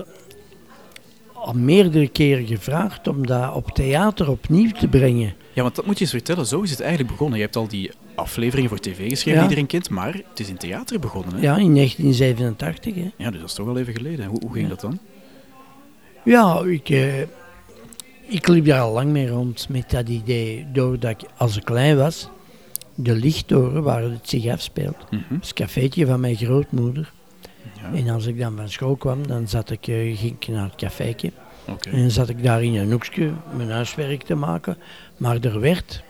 al 1.32 1.52
meerdere 1.52 2.08
keren 2.08 2.46
gevraagd 2.46 3.08
om 3.08 3.26
dat 3.26 3.54
op 3.54 3.70
theater 3.70 4.30
opnieuw 4.30 4.70
te 4.70 4.88
brengen. 4.88 5.34
Ja, 5.52 5.62
want 5.62 5.74
dat 5.76 5.86
moet 5.86 5.94
je 5.94 6.00
eens 6.00 6.10
vertellen. 6.12 6.46
Zo 6.46 6.60
is 6.62 6.70
het 6.70 6.80
eigenlijk 6.80 7.10
begonnen. 7.10 7.38
Je 7.38 7.44
hebt 7.44 7.56
al 7.56 7.68
die 7.68 7.90
afleveringen 8.14 8.68
voor 8.68 8.78
tv 8.78 9.08
geschreven 9.08 9.32
die 9.32 9.42
iedereen 9.42 9.66
kent, 9.66 9.90
maar 9.90 10.14
het 10.28 10.40
is 10.40 10.48
in 10.48 10.56
theater 10.56 10.98
begonnen, 11.00 11.34
hè? 11.34 11.40
Ja, 11.40 11.56
in 11.56 11.74
1987. 11.74 12.94
Hè. 12.94 13.10
Ja, 13.16 13.30
dus 13.30 13.40
dat 13.40 13.48
is 13.48 13.54
toch 13.54 13.68
al 13.68 13.78
even 13.78 13.94
geleden. 13.94 14.26
Hoe, 14.26 14.40
hoe 14.40 14.52
ging 14.52 14.62
Ja. 14.62 14.68
dat 14.68 14.80
dan? 14.80 14.98
Ja, 16.24 16.62
ik, 16.66 16.88
eh, 16.88 17.20
ik 18.26 18.48
liep 18.48 18.64
daar 18.64 18.80
al 18.80 18.92
lang 18.92 19.10
mee 19.10 19.28
rond 19.28 19.68
met 19.68 19.90
dat 19.90 20.08
idee. 20.08 20.66
Doordat 20.72 21.10
ik, 21.10 21.28
als 21.36 21.56
ik 21.56 21.64
klein 21.64 21.96
was, 21.96 22.28
de 23.00 23.14
lichttoren 23.14 23.82
waar 23.82 24.02
het 24.02 24.28
zich 24.28 24.46
afspeelt. 24.46 24.96
Dat 25.10 25.20
is 25.40 25.48
het 25.48 25.52
cafeetje 25.52 26.06
van 26.06 26.20
mijn 26.20 26.36
grootmoeder. 26.36 27.12
Ja, 27.76 27.98
En 27.98 28.08
als 28.08 28.26
ik 28.26 28.38
dan 28.38 28.56
van 28.56 28.68
school 28.68 28.96
kwam, 28.96 29.26
dan 29.26 29.48
zat 29.48 29.70
ik, 29.70 29.86
eh, 29.86 30.18
ging 30.18 30.36
ik 30.40 30.48
naar 30.48 30.64
het 30.64 30.74
cafeetje. 30.74 31.32
En 31.90 32.00
dan 32.00 32.10
zat 32.10 32.28
ik 32.28 32.42
daar 32.42 32.62
in 32.62 32.74
een 32.74 32.90
hoekje 32.90 33.32
mijn 33.56 33.70
huiswerk 33.70 34.22
te 34.22 34.34
maken. 34.34 34.76
Maar 35.16 35.38
er 35.40 35.60
werd 35.60 36.02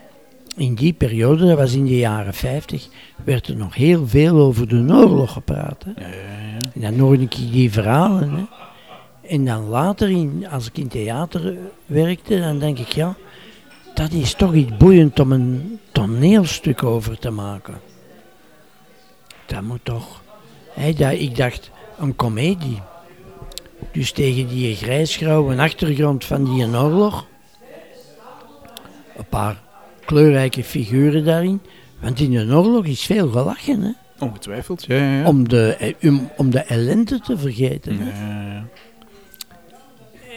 in 0.56 0.74
die 0.74 0.92
periode, 0.92 1.46
dat 1.46 1.56
was 1.56 1.72
in 1.72 1.84
de 1.84 1.98
jaren 1.98 2.34
50, 2.34 2.88
werd 3.24 3.46
er 3.46 3.56
nog 3.56 3.74
heel 3.74 4.08
veel 4.08 4.36
over 4.38 4.68
de 4.68 4.86
oorlog 4.90 5.32
gepraat. 5.32 5.84
Hè. 5.84 6.06
Ja, 6.06 6.08
ja, 6.08 6.58
ja. 6.58 6.70
En 6.74 6.80
dan 6.80 6.98
hoorde 6.98 7.22
ik 7.22 7.36
die 7.52 7.72
verhalen. 7.72 8.30
Hè. 8.30 8.44
En 9.28 9.44
dan 9.44 9.68
later, 9.68 10.10
in, 10.10 10.46
als 10.50 10.66
ik 10.66 10.78
in 10.78 10.88
theater 10.88 11.52
eh, 11.52 11.58
werkte, 11.86 12.40
dan 12.40 12.58
denk 12.58 12.78
ik, 12.78 12.92
ja, 12.92 13.16
dat 13.98 14.12
is 14.12 14.34
toch 14.34 14.54
iets 14.54 14.76
boeiend 14.76 15.20
om 15.20 15.32
een 15.32 15.78
toneelstuk 15.92 16.82
over 16.82 17.18
te 17.18 17.30
maken. 17.30 17.80
Dat 19.46 19.62
moet 19.62 19.84
toch. 19.84 20.22
Dat, 20.96 21.12
ik 21.12 21.36
dacht, 21.36 21.70
een 21.98 22.16
komedie. 22.16 22.82
Dus 23.92 24.12
tegen 24.12 24.48
die 24.48 24.74
grijsgrauwe 24.74 25.56
achtergrond 25.56 26.24
van 26.24 26.44
die 26.44 26.66
oorlog, 26.66 27.26
een 29.16 29.28
paar 29.28 29.62
kleurrijke 30.04 30.64
figuren 30.64 31.24
daarin. 31.24 31.60
Want 32.00 32.20
in 32.20 32.30
de 32.30 32.54
oorlog 32.54 32.84
is 32.84 33.04
veel 33.04 33.28
gelachen, 33.28 33.82
hè, 33.82 33.90
Ongetwijfeld. 34.18 34.84
Ja, 34.84 34.96
ja, 34.96 35.18
ja. 35.18 35.26
om, 35.26 35.48
de, 35.48 35.76
eh, 35.76 36.10
om, 36.10 36.30
om 36.36 36.50
de 36.50 36.60
ellende 36.60 37.20
te 37.20 37.38
vergeten. 37.38 37.98
Ja, 37.98 38.04
hè. 38.04 38.26
ja, 38.26 38.52
ja. 38.52 38.66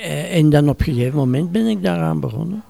Eh, 0.01 0.35
En 0.35 0.49
dan 0.49 0.69
op 0.69 0.79
een 0.79 0.85
gegeven 0.85 1.17
moment 1.17 1.51
ben 1.51 1.67
ik 1.67 1.83
daaraan 1.83 2.19
begonnen. 2.19 2.63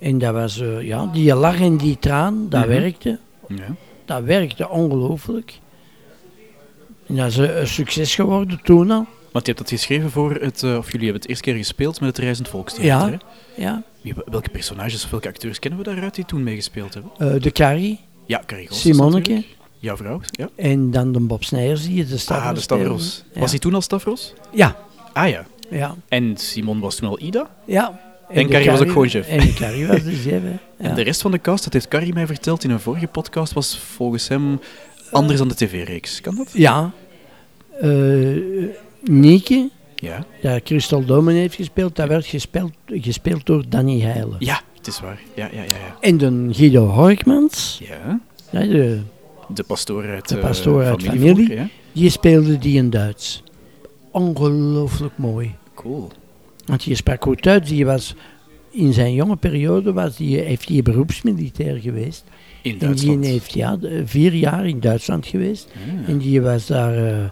En 0.00 0.18
dat 0.18 0.32
was, 0.34 0.60
eh, 0.60 0.82
ja, 0.82 1.06
die 1.12 1.34
lach 1.34 1.60
en 1.60 1.76
die 1.76 1.98
traan, 1.98 2.46
dat 2.48 2.60
Mhm. 2.60 2.68
werkte. 2.68 3.18
Ja. 3.48 3.74
Dat 4.04 4.22
werkte 4.22 4.68
ongelooflijk. 4.68 5.58
En 7.06 7.16
dat 7.16 7.26
is 7.26 7.36
een 7.36 7.66
succes 7.68 8.14
geworden 8.14 8.60
toen 8.62 8.90
al. 8.90 9.06
Want 9.32 9.46
je 9.46 9.52
hebt 9.52 9.58
dat 9.58 9.68
geschreven 9.78 10.10
voor 10.10 10.34
het, 10.34 10.62
eh, 10.62 10.76
of 10.76 10.86
jullie 10.92 11.04
hebben 11.04 11.20
het 11.20 11.28
eerst 11.30 11.42
keer 11.42 11.54
gespeeld 11.54 12.00
met 12.00 12.08
het 12.08 12.18
Reizend 12.18 12.46
Ja. 12.46 12.52
Volkstheater. 12.52 13.10
hè? 13.54 13.62
Ja. 13.62 13.82
Wie- 14.00 14.14
Welke 14.26 14.48
personages 14.48 15.04
of 15.04 15.10
welke 15.10 15.28
acteurs 15.28 15.58
kennen 15.58 15.78
we 15.78 15.84
daaruit 15.84 16.14
die 16.14 16.24
toen 16.24 16.42
meegespeeld 16.42 16.94
hebben? 16.94 17.12
Eh, 17.18 17.42
de 17.42 17.50
Carrie 17.52 18.00
Ja, 18.26 18.42
Carrie 18.46 18.66
Goossens 18.68 18.96
Simonneke. 18.96 19.18
natuurlijk. 19.30 19.58
Jouw 19.78 19.96
vrouw, 19.96 20.20
ja. 20.30 20.48
en 20.54 20.90
dan 20.90 21.12
de 21.12 21.20
Bob 21.20 21.44
Snijers, 21.44 21.82
die 21.86 22.06
de 22.06 22.18
Stavros 22.18 22.48
Ah, 22.48 22.54
de 22.54 22.60
Stavros. 22.60 23.24
Ja. 23.34 23.40
Was 23.40 23.50
hij 23.50 23.58
toen 23.58 23.74
al 23.74 23.80
Stavros? 23.80 24.34
Ja, 24.52 24.76
Ah 25.12 25.28
ja. 25.28 25.46
ja, 25.70 25.94
En 26.08 26.36
Simon 26.36 26.80
was 26.80 26.96
toen 26.96 27.08
al 27.08 27.20
Ida? 27.20 27.50
ja. 27.66 28.00
En 28.32 28.48
Carrie 28.48 28.70
was 28.70 28.80
ook 28.80 28.88
gewoon 28.88 29.08
chef. 29.08 29.28
En 29.28 29.54
Carrie 29.54 29.86
was 29.86 30.02
de 30.02 30.12
chef, 30.14 30.42
hè. 30.42 30.56
En 30.88 30.94
de 30.94 31.02
rest 31.02 31.20
van 31.20 31.30
de 31.30 31.40
cast, 31.40 31.64
dat 31.64 31.72
heeft 31.72 31.88
Carrie 31.88 32.12
mij 32.12 32.26
verteld 32.26 32.64
in 32.64 32.70
een 32.70 32.80
vorige 32.80 33.06
podcast, 33.06 33.52
was 33.52 33.78
volgens 33.78 34.28
hem 34.28 34.60
anders 35.10 35.38
dan 35.38 35.48
de 35.48 35.54
tv-reeks. 35.54 36.20
Kan 36.20 36.34
dat? 36.36 36.50
Ja. 36.52 36.90
Eh, 37.80 37.88
Nieke, 39.02 39.68
Ja. 39.94 40.24
dat 40.42 40.60
Christel 40.64 41.04
Domen 41.04 41.34
heeft 41.34 41.54
gespeeld, 41.54 41.96
dat 41.96 42.08
werd 42.08 42.26
gespeeld, 42.26 42.72
gespeeld 42.86 43.46
door 43.46 43.64
Danny 43.68 44.00
Heijlen. 44.00 44.36
Ja, 44.38 44.60
het 44.76 44.86
is 44.86 45.00
waar. 45.00 45.20
Ja, 45.34 45.48
ja, 45.52 45.62
ja. 45.62 45.68
ja. 45.68 45.96
En 46.00 46.18
de 46.18 46.48
Guido 46.50 46.86
Horkmans, 46.86 47.80
ja. 47.88 48.20
ja, 48.50 48.60
de, 48.60 49.00
De 49.48 49.62
pastoor 49.62 50.08
uit, 50.08 50.28
De 50.28 50.34
eh, 50.36 50.40
pastoor 50.40 50.84
uit 50.84 51.02
familie. 51.02 51.54
Ja. 51.54 51.68
die 51.92 52.10
speelde 52.10 52.58
die 52.58 52.76
in 52.76 52.90
Duits. 52.90 53.42
Ongelooflijk 54.10 55.12
mooi. 55.16 55.54
Cool. 55.74 56.10
Want 56.70 56.84
die 56.84 56.94
sprak 56.94 57.22
goed 57.22 57.42
Duits. 57.42 57.68
Die 57.68 57.86
was, 57.86 58.14
in 58.70 58.92
zijn 58.92 59.14
jonge 59.14 59.36
periode 59.36 59.92
was 59.92 60.16
die, 60.16 60.38
heeft 60.38 60.68
hij 60.68 60.82
beroepsmilitair 60.82 61.80
geweest. 61.80 62.24
In 62.62 62.70
En 62.72 62.78
die 62.78 62.86
Duitsland. 62.86 63.24
heeft 63.24 63.52
ja, 63.54 63.78
vier 64.04 64.34
jaar 64.34 64.66
in 64.66 64.80
Duitsland 64.80 65.26
geweest. 65.26 65.68
Ah, 65.74 66.08
En 66.08 66.18
die 66.18 66.40
was 66.42 66.66
daar 66.66 67.06
eh, 67.06 67.24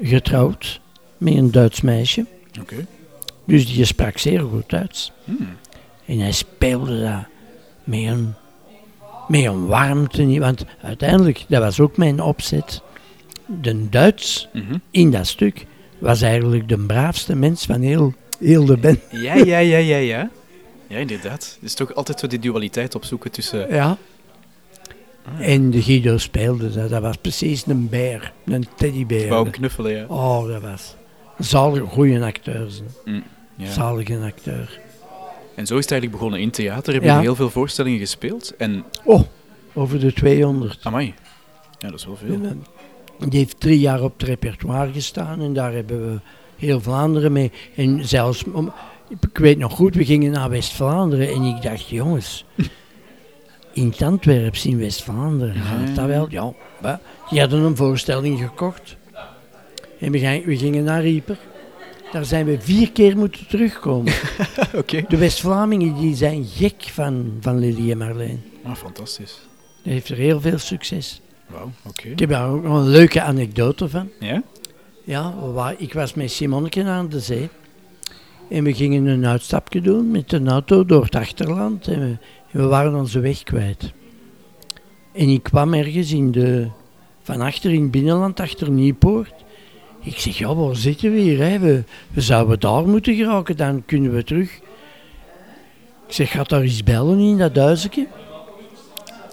getrouwd 0.00 0.80
met 1.18 1.34
een 1.36 1.50
Duits 1.50 1.80
meisje. 1.80 2.26
Oké. 2.60 2.86
Dus 3.44 3.74
die 3.74 3.84
sprak 3.84 4.18
zeer 4.18 4.40
goed 4.40 4.68
Duits. 4.70 5.12
Hmm. 5.24 5.48
En 6.06 6.18
hij 6.18 6.32
speelde 6.32 7.00
dat 7.00 7.24
met 7.84 8.00
een, 8.00 8.34
met 9.28 9.44
een 9.44 9.66
warmte. 9.66 10.38
Want 10.38 10.64
uiteindelijk, 10.82 11.44
dat 11.48 11.62
was 11.62 11.80
ook 11.80 11.96
mijn 11.96 12.20
opzet. 12.22 12.82
De 13.60 13.88
Duits 13.88 14.48
Mhm. 14.52 14.76
in 14.90 15.10
dat 15.10 15.26
stuk 15.26 15.66
was 15.98 16.20
eigenlijk 16.22 16.68
de 16.68 16.78
braafste 16.78 17.34
mens 17.34 17.64
van 17.66 17.80
heel, 17.80 18.14
heel 18.38 18.64
de 18.64 18.76
band. 18.76 18.98
Ja, 19.22 19.34
ja, 19.34 19.58
ja, 19.58 19.78
ja, 19.78 19.96
ja. 19.96 20.30
Ja, 20.86 20.96
inderdaad. 20.96 21.44
Het 21.54 21.58
is 21.62 21.74
toch 21.74 21.94
altijd 21.94 22.18
zo 22.20 22.26
die 22.26 22.38
dualiteit 22.38 22.94
opzoeken 22.94 23.30
tussen... 23.30 23.74
Ja. 23.74 23.96
En 25.38 25.70
de 25.70 25.82
Guido 25.82 26.18
speelde 26.18 26.70
dat. 26.72 26.90
Dat 26.90 27.02
was 27.02 27.16
precies 27.16 27.66
een 27.66 27.88
beer, 27.88 28.32
een 28.44 28.66
teddybeer. 28.76 29.28
Wou 29.28 29.42
hem 29.42 29.52
knuffelen, 29.52 29.92
ja. 29.92 30.04
Oh, 30.06 30.46
dat 30.48 30.62
was 30.62 30.94
zalige, 31.38 31.84
goede 31.86 32.24
acteur. 32.24 32.70
ze. 32.70 32.82
Mm, 33.04 33.22
ja. 33.56 33.70
Zalige 33.72 34.18
acteur. 34.18 34.80
En 35.54 35.66
zo 35.66 35.74
is 35.76 35.82
het 35.82 35.90
eigenlijk 35.90 36.10
begonnen 36.12 36.40
in 36.40 36.50
theater. 36.50 36.94
Heb 36.94 37.02
Ja. 37.02 37.14
je 37.16 37.20
heel 37.22 37.34
veel 37.34 37.50
voorstellingen 37.50 37.98
gespeeld. 37.98 38.54
En, 38.56 38.84
Oh, 39.04 39.22
over 39.74 40.00
de 40.00 40.12
200. 40.12 40.78
amai. 40.82 41.14
Ja, 41.78 41.88
dat 41.90 41.98
is 41.98 42.06
wel 42.06 42.16
veel. 42.16 42.40
Die 43.28 43.38
heeft 43.38 43.60
drie 43.60 43.78
jaar 43.78 44.02
op 44.02 44.12
het 44.18 44.28
repertoire 44.28 44.92
gestaan 44.92 45.40
en 45.40 45.52
daar 45.52 45.72
hebben 45.72 46.12
we 46.12 46.20
heel 46.58 46.80
Vlaanderen 46.80 47.32
mee. 47.32 47.52
En 47.74 48.08
zelfs, 48.08 48.44
ik 49.08 49.38
weet 49.38 49.58
nog 49.58 49.72
goed, 49.72 49.94
we 49.94 50.04
gingen 50.04 50.32
naar 50.32 50.50
West-Vlaanderen 50.50 51.28
en 51.28 51.42
ik 51.42 51.62
dacht, 51.62 51.88
jongens, 51.88 52.44
in 53.72 53.88
het 53.88 54.02
Antwerps 54.02 54.66
in 54.66 54.78
West-Vlaanderen, 54.78 55.54
gaat 55.54 55.94
dat 55.94 56.06
wel? 56.06 56.26
Ja, 56.30 56.52
maar 56.80 57.00
die 57.30 57.40
hadden 57.40 57.62
een 57.62 57.76
voorstelling 57.76 58.38
gekocht. 58.38 58.96
En 60.00 60.12
we, 60.12 60.56
gingen 60.56 60.84
naar 60.84 61.02
Rieper. 61.02 61.38
Daar 62.12 62.24
zijn 62.24 62.46
we 62.46 62.60
vier 62.60 62.92
keer 62.92 63.16
moeten 63.16 63.46
terugkomen. 63.46 64.12
De 65.08 65.16
West-Vlamingen 65.16 65.94
die 65.94 66.16
zijn 66.16 66.44
gek 66.44 66.82
van, 66.82 67.36
van 67.40 67.58
Lily 67.58 67.90
en 67.90 67.98
Marleen. 67.98 68.42
Ah, 68.64 68.74
fantastisch. 68.74 69.38
Die 69.82 69.92
heeft 69.92 70.08
er 70.08 70.16
heel 70.16 70.40
veel 70.40 70.58
succes. 70.58 71.20
Wauw, 71.46 71.70
oké. 71.86 72.08
Ik 72.08 72.18
heb 72.18 72.28
daar 72.28 72.48
ook 72.48 72.62
nog 72.62 72.76
een 72.76 72.88
leuke 72.88 73.22
anekdote 73.22 73.88
van. 73.88 74.08
Ja? 74.20 74.42
Ja, 75.08 75.34
we 75.40 75.50
wa- 75.50 75.74
ik 75.78 75.92
was 75.92 76.14
met 76.14 76.30
Simonneke 76.30 76.84
aan 76.84 77.08
de 77.08 77.20
zee. 77.20 77.48
En 78.50 78.64
we 78.64 78.74
gingen 78.74 79.06
een 79.06 79.26
uitstapje 79.26 79.80
doen 79.80 80.10
met 80.10 80.32
een 80.32 80.48
auto 80.48 80.84
door 80.84 81.04
het 81.04 81.14
achterland. 81.14 81.86
En 81.88 82.00
we, 82.00 82.16
we 82.50 82.66
waren 82.66 82.94
onze 82.94 83.20
weg 83.20 83.42
kwijt. 83.42 83.92
En 85.12 85.28
ik 85.28 85.42
kwam 85.42 85.74
ergens 85.74 86.12
in 86.12 86.32
de, 86.32 86.68
van 87.22 87.40
achter 87.40 87.72
in 87.72 87.82
het 87.82 87.90
binnenland, 87.90 88.40
achter 88.40 88.70
Nieuwpoort. 88.70 89.34
Ik 90.00 90.18
zeg, 90.18 90.38
ja, 90.38 90.54
waar 90.54 90.76
zitten 90.76 91.12
we 91.12 91.18
hier? 91.18 91.38
Hè? 91.38 91.58
We, 91.58 91.84
we 92.10 92.20
zouden 92.20 92.60
daar 92.60 92.88
moeten 92.88 93.14
geraken, 93.14 93.56
dan 93.56 93.82
kunnen 93.86 94.12
we 94.14 94.24
terug. 94.24 94.54
Ik 96.06 96.14
zeg, 96.14 96.30
gaat 96.30 96.48
daar 96.48 96.60
eens 96.62 96.84
bellen 96.84 97.18
in 97.18 97.38
dat? 97.38 97.86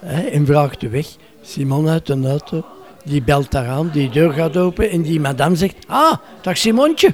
Hè? 0.02 0.22
En 0.22 0.46
vraagt 0.46 0.80
de 0.82 0.90
weg. 0.90 1.08
Simon 1.42 1.88
uit 1.88 2.06
de 2.06 2.28
auto. 2.28 2.66
Die 3.06 3.22
belt 3.22 3.52
daar 3.52 3.68
aan, 3.68 3.90
die 3.94 4.10
deur 4.10 4.32
gaat 4.34 4.58
open 4.58 4.90
en 4.90 5.02
die 5.02 5.20
madame 5.20 5.56
zegt, 5.56 5.76
ah, 5.88 6.14
dag 6.42 6.58
Simontje. 6.58 7.14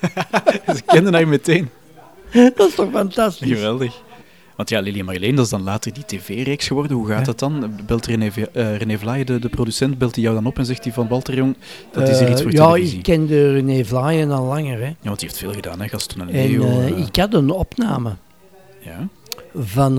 Ze 0.76 0.82
kenden 0.86 1.14
haar 1.14 1.28
meteen. 1.28 1.68
Dat 2.32 2.68
is 2.68 2.74
toch 2.74 2.90
fantastisch? 2.92 3.48
Geweldig. 3.52 4.02
Want 4.56 4.68
ja, 4.70 4.80
Lily 4.80 4.98
en 4.98 5.04
Marleen, 5.04 5.34
dat 5.34 5.44
is 5.44 5.50
dan 5.50 5.62
later 5.62 5.92
die 5.92 6.04
tv-reeks 6.06 6.66
geworden. 6.66 6.96
Hoe 6.96 7.06
gaat 7.06 7.18
Ja. 7.18 7.24
dat 7.24 7.38
dan? 7.38 7.72
Belt 7.86 8.06
René, 8.06 8.98
Vlaai, 8.98 9.24
de, 9.24 9.38
de 9.38 9.48
producent, 9.48 9.98
belt 9.98 10.14
hij 10.14 10.24
jou 10.24 10.34
dan 10.36 10.46
op 10.46 10.58
en 10.58 10.66
zegt 10.66 10.84
hij 10.84 10.92
van 10.92 11.08
Walter 11.08 11.34
Jong, 11.34 11.56
dat 11.92 12.08
is 12.08 12.18
hier 12.18 12.30
iets 12.30 12.42
voor 12.42 12.50
Eh, 12.50 12.56
ja, 12.56 12.66
televisie. 12.66 12.96
ik 12.96 13.02
kende 13.02 13.52
René 13.52 13.84
Vlaaien 13.84 14.30
al 14.30 14.44
langer. 14.44 14.78
Hè. 14.78 14.86
Ja, 14.86 14.94
want 15.02 15.18
die 15.18 15.28
heeft 15.28 15.40
veel 15.40 15.52
gedaan, 15.52 15.80
hè. 15.80 15.88
Gasten 15.88 16.20
en 16.20 16.28
En 16.28 16.50
Leo. 16.50 16.80
eh, 16.80 16.98
ik 16.98 17.16
had 17.16 17.34
een 17.34 17.50
opname 17.50 18.12
Ja. 18.80 19.08
van, 19.54 19.98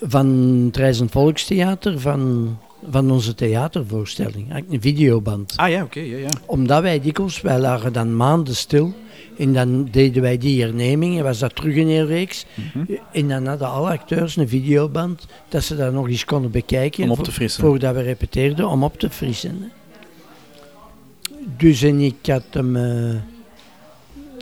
van 0.00 0.26
het 0.66 0.76
Reizend 0.76 1.10
Volkstheater, 1.10 2.00
van, 2.00 2.58
van 2.90 3.10
onze 3.10 3.34
theatervoorstelling. 3.34 4.48
Had 4.48 4.58
ik 4.58 4.64
Een 4.70 4.80
videoband. 4.80 5.52
Ah 5.56 5.70
ja, 5.70 5.82
oké, 5.82 6.00
ja, 6.00 6.16
ja. 6.16 6.28
Omdat 6.46 6.82
wij 6.82 7.00
dikwijls, 7.00 7.40
wij 7.40 7.58
lagen 7.58 7.92
dan 7.92 8.16
maanden 8.16 8.56
stil. 8.56 8.94
En 9.38 9.52
dan 9.52 9.88
deden 9.90 10.22
wij 10.22 10.38
die 10.38 10.62
hernemingen, 10.62 11.24
was 11.24 11.38
dat 11.38 11.54
terug 11.54 11.74
in 11.74 11.88
een 11.88 12.06
reeks. 12.06 12.46
Mhm. 12.54 12.94
En 13.12 13.28
dan 13.28 13.46
hadden 13.46 13.68
alle 13.68 13.90
acteurs 13.90 14.36
een 14.36 14.48
videoband, 14.48 15.26
dat 15.48 15.64
ze 15.64 15.76
dat 15.76 15.92
nog 15.92 16.08
eens 16.08 16.24
konden 16.24 16.50
bekijken. 16.50 17.04
Om 17.04 17.10
op 17.10 17.24
te 17.24 17.32
frissen. 17.32 17.62
Voordat 17.62 17.94
we 17.94 18.02
repeteerden, 18.02 18.68
om 18.68 18.84
op 18.84 18.98
te 18.98 19.10
frissen. 19.10 19.72
Dus 21.56 21.82
en 21.82 22.00
ik 22.00 22.14
had 22.26 22.44
hem 22.50 22.76
eh, 22.76 23.14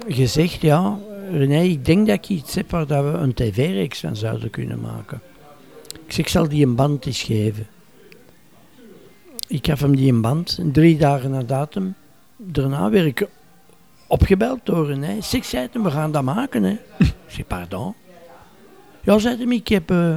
gezegd, 0.08 0.60
ja, 0.60 0.98
René, 1.30 1.62
ik 1.62 1.84
denk 1.84 2.06
dat 2.06 2.16
ik 2.16 2.28
iets 2.28 2.54
heb 2.54 2.70
waar 2.70 2.86
dat 2.86 3.04
we 3.04 3.10
een 3.10 3.34
tv-reeks 3.34 4.00
van 4.00 4.16
zouden 4.16 4.50
kunnen 4.50 4.80
maken. 4.80 5.20
Ik 5.92 6.12
zeg, 6.12 6.24
ik 6.24 6.28
zal 6.28 6.48
die 6.48 6.66
een 6.66 6.74
band 6.74 7.06
eens 7.06 7.22
geven. 7.22 7.66
Ik 9.52 9.66
gaf 9.66 9.80
hem 9.80 9.96
die 9.96 10.12
een 10.12 10.20
band, 10.20 10.58
drie 10.72 10.98
dagen 10.98 11.30
na 11.30 11.42
datum. 11.42 11.94
Daarna 12.36 12.90
werd 12.90 13.06
ik 13.06 13.28
opgebeld 14.06 14.60
door 14.64 14.90
zei 15.44 15.62
het 15.62 15.74
hem, 15.74 15.82
we 15.82 15.90
gaan 15.90 16.12
dat 16.12 16.22
maken. 16.22 16.62
Hè. 16.62 16.70
ik 16.98 17.14
zeg, 17.26 17.46
pardon? 17.46 17.94
Ja, 19.00 19.18
zei 19.18 19.36
hij, 19.36 19.54
ik 19.54 19.68
heb, 19.68 19.90
eh, 19.90 20.16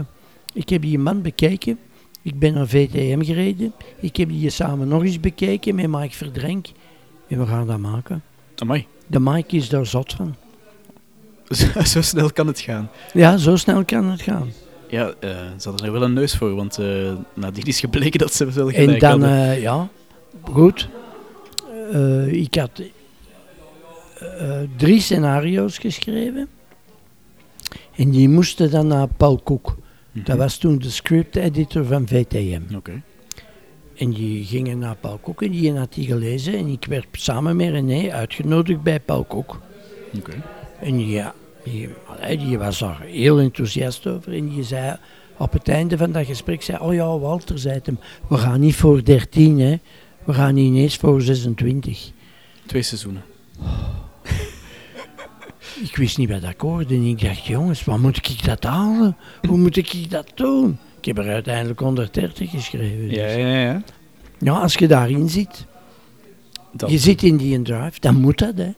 ik 0.53 0.69
heb 0.69 0.81
die 0.81 0.99
band 0.99 1.23
bekeken. 1.23 1.79
Ik 2.21 2.39
ben 2.39 2.53
naar 2.53 2.67
VTM 2.67 3.23
gereden. 3.23 3.73
Ik 3.99 4.15
heb 4.15 4.29
die 4.29 4.49
samen 4.49 4.87
nog 4.87 5.03
eens 5.03 5.19
bekeken 5.19 5.75
met 5.75 5.87
Mike 5.87 6.15
Verdrenk. 6.15 6.67
En 7.27 7.39
we 7.39 7.45
gaan 7.45 7.67
dat 7.67 7.79
maken. 7.79 8.23
Amai. 8.55 8.87
De 9.07 9.19
Mike 9.19 9.55
is 9.55 9.69
daar 9.69 9.85
zot 9.85 10.13
van. 10.13 10.35
Zo, 11.49 11.81
zo 11.93 12.01
snel 12.01 12.31
kan 12.31 12.47
het 12.47 12.59
gaan. 12.59 12.89
Ja, 13.13 13.37
zo 13.37 13.55
snel 13.55 13.85
kan 13.85 14.05
het 14.05 14.21
gaan. 14.21 14.51
Ja, 14.95 15.13
eh, 15.19 15.29
ze 15.57 15.69
hadden 15.69 15.85
er 15.85 15.91
wel 15.91 16.01
een 16.03 16.13
neus 16.13 16.35
voor, 16.35 16.55
want 16.55 16.77
eh 16.77 17.13
nadien 17.33 17.65
is 17.65 17.79
gebleken 17.79 18.19
dat 18.19 18.33
ze 18.33 18.51
wel 18.51 18.67
En 18.67 18.73
gelijk 18.73 18.99
dan, 18.99 19.21
hadden. 19.21 19.49
eh, 19.49 19.61
ja, 19.61 19.89
goed. 20.43 20.89
Ik 22.27 22.55
had 22.55 22.81
drie 24.77 24.99
scenario's 25.01 25.77
geschreven. 25.77 26.47
En 27.95 28.09
die 28.09 28.29
moesten 28.29 28.71
dan 28.71 28.87
naar 28.87 29.07
Paul 29.07 29.37
Koek. 29.43 29.75
Dat 30.11 30.27
Mhm. 30.27 30.37
was 30.37 30.57
toen 30.57 30.77
de 30.79 30.89
script 30.89 31.35
editor 31.35 31.85
van 31.85 32.07
VTM. 32.07 32.75
Oké. 32.75 33.01
En 33.95 34.09
die 34.11 34.43
gingen 34.45 34.77
naar 34.79 34.95
Paul 34.95 35.17
Koek 35.17 35.41
en 35.41 35.51
die 35.51 35.77
had 35.77 35.93
die 35.93 36.05
gelezen. 36.07 36.53
En 36.57 36.67
ik 36.67 36.85
werd 36.85 37.05
samen 37.11 37.55
met 37.55 37.69
René 37.69 38.11
uitgenodigd 38.11 38.81
bij 38.81 38.99
Paul 38.99 39.23
Koek. 39.23 39.59
Oké. 40.17 40.31
En 40.81 41.07
ja, 41.07 41.33
die, 41.65 41.89
die 42.37 42.57
was 42.57 42.79
daar 42.79 43.01
heel 43.01 43.39
enthousiast 43.39 44.07
over. 44.07 44.33
En 44.33 44.49
die 44.49 44.63
zei 44.63 44.97
op 45.37 45.53
het 45.53 45.67
einde 45.67 45.97
van 45.97 46.11
dat 46.11 46.25
gesprek, 46.25 46.61
zei, 46.61 46.77
oh 46.81 46.93
ja, 46.93 47.17
Walter 47.17 47.59
zei 47.59 47.73
het 47.73 47.85
hem, 47.85 47.99
we 48.27 48.37
gaan 48.37 48.59
niet 48.59 48.75
voor 48.75 49.03
13, 49.03 49.59
hè. 49.59 49.79
we 50.23 50.33
gaan 50.33 50.57
ineens 50.57 50.95
voor 50.95 51.21
26. 51.21 52.11
Twee 52.65 52.81
seizoenen. 52.81 53.23
Ik 55.83 55.95
wist 55.95 56.17
niet 56.17 56.29
wat 56.29 56.41
dat 56.41 56.53
hoorde 56.57 56.93
en 56.95 57.03
ik 57.03 57.21
dacht, 57.21 57.45
jongens, 57.45 57.83
wat 57.83 57.97
moet 57.97 58.17
ik 58.17 58.45
dat 58.45 58.63
halen? 58.63 59.17
Hoe 59.47 59.57
moet 59.57 59.77
ik 59.77 60.09
dat 60.09 60.31
doen? 60.35 60.77
Ik 60.99 61.05
heb 61.05 61.17
er 61.17 61.33
uiteindelijk 61.33 61.79
130 61.79 62.49
geschreven. 62.49 63.07
dus. 63.09 63.17
Ja, 63.17 63.27
ja, 63.27 63.59
ja. 63.59 63.81
Ja, 64.39 64.53
als 64.53 64.73
je 64.73 64.87
daarin 64.87 65.29
zit, 65.29 65.65
Dat, 66.71 66.91
je 66.91 66.97
zit 66.97 67.23
in 67.23 67.37
die 67.37 67.61
drive, 67.61 67.99
dan 67.99 68.15
moet 68.15 68.37
dat, 68.37 68.57
hè. 68.57 68.71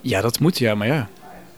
Ja, 0.00 0.20
dat 0.20 0.40
moet, 0.40 0.58
ja, 0.58 0.74
maar 0.74 0.86
ja. 0.86 1.08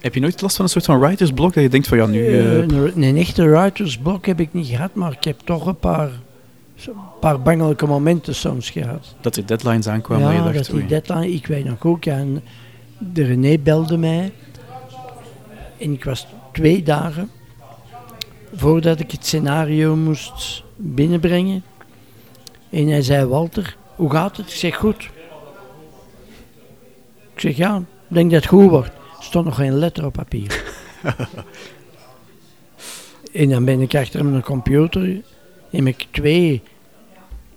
Heb 0.03 0.15
je 0.15 0.21
nooit 0.21 0.41
last 0.41 0.57
van 0.57 0.65
een 0.65 0.71
soort 0.71 0.85
van 0.85 1.01
writersblok 1.01 1.55
dat 1.55 1.63
je 1.63 1.69
denkt 1.69 1.89
van 1.89 1.99
ja, 1.99 2.07
nu... 2.07 2.27
Eh, 2.27 2.57
een, 2.57 3.03
een 3.03 3.17
echte 3.17 3.49
writersblok 3.49 4.27
heb 4.27 4.41
ik 4.41 4.53
niet 4.53 4.67
gehad, 4.67 4.95
maar 4.95 5.13
ik 5.13 5.25
heb 5.25 5.41
toch 5.45 5.67
een 5.67 5.79
paar, 5.79 6.11
een 6.87 6.93
paar 7.21 7.41
bangelijke 7.43 7.87
momenten 7.87 8.35
soms 8.35 8.71
gehad. 8.71 9.15
dat 9.21 9.37
er 9.37 9.47
deadlines 9.47 9.89
aankwamen 9.89 10.33
ja, 10.33 10.37
dat 10.37 10.37
je 10.37 10.45
dat 10.45 10.55
dacht, 10.55 10.67
die 10.67 10.75
oei. 10.75 10.87
deadline, 10.87 11.33
ik 11.33 11.47
weet 11.47 11.65
nog 11.65 11.85
ook, 11.87 12.07
en 12.07 12.43
de 12.99 13.25
René 13.25 13.59
belde 13.59 13.97
mij. 13.97 14.33
En 15.79 15.93
ik 15.93 16.05
was 16.05 16.27
twee 16.53 16.83
dagen 16.83 17.31
voordat 18.55 19.01
ik 19.01 19.11
het 19.11 19.27
scenario 19.27 19.97
moest 19.97 20.63
binnenbrengen. 20.77 21.63
En 22.71 22.89
hij 22.89 23.03
zei, 23.03 23.27
Walter, 23.27 23.77
hoe 23.97 24.11
gaat 24.11 24.37
het? 24.37 24.47
Ik 24.47 24.55
zeg, 24.55 24.77
goed. 24.77 25.11
Ik 27.35 27.41
zeg, 27.41 27.57
ja, 27.57 27.77
ik 27.77 28.15
denk 28.15 28.31
dat 28.31 28.41
het 28.41 28.51
goed 28.51 28.71
wordt. 28.71 29.01
Stond 29.23 29.45
nog 29.45 29.55
geen 29.55 29.79
letter 29.79 30.05
op 30.05 30.13
papier. 30.13 30.63
en 33.33 33.49
dan 33.49 33.65
ben 33.65 33.81
ik 33.81 33.95
achter 33.95 34.25
mijn 34.25 34.43
computer, 34.43 35.21
heb 35.71 35.87
ik 35.87 36.07
twee, 36.11 36.63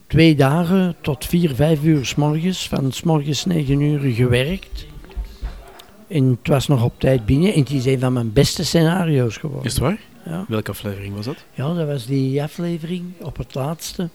twee 0.07 0.35
dagen 0.35 0.95
tot 1.01 1.25
vier, 1.25 1.55
vijf 1.55 1.83
uur 1.83 2.05
s 2.05 2.15
morgens, 2.15 2.67
van 2.67 2.91
s 2.91 3.03
morgens 3.03 3.45
negen 3.45 3.81
uur 3.81 4.13
gewerkt. 4.13 4.85
En 6.07 6.29
het 6.29 6.47
was 6.47 6.67
nog 6.67 6.83
op 6.83 6.99
tijd 6.99 7.25
binnen. 7.25 7.53
En 7.53 7.59
het 7.59 7.69
is 7.69 7.85
een 7.85 7.99
van 7.99 8.13
mijn 8.13 8.33
beste 8.33 8.65
scenario's 8.65 9.37
geworden. 9.37 9.65
Is 9.65 9.71
het 9.71 9.81
waar? 9.81 9.99
Ja. 10.25 10.45
Welke 10.47 10.71
aflevering 10.71 11.15
was 11.15 11.25
dat? 11.25 11.45
Ja, 11.53 11.73
dat 11.73 11.87
was 11.87 12.05
die 12.05 12.43
aflevering 12.43 13.03
op 13.21 13.37
het 13.37 13.55
laatste. 13.55 14.09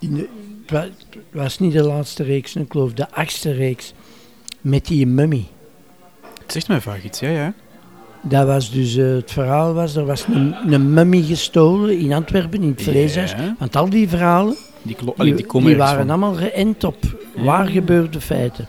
In 0.00 0.14
de, 0.14 0.28
het 0.66 0.92
was 1.30 1.58
niet 1.58 1.72
de 1.72 1.82
laatste 1.82 2.22
reeks, 2.22 2.56
ik 2.56 2.72
geloof 2.72 2.92
de 2.92 3.10
achtste 3.10 3.52
reeks. 3.52 3.92
Met 4.60 4.86
die 4.86 5.06
mummy. 5.06 5.46
Het 6.44 6.52
zegt 6.52 6.68
mij 6.68 6.80
vaak 6.80 7.02
iets, 7.02 7.20
ja, 7.20 7.28
ja. 7.28 7.52
Dat 8.22 8.46
was 8.46 8.70
dus, 8.70 8.96
eh, 8.96 9.06
het 9.06 9.30
verhaal 9.32 9.74
was, 9.74 9.96
er 9.96 10.04
was 10.06 10.26
een, 10.32 10.54
een 10.72 10.92
mummy 10.92 11.22
gestolen 11.22 11.98
in 11.98 12.12
Antwerpen, 12.12 12.62
in 12.62 12.68
het 12.70 12.82
vleeshuis. 12.82 13.30
Ja. 13.30 13.54
Want 13.58 13.76
al 13.76 13.88
die 13.88 14.08
verhalen, 14.08 14.54
Die, 14.82 14.96
allee, 15.16 15.34
die 15.34 15.46
komen 15.46 15.66
die 15.68 15.76
ergens 15.76 15.92
waren 15.96 16.08
van. 16.08 16.22
allemaal 16.22 16.48
geënt 16.48 16.84
op 16.84 16.96
waar 17.36 17.66
gebeurde 17.66 18.20
feiten. 18.20 18.68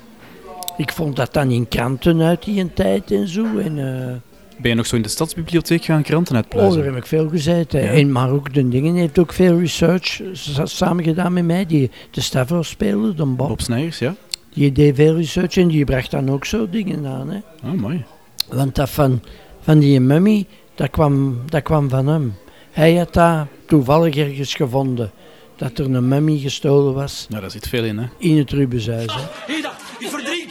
Ik 0.78 0.92
vond 0.92 1.16
dat 1.16 1.34
dan 1.34 1.52
in 1.52 1.68
kranten 1.68 2.22
uit 2.22 2.44
die 2.44 2.74
tijd 2.74 3.12
en 3.12 3.28
zo. 3.28 3.46
En, 3.58 3.78
eh, 4.00 4.14
Ben 4.58 4.70
je 4.70 4.76
nog 4.76 4.86
zo 4.86 4.96
in 4.96 5.02
de 5.02 5.10
stadsbibliotheek 5.10 5.86
gaan 5.86 6.02
kranten 6.04 6.36
Oh, 6.36 6.42
uitpluizen? 6.42 6.78
daar 6.84 6.88
heb 6.94 6.98
ik 6.98 7.06
veel 7.06 7.30
gezeten. 7.30 7.82
Ja. 7.84 7.90
En 7.92 8.12
maar 8.12 8.30
ook 8.32 8.54
de 8.54 8.68
dingen 8.70 8.96
heeft 8.96 9.20
ook 9.20 9.34
veel 9.34 9.60
research 9.60 10.22
sa- 10.34 10.66
samen 10.66 11.04
gedaan 11.04 11.34
met 11.34 11.46
mij. 11.46 11.66
Die 11.66 11.92
de 12.12 12.22
Stavros 12.22 12.70
speelde, 12.70 13.14
de 13.14 13.26
Bob. 13.26 13.48
Bob 13.48 13.62
Snijers, 13.62 14.00
ja? 14.00 14.16
Die 14.56 14.72
deed 14.72 14.96
veel 14.96 15.16
research 15.16 15.58
en 15.58 15.68
die 15.68 15.86
bracht 15.86 16.12
dan 16.12 16.30
ook 16.32 16.46
zo 16.46 16.70
dingen 16.70 17.06
aan. 17.06 17.30
Hè. 17.30 17.40
Oh, 17.64 17.72
mooi. 17.74 18.06
Want 18.48 18.76
dat 18.76 18.90
van, 18.90 19.22
van 19.62 19.80
die 19.80 20.00
mummy, 20.00 20.46
dat 20.76 20.90
kwam, 20.90 21.42
dat 21.46 21.64
kwam 21.64 21.90
van 21.90 22.08
hem. 22.08 22.36
Hij 22.72 22.96
had 22.96 23.14
dat 23.14 23.48
toevallig 23.68 24.16
ergens 24.16 24.54
gevonden. 24.54 25.12
Dat 25.56 25.78
er 25.78 25.86
een 25.86 26.08
mummy 26.08 26.38
gestolen 26.40 26.94
was 26.94 27.26
Nou, 27.30 27.42
daar 27.42 27.52
zit 27.52 27.68
veel 27.68 27.84
in, 27.84 27.98
hè. 27.98 28.08
in 28.18 28.38
het 28.38 28.52
Rubenshuis. 28.52 29.14
Hè. 29.16 29.54
Ida, 29.54 29.74
ik 30.00 30.08
verdrink. 30.10 30.50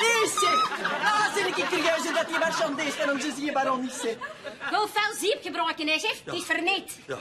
Nee, 0.00 0.28
zeg! 0.40 0.70
Ah, 1.02 1.34
zeg 1.36 1.46
ik 1.46 1.64
serieus 1.70 2.14
dat 2.14 2.26
die 2.28 2.38
marchandise 2.38 2.90
van 2.98 3.10
onze 3.14 3.32
zie 3.36 3.44
je 3.44 3.52
baron 3.52 3.80
niet, 3.80 3.98
zeg. 4.02 4.16
Wel 4.70 4.86
fel 4.86 5.14
ziep 5.20 5.38
gebroken, 5.42 5.86
hè, 5.86 5.98
chef? 5.98 6.22
Het 6.24 6.34
is 6.34 6.44
verneet. 6.44 6.98
Wat 7.08 7.18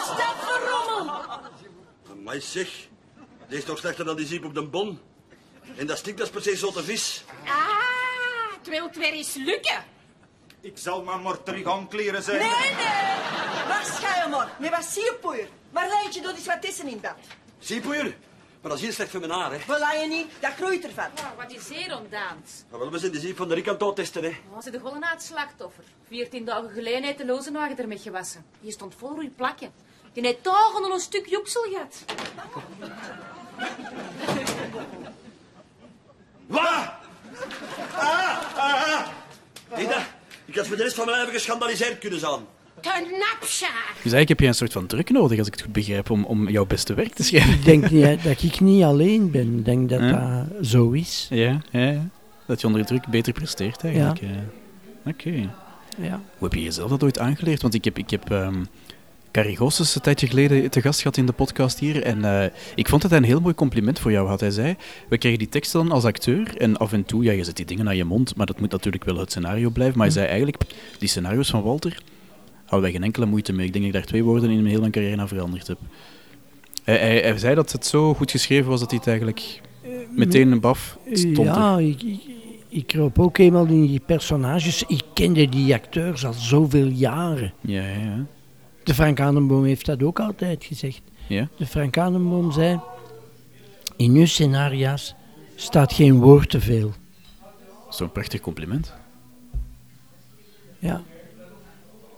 is 0.00 0.08
dat 0.20 0.34
voor 0.40 0.60
rommel? 0.70 1.14
Maar 2.22 2.40
zeg, 2.40 2.68
die 3.48 3.58
is 3.58 3.64
toch 3.64 3.78
slechter 3.78 4.04
dan 4.04 4.16
die 4.16 4.26
ziep 4.26 4.44
op 4.44 4.54
de 4.54 4.62
bon? 4.62 5.00
En 5.76 5.86
dat 5.86 5.98
stinkt 5.98 6.20
als 6.20 6.30
precies 6.30 6.60
zotte 6.60 6.82
vis. 6.82 7.24
Ah, 7.44 8.58
het 8.58 8.68
wil 8.68 8.86
het 8.86 8.96
weer 8.96 9.12
eens 9.12 9.34
lukken. 9.34 9.84
Ik 10.60 10.78
zal 10.78 11.02
maar 11.02 11.20
maar 11.20 11.42
terug 11.42 11.66
aankleren 11.66 12.22
zijn. 12.22 12.38
Nee, 12.38 12.48
nee! 12.48 13.66
Waar 13.68 13.84
ga 13.84 14.22
je 14.22 14.28
maar? 14.30 14.56
Met 14.58 14.70
wat 14.70 14.84
sierpoeier. 14.84 15.48
Maar 15.70 15.88
laat 15.88 16.14
je 16.14 16.20
doet 16.20 16.36
eens 16.36 16.46
wat 16.46 16.62
tussen 16.62 16.88
in 16.88 17.00
bad. 17.00 17.16
Ziepoeier? 17.58 18.16
Maar 18.60 18.70
dat 18.70 18.80
is 18.80 18.84
heel 18.84 18.92
slecht 18.92 19.10
voor 19.10 19.20
mijn 19.20 19.32
haar, 19.32 19.52
hè. 19.52 19.58
Wel, 19.66 20.00
je 20.00 20.08
niet, 20.08 20.26
dat 20.40 20.52
groeit 20.52 20.84
ervan. 20.84 21.08
Nou, 21.14 21.36
wat 21.36 21.52
is 21.52 21.68
hier 21.68 21.96
ontdaand? 21.96 22.66
Maar 22.70 22.80
wel, 22.80 22.90
we 22.90 22.98
zijn 22.98 23.12
de 23.12 23.20
ziep 23.20 23.36
van 23.36 23.48
de 23.48 23.54
Rick 23.54 23.68
aan 23.68 23.76
het 23.78 23.96
testen, 23.96 24.22
hè. 24.22 24.32
Oh, 24.50 24.60
ze 24.60 24.70
de 24.70 25.00
uit 25.00 25.22
slachtoffer. 25.22 25.84
Veertien 26.08 26.44
dagen 26.44 26.70
geleden 26.70 27.04
heeft 27.04 27.18
de 27.18 27.26
lozenwagen 27.26 27.78
ermee 27.78 27.98
gewassen. 27.98 28.44
Die 28.60 28.72
stond 28.72 28.94
vol 28.94 29.10
roei 29.10 29.30
plakken. 29.30 29.72
Die 30.12 30.26
heeft 30.26 30.44
dagen 30.44 30.84
al 30.84 30.92
een 30.92 31.00
stuk 31.00 31.26
joeksel 31.26 31.62
gehad. 31.62 32.04
Wat? 36.46 36.62
Ah, 37.94 38.38
ah, 38.56 39.06
ah. 39.76 40.02
Ik 40.44 40.56
had 40.56 40.66
voor 40.66 40.76
de 40.76 40.82
rest 40.82 40.94
van 40.94 41.06
mijn 41.06 41.18
leven 41.18 41.32
geschandaliseerd 41.32 41.98
kunnen 41.98 42.18
zijn. 42.20 42.40
Dus 42.80 43.62
eigenlijk 44.12 44.28
heb 44.28 44.40
je 44.40 44.46
een 44.46 44.54
soort 44.54 44.72
van 44.72 44.86
druk 44.86 45.10
nodig, 45.10 45.38
als 45.38 45.46
ik 45.46 45.52
het 45.52 45.62
goed 45.62 45.72
begrijp, 45.72 46.10
om, 46.10 46.24
om 46.24 46.48
jouw 46.48 46.66
beste 46.66 46.94
werk 46.94 47.14
te 47.14 47.22
schrijven. 47.24 47.52
Ik 47.52 47.64
denk 47.64 47.90
niet, 47.90 48.22
dat 48.24 48.42
ik 48.42 48.60
niet 48.60 48.84
alleen 48.84 49.30
ben. 49.30 49.58
Ik 49.58 49.64
denk 49.64 49.88
dat 49.88 50.00
Ja. 50.00 50.46
dat 50.50 50.66
zo 50.66 50.90
is. 50.90 51.26
Ja, 51.30 51.60
ja, 51.70 51.80
ja. 51.80 52.08
Dat 52.46 52.60
je 52.60 52.66
onder 52.66 52.84
druk 52.86 53.06
beter 53.06 53.32
presteert, 53.32 53.84
eigenlijk. 53.84 54.20
Ja. 54.20 54.28
Oké. 55.06 55.30
Ja. 55.98 56.20
Hoe 56.38 56.48
heb 56.48 56.52
je 56.54 56.62
jezelf 56.62 56.90
dat 56.90 57.02
ooit 57.02 57.18
aangeleerd? 57.18 57.62
Want 57.62 57.74
ik 57.74 57.84
heb, 57.84 57.98
ik 57.98 58.10
heb 58.10 58.30
ehm 58.30 58.64
Carrie 59.32 59.56
Goossens 59.56 59.94
een 59.94 60.00
tijdje 60.00 60.26
geleden 60.26 60.70
te 60.70 60.80
gast 60.80 61.00
gehad 61.00 61.16
in 61.16 61.26
de 61.26 61.32
podcast 61.32 61.78
hier. 61.78 62.02
En 62.02 62.24
eh, 62.24 62.50
ik 62.74 62.88
vond 62.88 63.02
dat 63.02 63.10
hij 63.10 63.20
een 63.20 63.26
heel 63.26 63.40
mooi 63.40 63.54
compliment 63.54 63.98
voor 63.98 64.10
jou 64.10 64.28
had. 64.28 64.40
Hij 64.40 64.50
zei, 64.50 64.76
we 65.08 65.18
krijgen 65.18 65.40
die 65.40 65.48
teksten 65.48 65.80
dan 65.80 65.92
als 65.92 66.04
acteur. 66.04 66.56
En 66.56 66.76
af 66.76 66.92
en 66.92 67.04
toe, 67.04 67.22
ja, 67.22 67.32
je 67.32 67.44
zet 67.44 67.56
die 67.56 67.66
dingen 67.66 67.84
naar 67.84 67.94
je 67.94 68.04
mond. 68.04 68.36
Maar 68.36 68.46
dat 68.46 68.60
moet 68.60 68.70
natuurlijk 68.70 69.04
wel 69.04 69.16
het 69.16 69.30
scenario 69.30 69.70
blijven. 69.70 69.96
Maar 69.96 70.06
hij 70.06 70.14
zei 70.14 70.26
eigenlijk, 70.26 70.62
die 70.98 71.08
scenario's 71.08 71.50
van 71.50 71.62
Walter, 71.62 72.02
hadden 72.60 72.80
wij 72.80 72.90
geen 72.90 73.02
enkele 73.02 73.26
moeite 73.26 73.52
mee. 73.52 73.66
Ik 73.66 73.72
denk 73.72 73.84
dat 73.84 73.94
ik 73.94 74.00
daar 74.00 74.10
twee 74.10 74.24
woorden 74.24 74.50
in 74.50 74.62
mijn 74.62 74.74
hele 74.74 74.90
carrière 74.90 75.20
aan 75.20 75.28
veranderd 75.28 75.66
heb. 75.66 75.78
Hij, 76.84 76.96
hij, 76.98 77.18
hij 77.18 77.38
zei 77.38 77.54
dat 77.54 77.72
het 77.72 77.86
zo 77.86 78.14
goed 78.14 78.30
geschreven 78.30 78.70
was 78.70 78.80
dat 78.80 78.90
hij 78.90 78.98
het 78.98 79.08
eigenlijk 79.08 79.60
meteen 80.10 80.52
een 80.52 80.60
baf 80.60 80.98
stond 81.12 81.38
er. 81.38 81.44
Ja, 81.44 81.78
ik, 81.78 82.02
ik, 82.02 82.20
ik 82.68 82.86
kroop 82.86 83.18
ook 83.18 83.38
eenmaal 83.38 83.66
in 83.66 83.86
die 83.86 84.02
personages. 84.06 84.82
Ik 84.82 85.02
kende 85.14 85.48
die 85.48 85.74
acteurs 85.74 86.24
al 86.24 86.32
zoveel 86.32 86.86
jaren. 86.86 87.52
Ja, 87.60 87.82
ja, 87.82 88.00
ja. 88.00 88.26
De 88.84 88.94
Frank 88.94 89.20
Anenboom 89.20 89.64
heeft 89.64 89.86
dat 89.86 90.02
ook 90.02 90.20
altijd 90.20 90.64
gezegd. 90.64 91.00
ja. 91.26 91.48
De 91.56 91.66
Frank 91.66 91.98
Anenboom 91.98 92.52
zei, 92.52 92.80
in 93.96 94.14
uw 94.14 94.26
scenario's 94.26 95.14
staat 95.54 95.92
geen 95.92 96.20
woord 96.20 96.50
te 96.50 96.60
veel. 96.60 96.92
Zo'n 97.90 98.12
prachtig 98.12 98.40
compliment. 98.40 98.92
Ja. 100.78 101.02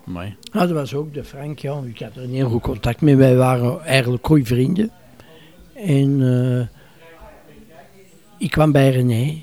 Amai. 0.07 0.37
Nou, 0.53 0.67
dat 0.67 0.77
was 0.77 0.95
ook 0.95 1.15
de 1.15 1.25
Frank, 1.25 1.59
ja. 1.59 1.81
Ik 1.85 1.99
had 1.99 2.17
er 2.17 2.23
een 2.23 2.35
heel 2.35 2.49
goed 2.49 2.63
contact 2.63 3.01
mee. 3.01 3.17
Wij 3.17 3.37
waren 3.37 3.85
eigenlijk 3.85 4.27
goede 4.27 4.45
vrienden. 4.45 4.91
En 5.75 6.23
eh, 6.23 6.67
ik 8.39 8.51
kwam 8.51 8.73
bij 8.73 8.91
René. 8.91 9.43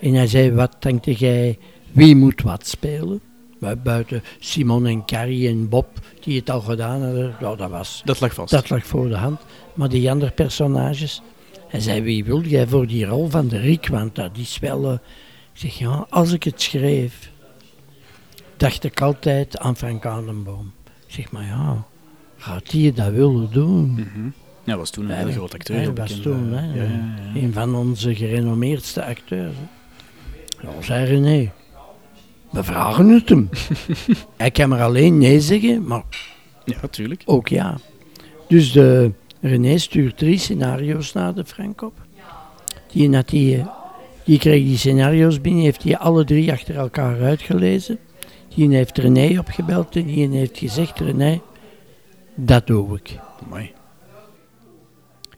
En 0.00 0.14
hij 0.14 0.26
zei, 0.26 0.52
wat 0.52 0.76
denk 0.78 1.04
jij, 1.04 1.58
wie 1.92 2.16
moet 2.16 2.42
wat 2.42 2.66
spelen? 2.66 3.20
Bu- 3.60 3.76
Buiten 3.76 4.22
Simon 4.38 4.86
en 4.86 5.04
Carrie 5.04 5.48
en 5.48 5.68
Bob, 5.68 5.86
die 6.20 6.38
het 6.38 6.50
al 6.50 6.60
gedaan 6.60 7.02
hadden. 7.02 7.34
Ja, 7.40 7.54
dat, 7.54 7.70
was, 7.70 8.02
Dat 8.04 8.20
lag 8.20 8.34
vast. 8.34 8.50
dat 8.52 8.70
lag 8.70 8.86
voor 8.86 9.08
de 9.08 9.16
hand. 9.16 9.40
Maar 9.74 9.88
die 9.88 10.10
andere 10.10 10.30
personages... 10.30 11.22
Hij 11.68 11.80
zei, 11.80 12.02
wie 12.02 12.24
wil 12.24 12.42
jij 12.42 12.66
voor 12.66 12.86
die 12.86 13.04
rol 13.06 13.28
van 13.28 13.48
de 13.48 13.58
Riek? 13.58 13.88
Want 13.88 14.14
dat 14.14 14.30
is 14.36 14.58
wel... 14.58 14.84
eh, 14.86 14.92
ik 15.52 15.60
zeg, 15.60 15.78
ja, 15.78 16.06
als 16.10 16.32
ik 16.32 16.42
het 16.42 16.62
schreef, 16.62 17.30
dacht 18.56 18.84
ik 18.84 19.00
altijd 19.00 19.58
aan 19.58 19.76
Frank 19.76 20.06
Adenboom. 20.06 20.72
Ik 21.06 21.14
zeg, 21.14 21.30
maar 21.30 21.44
ja, 21.44 21.84
gaat 22.36 22.70
die 22.70 22.92
dat 22.92 23.10
willen 23.12 23.48
doen? 23.52 23.90
Mhm. 23.90 24.28
Ja, 24.64 24.76
was 24.76 24.90
toen 24.90 25.10
een 25.10 25.16
hele 25.16 25.32
grote 25.32 25.56
acteur. 25.56 25.76
Hij 25.76 25.92
was 25.94 26.20
toen 26.20 26.52
eh, 26.54 26.60
hè, 26.60 26.66
ja, 26.66 26.82
ja, 26.82 26.82
ja. 27.34 27.40
een 27.40 27.52
van 27.52 27.74
onze 27.74 28.14
gerenommeerdste 28.14 29.04
acteurs. 29.04 29.54
Hè. 29.56 30.68
Ja, 30.68 30.82
zei 30.82 31.04
René, 31.06 31.52
we 32.50 32.64
vragen 32.64 33.08
het 33.08 33.28
hem. 33.28 33.48
Hij 34.36 34.50
kan 34.50 34.68
maar 34.68 34.82
alleen 34.82 35.18
nee 35.18 35.40
zeggen, 35.40 35.86
maar 35.86 36.02
Ja, 36.64 36.76
natuurlijk. 36.82 37.22
ook 37.24 37.48
ja. 37.48 37.78
Dus 38.48 38.72
de, 38.72 39.12
René 39.40 39.78
stuurt 39.78 40.18
drie 40.18 40.38
scenario's 40.38 41.12
naar 41.12 41.34
de 41.34 41.44
Frank 41.44 41.82
op. 41.82 41.92
Die, 42.92 43.14
had 43.14 43.28
die, 43.28 43.64
die 44.24 44.38
kreeg 44.38 44.64
die 44.64 44.76
scenario's 44.76 45.40
binnen, 45.40 45.62
heeft 45.62 45.82
die 45.82 45.96
alle 45.96 46.24
drie 46.24 46.52
achter 46.52 46.76
elkaar 46.76 47.22
uitgelezen. 47.22 47.98
Die 48.54 48.74
heeft 48.74 48.98
René 48.98 49.38
opgebeld 49.38 49.96
en 49.96 50.06
die 50.06 50.28
heeft 50.28 50.58
gezegd, 50.58 51.00
René, 51.00 51.40
dat 52.34 52.66
doe 52.66 52.96
ik. 52.96 53.18
Amai. 53.46 53.72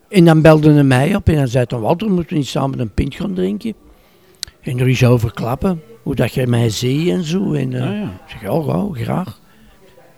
En 0.08 0.24
dan 0.24 0.42
belde 0.42 0.72
hij 0.72 0.82
mij 0.82 1.14
op 1.14 1.28
en 1.28 1.36
hij 1.36 1.46
zei 1.46 1.64
dan, 1.68 1.80
Walter, 1.80 2.10
moeten 2.10 2.32
we 2.32 2.38
niet 2.38 2.48
samen 2.48 2.78
een 2.78 2.94
pint 2.94 3.14
gaan 3.14 3.34
drinken? 3.34 3.74
En 4.60 4.78
er 4.78 4.88
is 4.88 5.04
over 5.04 5.32
klappen, 5.32 5.82
hoe 6.02 6.14
dat 6.14 6.34
je 6.34 6.46
mij 6.46 6.68
ziet 6.70 7.08
en 7.08 7.24
zo. 7.24 7.52
En, 7.52 7.74
eh, 7.74 7.82
Ah, 7.88 7.94
ja. 7.96 8.02
Ik 8.26 8.30
zeg, 8.30 8.40
ja, 8.40 8.88
graag. 8.92 9.40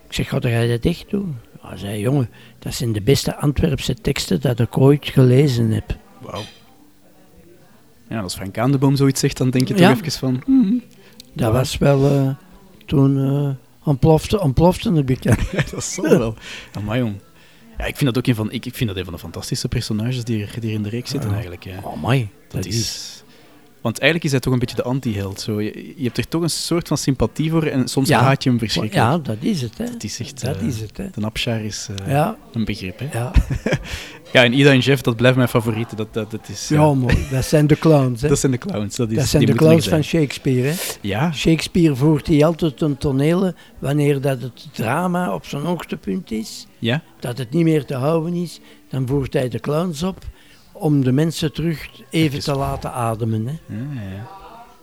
Ik 0.07 0.13
zeg, 0.13 0.27
ga 0.29 0.37
jij 0.39 0.67
dat 0.67 0.85
echt 0.85 1.09
doen? 1.09 1.35
Hij 1.61 1.77
zei, 1.77 1.99
jongen, 1.99 2.29
dat 2.59 2.73
zijn 2.73 2.91
de 2.93 3.01
beste 3.01 3.35
Antwerpse 3.35 3.93
teksten 3.93 4.41
dat 4.41 4.59
ik 4.59 4.77
ooit 4.77 5.07
gelezen 5.09 5.71
heb. 5.71 5.97
Wauw. 6.21 6.41
Ja, 8.09 8.21
als 8.21 8.35
Frank 8.35 8.57
Aandeboom 8.57 8.95
zoiets 8.95 9.19
zegt, 9.19 9.37
dan 9.37 9.49
denk 9.49 9.67
je 9.67 9.77
Ja. 9.77 9.89
toch 9.89 9.97
even 9.99 10.11
van... 10.11 10.41
hmm, 10.45 10.83
Dat 11.33 11.51
was 11.51 11.77
wel 11.77 12.09
eh, 12.09 12.29
toen 12.85 13.17
eh 13.19 13.49
ontplofte, 13.87 14.41
ontplofte 14.41 14.93
het 14.93 15.05
bekend. 15.05 15.39
dat 15.71 15.83
zal 15.83 16.03
wel. 16.17 16.35
Amai, 16.73 16.99
jong. 16.99 17.15
Ja, 17.77 17.85
ik 17.85 17.97
vind 17.97 18.13
dat 18.13 18.17
ook 18.17 18.27
een 18.27 18.35
van, 18.35 18.51
ik, 18.51 18.65
ik 18.65 18.75
vind 18.75 18.89
dat 18.89 18.97
een 18.97 19.03
van 19.03 19.13
de 19.13 19.19
fantastische 19.19 19.67
personages 19.67 20.23
die 20.23 20.41
er, 20.45 20.59
die 20.59 20.69
er 20.69 20.75
in 20.75 20.83
de 20.83 20.89
reeks 20.89 21.09
zitten 21.09 21.31
eigenlijk. 21.31 21.63
Ja. 21.63 21.79
Oh, 21.83 22.01
mooi. 22.01 22.29
Dat 22.47 22.65
is... 22.65 23.22
Want 23.83 23.99
eigenlijk 23.99 24.23
is 24.23 24.31
hij 24.31 24.39
toch 24.39 24.53
een 24.53 24.59
beetje 24.59 24.75
de 24.75 24.83
anti-held. 24.83 25.41
Zo. 25.41 25.61
Je, 25.61 25.93
je 25.97 26.03
hebt 26.03 26.17
er 26.17 26.27
toch 26.27 26.41
een 26.41 26.49
soort 26.49 26.87
van 26.87 26.97
sympathie 26.97 27.49
voor 27.51 27.63
en 27.63 27.87
soms 27.87 28.07
Ja. 28.07 28.21
haat 28.21 28.43
je 28.43 28.49
hem 28.49 28.59
verschrikkelijk. 28.59 29.07
Ja, 29.07 29.17
dat 29.17 29.37
is 29.39 29.61
het, 29.61 29.77
hè. 29.77 29.83
Het 29.83 30.03
is 30.03 30.19
echt, 30.19 30.41
dat 30.41 30.57
eh, 30.57 30.67
is 30.67 30.79
het, 30.79 30.97
hè. 30.97 31.05
De 31.15 31.63
is 31.63 31.87
eh, 31.99 32.11
Ja, 32.11 32.37
een 32.53 32.65
begrip. 32.65 32.99
Hè? 32.99 33.17
ja. 33.19 33.31
Ja, 34.33 34.43
en 34.43 34.53
Ida 34.53 34.71
en 34.71 34.79
Jeff, 34.79 35.01
dat 35.01 35.15
blijft 35.15 35.37
mijn 35.37 35.49
favorieten. 35.49 35.97
Dat, 35.97 36.13
dat, 36.13 36.31
dat, 36.31 36.49
is, 36.49 36.67
ja, 36.67 36.93
mooi. 36.93 37.17
Dat 37.31 37.45
zijn 37.45 37.67
de 37.67 37.77
clowns, 37.77 38.21
hè. 38.21 38.27
dat 38.33 38.39
zijn 38.39 38.51
de 38.51 38.57
clowns. 38.57 38.95
Dat, 38.95 39.11
is, 39.11 39.17
Dat 39.17 39.27
zijn 39.27 39.45
die 39.45 39.51
de 39.53 39.59
clowns 39.59 39.87
van. 39.87 40.03
Shakespeare, 40.03 40.67
hè. 40.67 40.75
Ja, 41.01 41.31
Shakespeare 41.31 41.95
voert 41.95 42.27
hij 42.27 42.45
altijd 42.45 42.81
een 42.81 42.97
tonelen 42.97 43.55
wanneer 43.79 44.21
dat 44.21 44.41
het 44.41 44.67
drama 44.71 45.33
op 45.33 45.45
zijn 45.45 45.61
hoogtepunt 45.61 46.31
is, 46.31 46.67
ja. 46.79 47.01
dat 47.19 47.37
het 47.37 47.49
niet 47.51 47.63
meer 47.63 47.85
te 47.85 47.95
houden 47.95 48.33
is, 48.33 48.59
dan 48.89 49.07
voert 49.07 49.33
hij 49.33 49.49
de 49.49 49.59
clowns 49.59 50.03
op 50.03 50.25
om 50.73 51.03
de 51.03 51.11
mensen 51.11 51.53
terug 51.53 51.89
even 52.09 52.39
te 52.39 52.55
laten 52.55 52.91
ademen. 52.93 53.45
Hè. 53.47 53.75
Ja, 53.75 54.01
ja. 54.15 54.27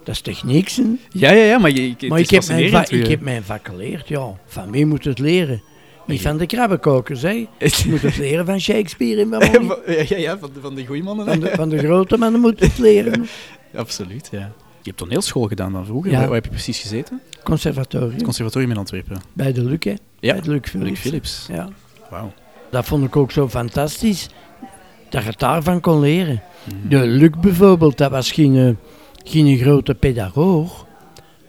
Dat 0.04 0.14
is 0.14 0.20
techniek. 0.20 0.68
Ja, 1.12 1.30
ja, 1.30 1.44
ja, 1.44 1.58
maar 1.58 1.70
je, 1.70 1.94
het 1.98 2.08
Maar 2.08 2.18
is 2.20 2.24
ik 2.24 2.30
heb, 2.30 2.46
mijn 2.46 2.58
fascinerend 2.70 2.88
va- 2.88 2.94
ik 2.96 3.00
hoe 3.02 3.10
heb 3.10 3.20
mijn 3.20 3.42
vak 3.42 3.66
geleerd, 3.68 4.08
ja. 4.08 4.26
Van 4.46 4.70
wie 4.70 4.86
moet 4.86 5.04
het 5.04 5.18
leren? 5.18 5.62
Niet 6.06 6.20
van 6.20 6.36
de 6.38 6.46
krabbenkokers, 6.46 7.22
hè. 7.22 7.28
Je 7.58 7.82
moet 7.86 8.02
het 8.02 8.16
leren 8.16 8.46
van 8.46 8.60
Shakespeare 8.60 9.18
je- 9.20 9.26
Molly. 9.26 10.04
ja, 10.08 10.16
ja, 10.16 10.38
van 10.38 10.50
de, 10.54 10.60
van 10.60 10.74
de 10.74 10.86
goeie 10.86 11.02
mannen. 11.02 11.26
van, 11.26 11.40
de, 11.40 11.50
van 11.54 11.68
de 11.68 11.78
grote 11.78 12.16
mannen 12.16 12.40
moet 12.40 12.60
het 12.60 12.78
leren. 12.78 13.26
Absoluut, 13.74 14.28
ja. 14.32 14.38
Je 14.82 14.86
hebt 14.88 14.96
toneelschool 14.96 15.46
gedaan 15.46 15.72
dan 15.72 15.86
vroeger. 15.86 16.10
Ja. 16.10 16.16
Waar, 16.18 16.26
waar 16.26 16.34
heb 16.34 16.44
je 16.44 16.50
precies 16.50 16.78
gezeten? 16.80 17.20
Conservatorium. 17.44 18.22
Conservatorium 18.22 18.70
in 18.70 18.76
Antwerpen. 18.76 19.20
Bij 19.32 19.52
de 19.52 19.64
Luc, 19.64 19.78
hè. 19.84 19.94
Ja, 20.20 20.32
Bij 20.32 20.40
de 20.42 20.50
Luc 20.50 20.60
Luc 20.60 20.70
Philips. 20.70 21.00
Philips. 21.00 21.46
Ja. 21.52 21.68
Wauw. 22.10 22.32
Dat 22.70 22.84
vond 22.84 23.04
ik 23.04 23.16
ook 23.16 23.30
zo 23.32 23.48
fantastisch. 23.48 24.28
Dat 25.10 25.22
je 25.22 25.28
het 25.28 25.38
daarvan 25.38 25.80
kon 25.80 26.00
leren. 26.00 26.42
De 26.88 26.98
Luc 26.98 27.30
bijvoorbeeld, 27.40 27.98
dat 27.98 28.10
was 28.10 28.32
geen, 28.32 28.56
eh, 28.56 28.70
geen 29.24 29.58
grote 29.58 29.94
pedagoog. 29.94 30.86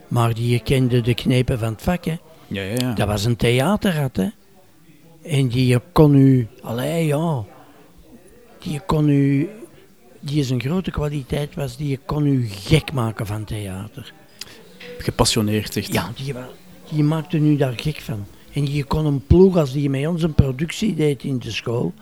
Maar 0.08 0.34
die 0.34 0.60
kende 0.60 1.02
de 1.02 1.14
knepen 1.14 1.60
van 1.60 1.72
het 1.72 1.82
vak, 1.82 2.06
hè. 2.06 2.16
Ja, 2.48 2.62
ja, 2.62 2.74
ja. 2.76 2.94
Dat 2.94 3.08
was 3.08 3.26
een 3.26 3.36
theaterrat, 3.36 4.16
hè. 4.16 4.28
En 5.24 5.48
die 5.48 5.80
kon 5.92 6.16
u... 6.16 6.48
Allee, 6.62 7.06
ja. 7.06 7.44
Die 8.60 8.80
kon 8.86 9.10
u... 9.10 9.50
Die 10.20 10.40
is 10.40 10.50
een 10.50 10.62
grote 10.62 10.92
kwaliteit 10.92 11.56
was, 11.56 11.78
die 11.78 12.00
kon 12.06 12.26
u 12.26 12.48
gek 12.48 12.92
maken 12.92 13.26
van 13.26 13.44
theater. 13.44 14.14
Gepassioneerd, 14.98 15.76
echt. 15.76 15.94
Ja, 15.94 16.12
die, 16.16 16.34
die 16.90 17.04
maakte 17.04 17.38
nu 17.38 17.56
daar 17.56 17.74
gek 17.76 18.00
van. 18.00 18.26
En 18.54 18.66
die 18.66 18.84
kon 18.84 19.06
een 19.06 19.26
ploeg, 19.28 19.58
als 19.58 19.72
die 19.72 19.90
met 19.90 20.08
ons 20.08 20.24
een 20.24 20.34
productie 20.34 20.96
deed 20.96 21.24
in 21.24 21.40
de 21.40 21.52
school, 21.52 21.94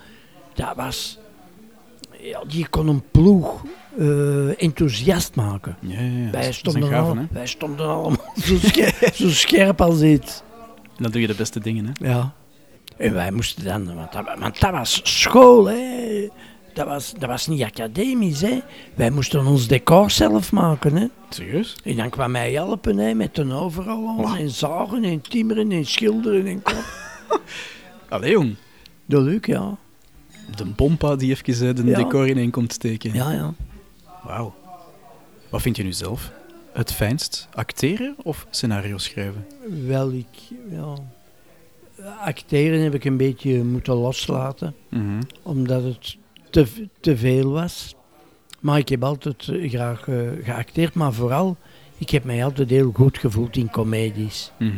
dat 0.53 0.76
was... 0.76 1.20
Ja, 2.22 2.43
die 2.47 2.67
kon 2.67 2.88
een 2.88 3.03
ploeg 3.11 3.63
eh, 3.97 4.61
enthousiast 4.63 5.36
maken. 5.36 5.78
Ja, 5.82 5.99
ja, 6.01 6.30
Wij 6.32 6.51
stonden, 6.51 6.93
al- 6.93 7.17
wij 7.32 7.55
allemaal 7.78 8.34
zo, 8.45 8.55
scher- 8.57 9.11
zo 9.13 9.30
scherp 9.30 9.82
als 9.82 10.01
iets. 10.01 10.41
En 10.97 11.03
dan 11.03 11.11
doe 11.11 11.22
je 11.22 11.28
de 11.28 11.36
beste 11.36 11.59
dingen, 11.59 11.86
hè. 11.86 12.07
Ja. 12.09 12.34
En 12.97 13.13
wij 13.13 13.32
moesten 13.32 13.63
dan, 13.63 13.95
want 13.95 14.11
dat, 14.11 14.26
want 14.39 14.59
dat 14.59 14.72
was 14.72 15.01
school, 15.03 15.65
hè. 15.70 16.28
Dat 16.74 16.88
was, 16.88 17.13
dat 17.20 17.30
was 17.30 17.47
niet 17.47 17.63
academisch, 17.63 18.41
hè. 18.41 18.59
Wij 18.95 19.09
moesten 19.09 19.45
ons 19.45 19.67
decor 19.67 20.11
zelf 20.11 20.51
maken, 20.51 20.95
hè. 20.95 21.05
Serieus? 21.30 21.76
En 21.84 21.95
dan 21.95 22.09
kwam 22.09 22.36
hij 22.36 22.51
helpen, 22.51 22.97
hè, 22.97 23.13
met 23.13 23.38
een 23.38 23.51
overal 23.51 24.26
aan, 24.26 24.36
en 24.38 24.49
zagen, 24.49 25.03
en 25.03 25.22
timmeren, 25.22 25.72
en 25.72 25.86
schilderen, 25.86 26.45
en 26.47 26.61
kop. 26.61 26.84
Allee, 28.09 28.32
jong. 28.32 28.55
Dat 29.05 29.22
leuk, 29.22 29.45
ja. 29.45 29.78
De 30.56 30.66
bompa 30.66 31.16
die 31.16 31.32
even 31.32 31.68
eh, 31.68 31.76
de 31.76 31.84
Ja. 31.84 31.97
decor 31.97 32.28
ineen 32.30 32.52
komt 32.52 32.74
steken. 32.74 33.14
Ja, 33.14 33.32
ja. 33.32 33.54
Wauw. 34.24 34.54
Wat 35.50 35.62
vind 35.62 35.76
je 35.78 35.84
nu 35.84 35.93
zelf 35.93 36.32
het 36.74 36.93
fijnst? 36.93 37.47
Acteren 37.54 38.16
of 38.24 38.47
scenario 38.50 38.97
schrijven? 38.97 39.45
Wel, 39.88 40.12
ik, 40.12 40.28
ja. 40.72 40.93
Acteren 42.20 42.82
heb 42.82 42.93
ik 42.93 43.06
een 43.06 43.18
beetje 43.18 43.64
moeten 43.64 43.93
loslaten, 43.93 44.76
Mhm. 44.89 45.22
omdat 45.41 45.84
het 45.84 46.18
te, 46.50 46.88
te 47.00 47.18
veel 47.18 47.50
was. 47.52 47.95
Maar 48.60 48.78
ik 48.78 48.89
heb 48.89 49.04
altijd 49.04 49.47
eh, 49.47 49.70
graag 49.70 50.08
eh, 50.08 50.16
geacteerd, 50.43 50.93
maar 50.93 51.14
vooral, 51.14 51.58
ik 51.97 52.10
heb 52.10 52.24
mij 52.24 52.43
altijd 52.43 52.70
heel 52.70 52.91
goed 52.93 53.18
gevoeld 53.18 53.56
in 53.58 53.70
comedies. 53.70 54.52
Mhm. 54.60 54.72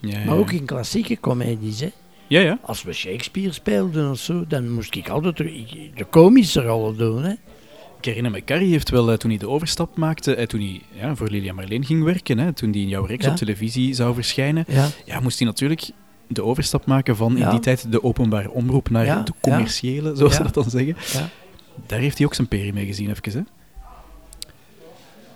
Ja, 0.00 0.18
ja, 0.18 0.24
Maar 0.24 0.36
ook 0.36 0.52
in 0.52 0.64
klassieke 0.64 1.20
comedies, 1.20 1.80
hè. 1.80 1.92
Ja, 2.26 2.40
ja. 2.40 2.58
Als 2.62 2.82
we 2.82 2.92
Shakespeare 2.92 3.52
speelden 3.52 4.10
of 4.10 4.18
zo, 4.18 4.44
dan 4.48 4.70
moest 4.70 4.94
ik 4.94 5.08
altijd 5.08 5.36
de, 5.36 6.06
komische 6.10 6.62
rollen 6.62 6.96
doen, 6.96 7.22
hè. 7.22 7.32
Ik 7.98 8.04
herinner 8.10 8.32
me, 8.32 8.44
Carrie 8.44 8.70
heeft 8.70 8.90
wel, 8.90 9.10
eh, 9.10 9.16
toen 9.16 9.30
hij 9.30 9.38
de 9.38 9.48
overstap 9.48 9.96
maakte, 9.96 10.34
en 10.34 10.48
toen 10.48 10.60
hij 10.60 10.80
ja, 10.92 11.14
voor 11.16 11.28
Lilia 11.28 11.52
Marleen 11.52 11.84
ging 11.84 12.04
werken, 12.04 12.38
hè, 12.38 12.52
toen 12.52 12.70
hij 12.70 12.80
in 12.80 12.88
jouw 12.88 13.04
reeks 13.04 13.24
Ja. 13.24 13.30
op 13.30 13.36
televisie 13.36 13.94
zou 13.94 14.14
verschijnen, 14.14 14.64
Ja. 14.68 14.88
ja, 15.04 15.20
moest 15.20 15.38
hij 15.38 15.46
natuurlijk 15.48 15.90
de 16.26 16.42
overstap 16.44 16.86
maken 16.86 17.16
van 17.16 17.36
in 17.36 17.50
die 17.50 17.60
tijd 17.60 17.92
de 17.92 18.02
openbare 18.02 18.50
omroep 18.50 18.90
naar 18.90 19.24
de 19.24 19.32
commerciële, 19.40 20.16
zoals 20.16 20.34
ze 20.34 20.42
dat 20.42 20.54
dan 20.54 20.70
zeggen. 20.70 20.96
Ja. 21.12 21.28
Daar 21.86 21.98
heeft 21.98 22.16
hij 22.18 22.26
ook 22.26 22.34
zijn 22.34 22.48
peri 22.48 22.72
mee 22.72 22.86
gezien, 22.86 23.10
even. 23.10 23.32
Hè? 23.32 23.40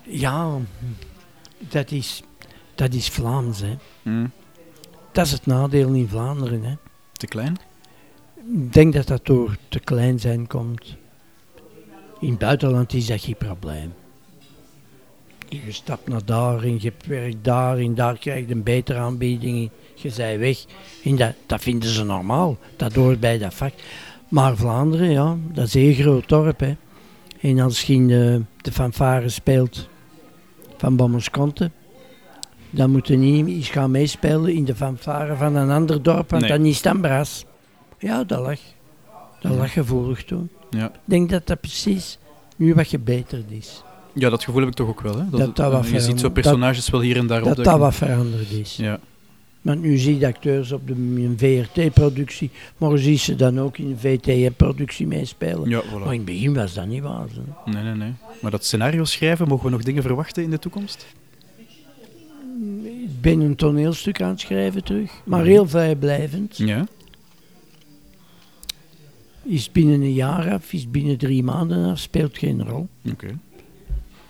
Ja, 0.03 0.57
dat 1.59 1.91
is, 1.91 2.23
dat 2.75 2.95
is 2.95 3.09
Vlaams, 3.09 3.61
hè. 3.61 3.77
Mm. 4.03 4.31
Dat 5.19 5.27
is 5.27 5.33
het 5.33 5.47
nadeel 5.47 5.93
in 5.93 6.09
Vlaanderen, 6.09 6.63
hè. 6.63 6.75
Te 7.13 7.27
klein? 7.27 7.57
Ik 8.55 8.73
denk 8.73 8.93
dat 8.93 9.07
dat 9.07 9.27
door 9.27 9.57
te 9.69 9.79
klein 9.81 10.21
zijn 10.21 10.47
komt. 10.47 10.97
In 12.21 12.29
het 12.29 12.39
buitenland 12.39 12.93
is 12.93 13.07
dat 13.07 13.21
geen 13.21 13.37
probleem. 13.37 13.93
Je 15.49 15.73
stapt 15.73 16.09
naar 16.09 16.25
daar 16.25 16.63
en 16.63 16.77
je 16.81 16.93
werkt 17.07 17.45
daar 17.45 17.79
en 17.79 17.95
daar 17.95 18.19
krijg 18.19 18.49
je 18.49 18.55
een 18.55 18.63
betere 18.63 18.99
aanbieding. 18.99 19.71
Je 19.95 20.11
zij 20.11 20.39
weg. 20.39 20.65
En 21.05 21.17
dat, 21.17 21.35
dat 21.47 21.61
vinden 21.61 21.89
ze 21.89 22.05
normaal. 22.05 22.59
Dat 22.77 22.95
hoort 22.95 23.21
bij 23.21 23.39
dat 23.39 23.55
vak. 23.55 23.73
Maar 24.29 24.57
Vlaanderen, 24.57 25.11
ja, 25.11 25.37
dat 25.53 25.67
is 25.67 25.75
een 25.75 25.81
heel 25.81 25.95
groot 25.95 26.29
dorp. 26.29 26.61
Hè. 26.61 26.77
En 27.41 27.61
als 27.61 27.83
je 27.83 27.93
in 27.93 28.09
de, 28.09 28.43
de 28.57 28.73
fanfare 28.73 29.29
speelt 29.29 29.89
van 30.77 30.97
Bommerskonte, 30.97 31.71
dan 32.71 32.91
moet 32.91 33.09
je 33.09 33.17
niet 33.17 33.47
eens 33.49 33.69
gaan 33.69 33.91
meespelen 33.91 34.53
in 34.55 34.65
de 34.65 34.75
fanfare 34.75 35.37
van 35.37 35.57
een 35.57 35.71
ander 35.71 36.03
dorp, 36.03 36.31
want 36.31 36.43
Nee. 36.43 36.51
dan 36.51 36.65
is 36.67 36.81
het 36.85 37.01
bras. 37.01 37.45
Ja, 37.99 38.25
dat 38.25 38.41
lag. 38.41 38.59
Dat 39.41 39.53
lag 39.57 39.73
gevoelig 39.73 40.25
toen. 40.25 40.49
Ja. 40.71 40.87
Ik 40.87 40.93
denk 41.05 41.31
dat 41.31 41.47
dat 41.47 41.61
precies 41.61 42.19
nu 42.57 42.75
wat 42.75 42.87
gebeterd 42.87 43.51
is. 43.51 43.83
ja, 44.13 44.31
dat 44.31 44.45
gevoel 44.45 44.61
heb 44.61 44.69
ik 44.71 44.75
toch 44.77 44.89
ook 44.89 45.01
wel. 45.01 45.17
Hè? 45.19 45.25
Dat 45.31 45.57
dat 45.57 45.73
wat 45.73 45.89
je 45.89 46.01
ziet 46.01 46.21
zo 46.21 46.29
personages 46.29 46.91
wel 46.91 47.01
hier 47.01 47.17
en 47.17 47.27
daar 47.27 47.39
dat 47.39 47.49
dat 47.49 47.59
opduiken. 47.59 47.85
wat 47.85 47.95
veranderd 47.95 48.51
is. 48.51 48.77
Ja. 48.77 48.99
Want 49.63 49.81
nu 49.83 49.97
zie 49.97 50.19
je 50.19 50.27
acteurs 50.27 50.73
op 50.73 50.87
de 50.87 50.93
een 50.93 51.35
VRT-productie, 51.39 52.51
maar 52.77 52.99
zie 52.99 53.17
ze 53.19 53.37
dan 53.37 53.61
ook 53.61 53.79
in 53.79 53.87
een 53.91 53.99
VTM-productie 53.99 55.07
meespelen. 55.07 55.69
ja, 55.69 55.83
Maar 55.93 56.03
in 56.13 56.17
het 56.21 56.25
begin 56.25 56.55
was 56.55 56.75
dat 56.75 56.87
niet 56.87 57.03
waar. 57.03 57.27
hè. 57.65 57.73
Nee, 57.73 57.83
nee, 57.83 57.95
nee. 57.95 58.13
Maar 58.41 58.51
dat 58.51 58.65
scenario 58.65 59.05
schrijven, 59.05 59.49
mogen 59.49 59.65
we 59.65 59.71
nog 59.71 59.83
dingen 59.83 60.03
verwachten 60.03 60.43
in 60.43 60.51
de 60.51 60.59
toekomst? 60.59 61.07
Ik 63.09 63.21
ben 63.21 63.41
een 63.41 63.57
toneelstuk 63.57 64.23
aan 64.23 64.29
het 64.31 64.41
schrijven 64.41 64.85
terug, 64.85 65.11
maar 65.25 65.45
heel 65.45 65.69
vrijblijvend. 65.69 66.57
Ja. 66.57 66.87
Is 69.43 69.73
binnen 69.73 70.01
een 70.01 70.13
jaar 70.13 70.53
af, 70.53 70.73
is 70.73 70.91
binnen 70.91 71.19
drie 71.19 71.43
maanden 71.43 71.91
af, 71.91 71.99
speelt 71.99 72.39
geen 72.39 72.69
rol. 72.69 72.89
Oké. 73.13 73.27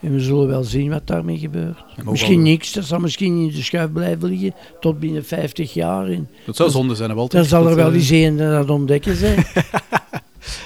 En 0.00 0.12
we 0.12 0.20
zullen 0.20 0.48
wel 0.48 0.64
zien 0.64 0.90
wat 0.90 1.06
daarmee 1.06 1.38
gebeurt. 1.38 1.84
Misschien 2.04 2.42
niks, 2.42 2.72
dat 2.72 2.84
zal 2.84 2.98
misschien 2.98 3.40
in 3.40 3.46
de 3.48 3.62
schuif 3.62 3.92
blijven 3.92 4.28
liggen 4.28 4.54
tot 4.80 5.00
binnen 5.00 5.24
50 5.24 5.74
jaar. 5.74 6.08
En 6.08 6.28
Dat 6.46 6.56
zou 6.56 6.70
zonde 6.70 6.94
zijn, 6.94 7.14
Walter? 7.14 7.38
dan 7.38 7.48
zal 7.48 7.68
er 7.68 7.76
wel 7.76 7.88
eh, 7.88 7.94
eens 7.94 8.10
een 8.10 8.36
dat 8.36 8.70
ontdekken 8.70 9.16
zijn. 9.16 9.44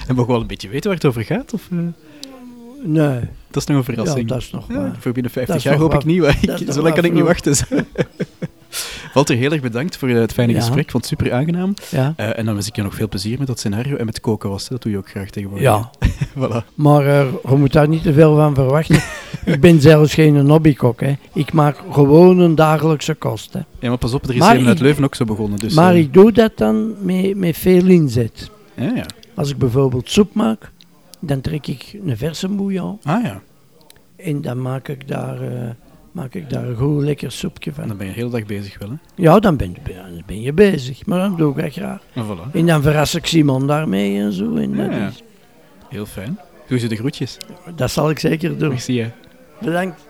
En 0.07 0.15
mogen 0.15 0.25
we 0.25 0.31
wel 0.31 0.41
een 0.41 0.47
beetje 0.47 0.69
weten 0.69 0.89
waar 0.89 0.99
het 0.99 1.05
over 1.07 1.23
gaat? 1.23 1.53
Of, 1.53 1.69
eh, 1.71 1.77
nee, 2.83 3.19
dat 3.53 3.61
is 3.61 3.67
nog 3.75 3.77
een 3.87 3.93
ja, 3.95 3.99
verrassing. 4.01 4.27
dat 4.27 4.37
is 4.37 4.51
nog 4.51 4.65
Ja, 4.67 4.75
waar. 4.75 4.95
voor 4.99 5.11
binnen 5.11 5.31
50 5.31 5.55
Dat 5.55 5.63
is 5.65 5.71
jaar 5.71 5.79
hoop 5.81 5.93
ik 5.93 6.05
niet. 6.05 6.23
ik- 6.59 6.73
Zo 6.73 6.81
lang 6.81 6.95
kan 6.95 7.03
ik 7.03 7.13
niet 7.13 7.23
wachten. 7.23 7.55
Walter, 9.13 9.35
heel 9.35 9.51
erg 9.51 9.61
bedankt 9.61 9.97
voor 9.97 10.09
eh, 10.09 10.15
het 10.15 10.33
fijne 10.33 10.51
Ja. 10.53 10.59
gesprek. 10.59 10.83
Ik 10.83 10.91
vond 10.91 11.09
het 11.09 11.19
super 11.19 11.33
aangenaam. 11.37 11.73
Ja. 11.89 12.13
Eh, 12.17 12.37
en 12.39 12.45
dan 12.45 12.53
wens 12.53 12.67
ik 12.67 12.75
je 12.75 12.81
nog 12.81 12.93
veel 12.95 13.07
plezier 13.07 13.37
met 13.37 13.47
dat 13.47 13.59
scenario 13.59 13.95
en 13.95 14.05
met 14.05 14.19
koken 14.21 14.49
was. 14.49 14.67
Dat 14.67 14.81
doe 14.81 14.91
je 14.91 14.97
ook 14.97 15.09
graag 15.09 15.29
tegenwoordig. 15.29 15.67
ja, 15.67 15.91
voilà. 16.39 16.65
maar 16.75 17.07
eh, 17.07 17.25
je 17.49 17.55
moet 17.55 17.73
daar 17.73 17.87
niet 17.87 18.03
te 18.03 18.13
veel 18.13 18.35
van 18.35 18.55
verwachten. 18.55 19.01
ik 19.53 19.61
ben 19.61 19.81
zelfs 19.81 20.13
geen 20.13 20.49
hobbykok. 20.49 21.01
Hè. 21.01 21.13
Ik 21.33 21.53
maak 21.53 21.77
gewoon 21.91 22.39
een 22.39 22.55
dagelijkse 22.55 23.13
kost. 23.13 23.53
Hè. 23.53 23.59
Ja, 23.79 23.89
maar 23.89 23.97
pas 23.97 24.13
op, 24.13 24.23
er 24.23 24.33
is 24.33 24.39
Maar 24.39 24.55
een 24.55 24.67
uit 24.67 24.79
Leuven 24.79 25.03
ook 25.03 25.15
zo 25.15 25.25
begonnen. 25.25 25.59
Dus, 25.59 25.73
maar 25.73 25.93
eh, 25.93 25.99
ik 25.99 26.13
doe 26.13 26.31
dat 26.31 26.51
dan 26.57 26.93
met, 27.05 27.37
met 27.37 27.57
veel 27.57 27.85
inzet. 27.87 28.49
Ja, 28.75 28.91
ja. 28.95 29.05
Als 29.35 29.49
ik 29.49 29.57
bijvoorbeeld 29.57 30.09
soep 30.09 30.33
maak, 30.33 30.71
dan 31.25 31.41
trek 31.41 31.67
ik 31.67 31.95
een 32.05 32.17
verse 32.17 32.47
bouillon 32.47 32.99
Ah 33.03 33.23
ja. 33.23 33.41
en 34.15 34.41
dan 34.41 34.61
maak 34.61 34.87
ik 34.87 35.07
daar, 35.07 35.41
eh, 35.41 35.69
maak 36.11 36.33
ik 36.33 36.49
daar 36.49 36.67
een 36.67 36.75
goed 36.75 37.03
lekker 37.03 37.31
soepje 37.31 37.69
En 37.69 37.75
van. 37.75 37.87
dan 37.87 37.97
ben 37.97 38.07
je 38.07 38.13
de 38.13 38.19
hele 38.19 38.31
dag 38.31 38.45
bezig 38.45 38.79
wel, 38.79 38.89
hè? 38.89 38.95
Ja, 39.15 39.39
dan 39.39 39.55
ben, 39.57 39.73
dan 39.83 40.23
ben 40.25 40.41
je 40.41 40.53
bezig, 40.53 41.05
maar 41.05 41.19
dan 41.19 41.35
doe 41.37 41.51
ik 41.57 41.61
dat 41.63 41.71
graag. 41.73 42.01
En 42.13 42.25
voilà. 42.25 42.51
En 42.53 42.65
dan 42.65 42.81
verras 42.81 43.15
ik 43.15 43.25
Simon 43.25 43.67
daarmee 43.67 44.19
en 44.19 44.31
zo. 44.33 44.55
En 44.55 44.75
dat, 44.75 44.85
ja. 44.91 45.07
is- 45.07 45.23
Heel 45.89 46.05
fijn. 46.05 46.39
Doe 46.67 46.79
ze 46.79 46.87
de 46.87 46.95
groetjes. 46.95 47.37
dat 47.75 47.91
zal 47.91 48.09
ik 48.09 48.19
zeker 48.19 48.57
doen. 48.57 48.69
Merci, 48.69 48.99
hè. 49.01 49.11
Bedankt. 49.61 50.05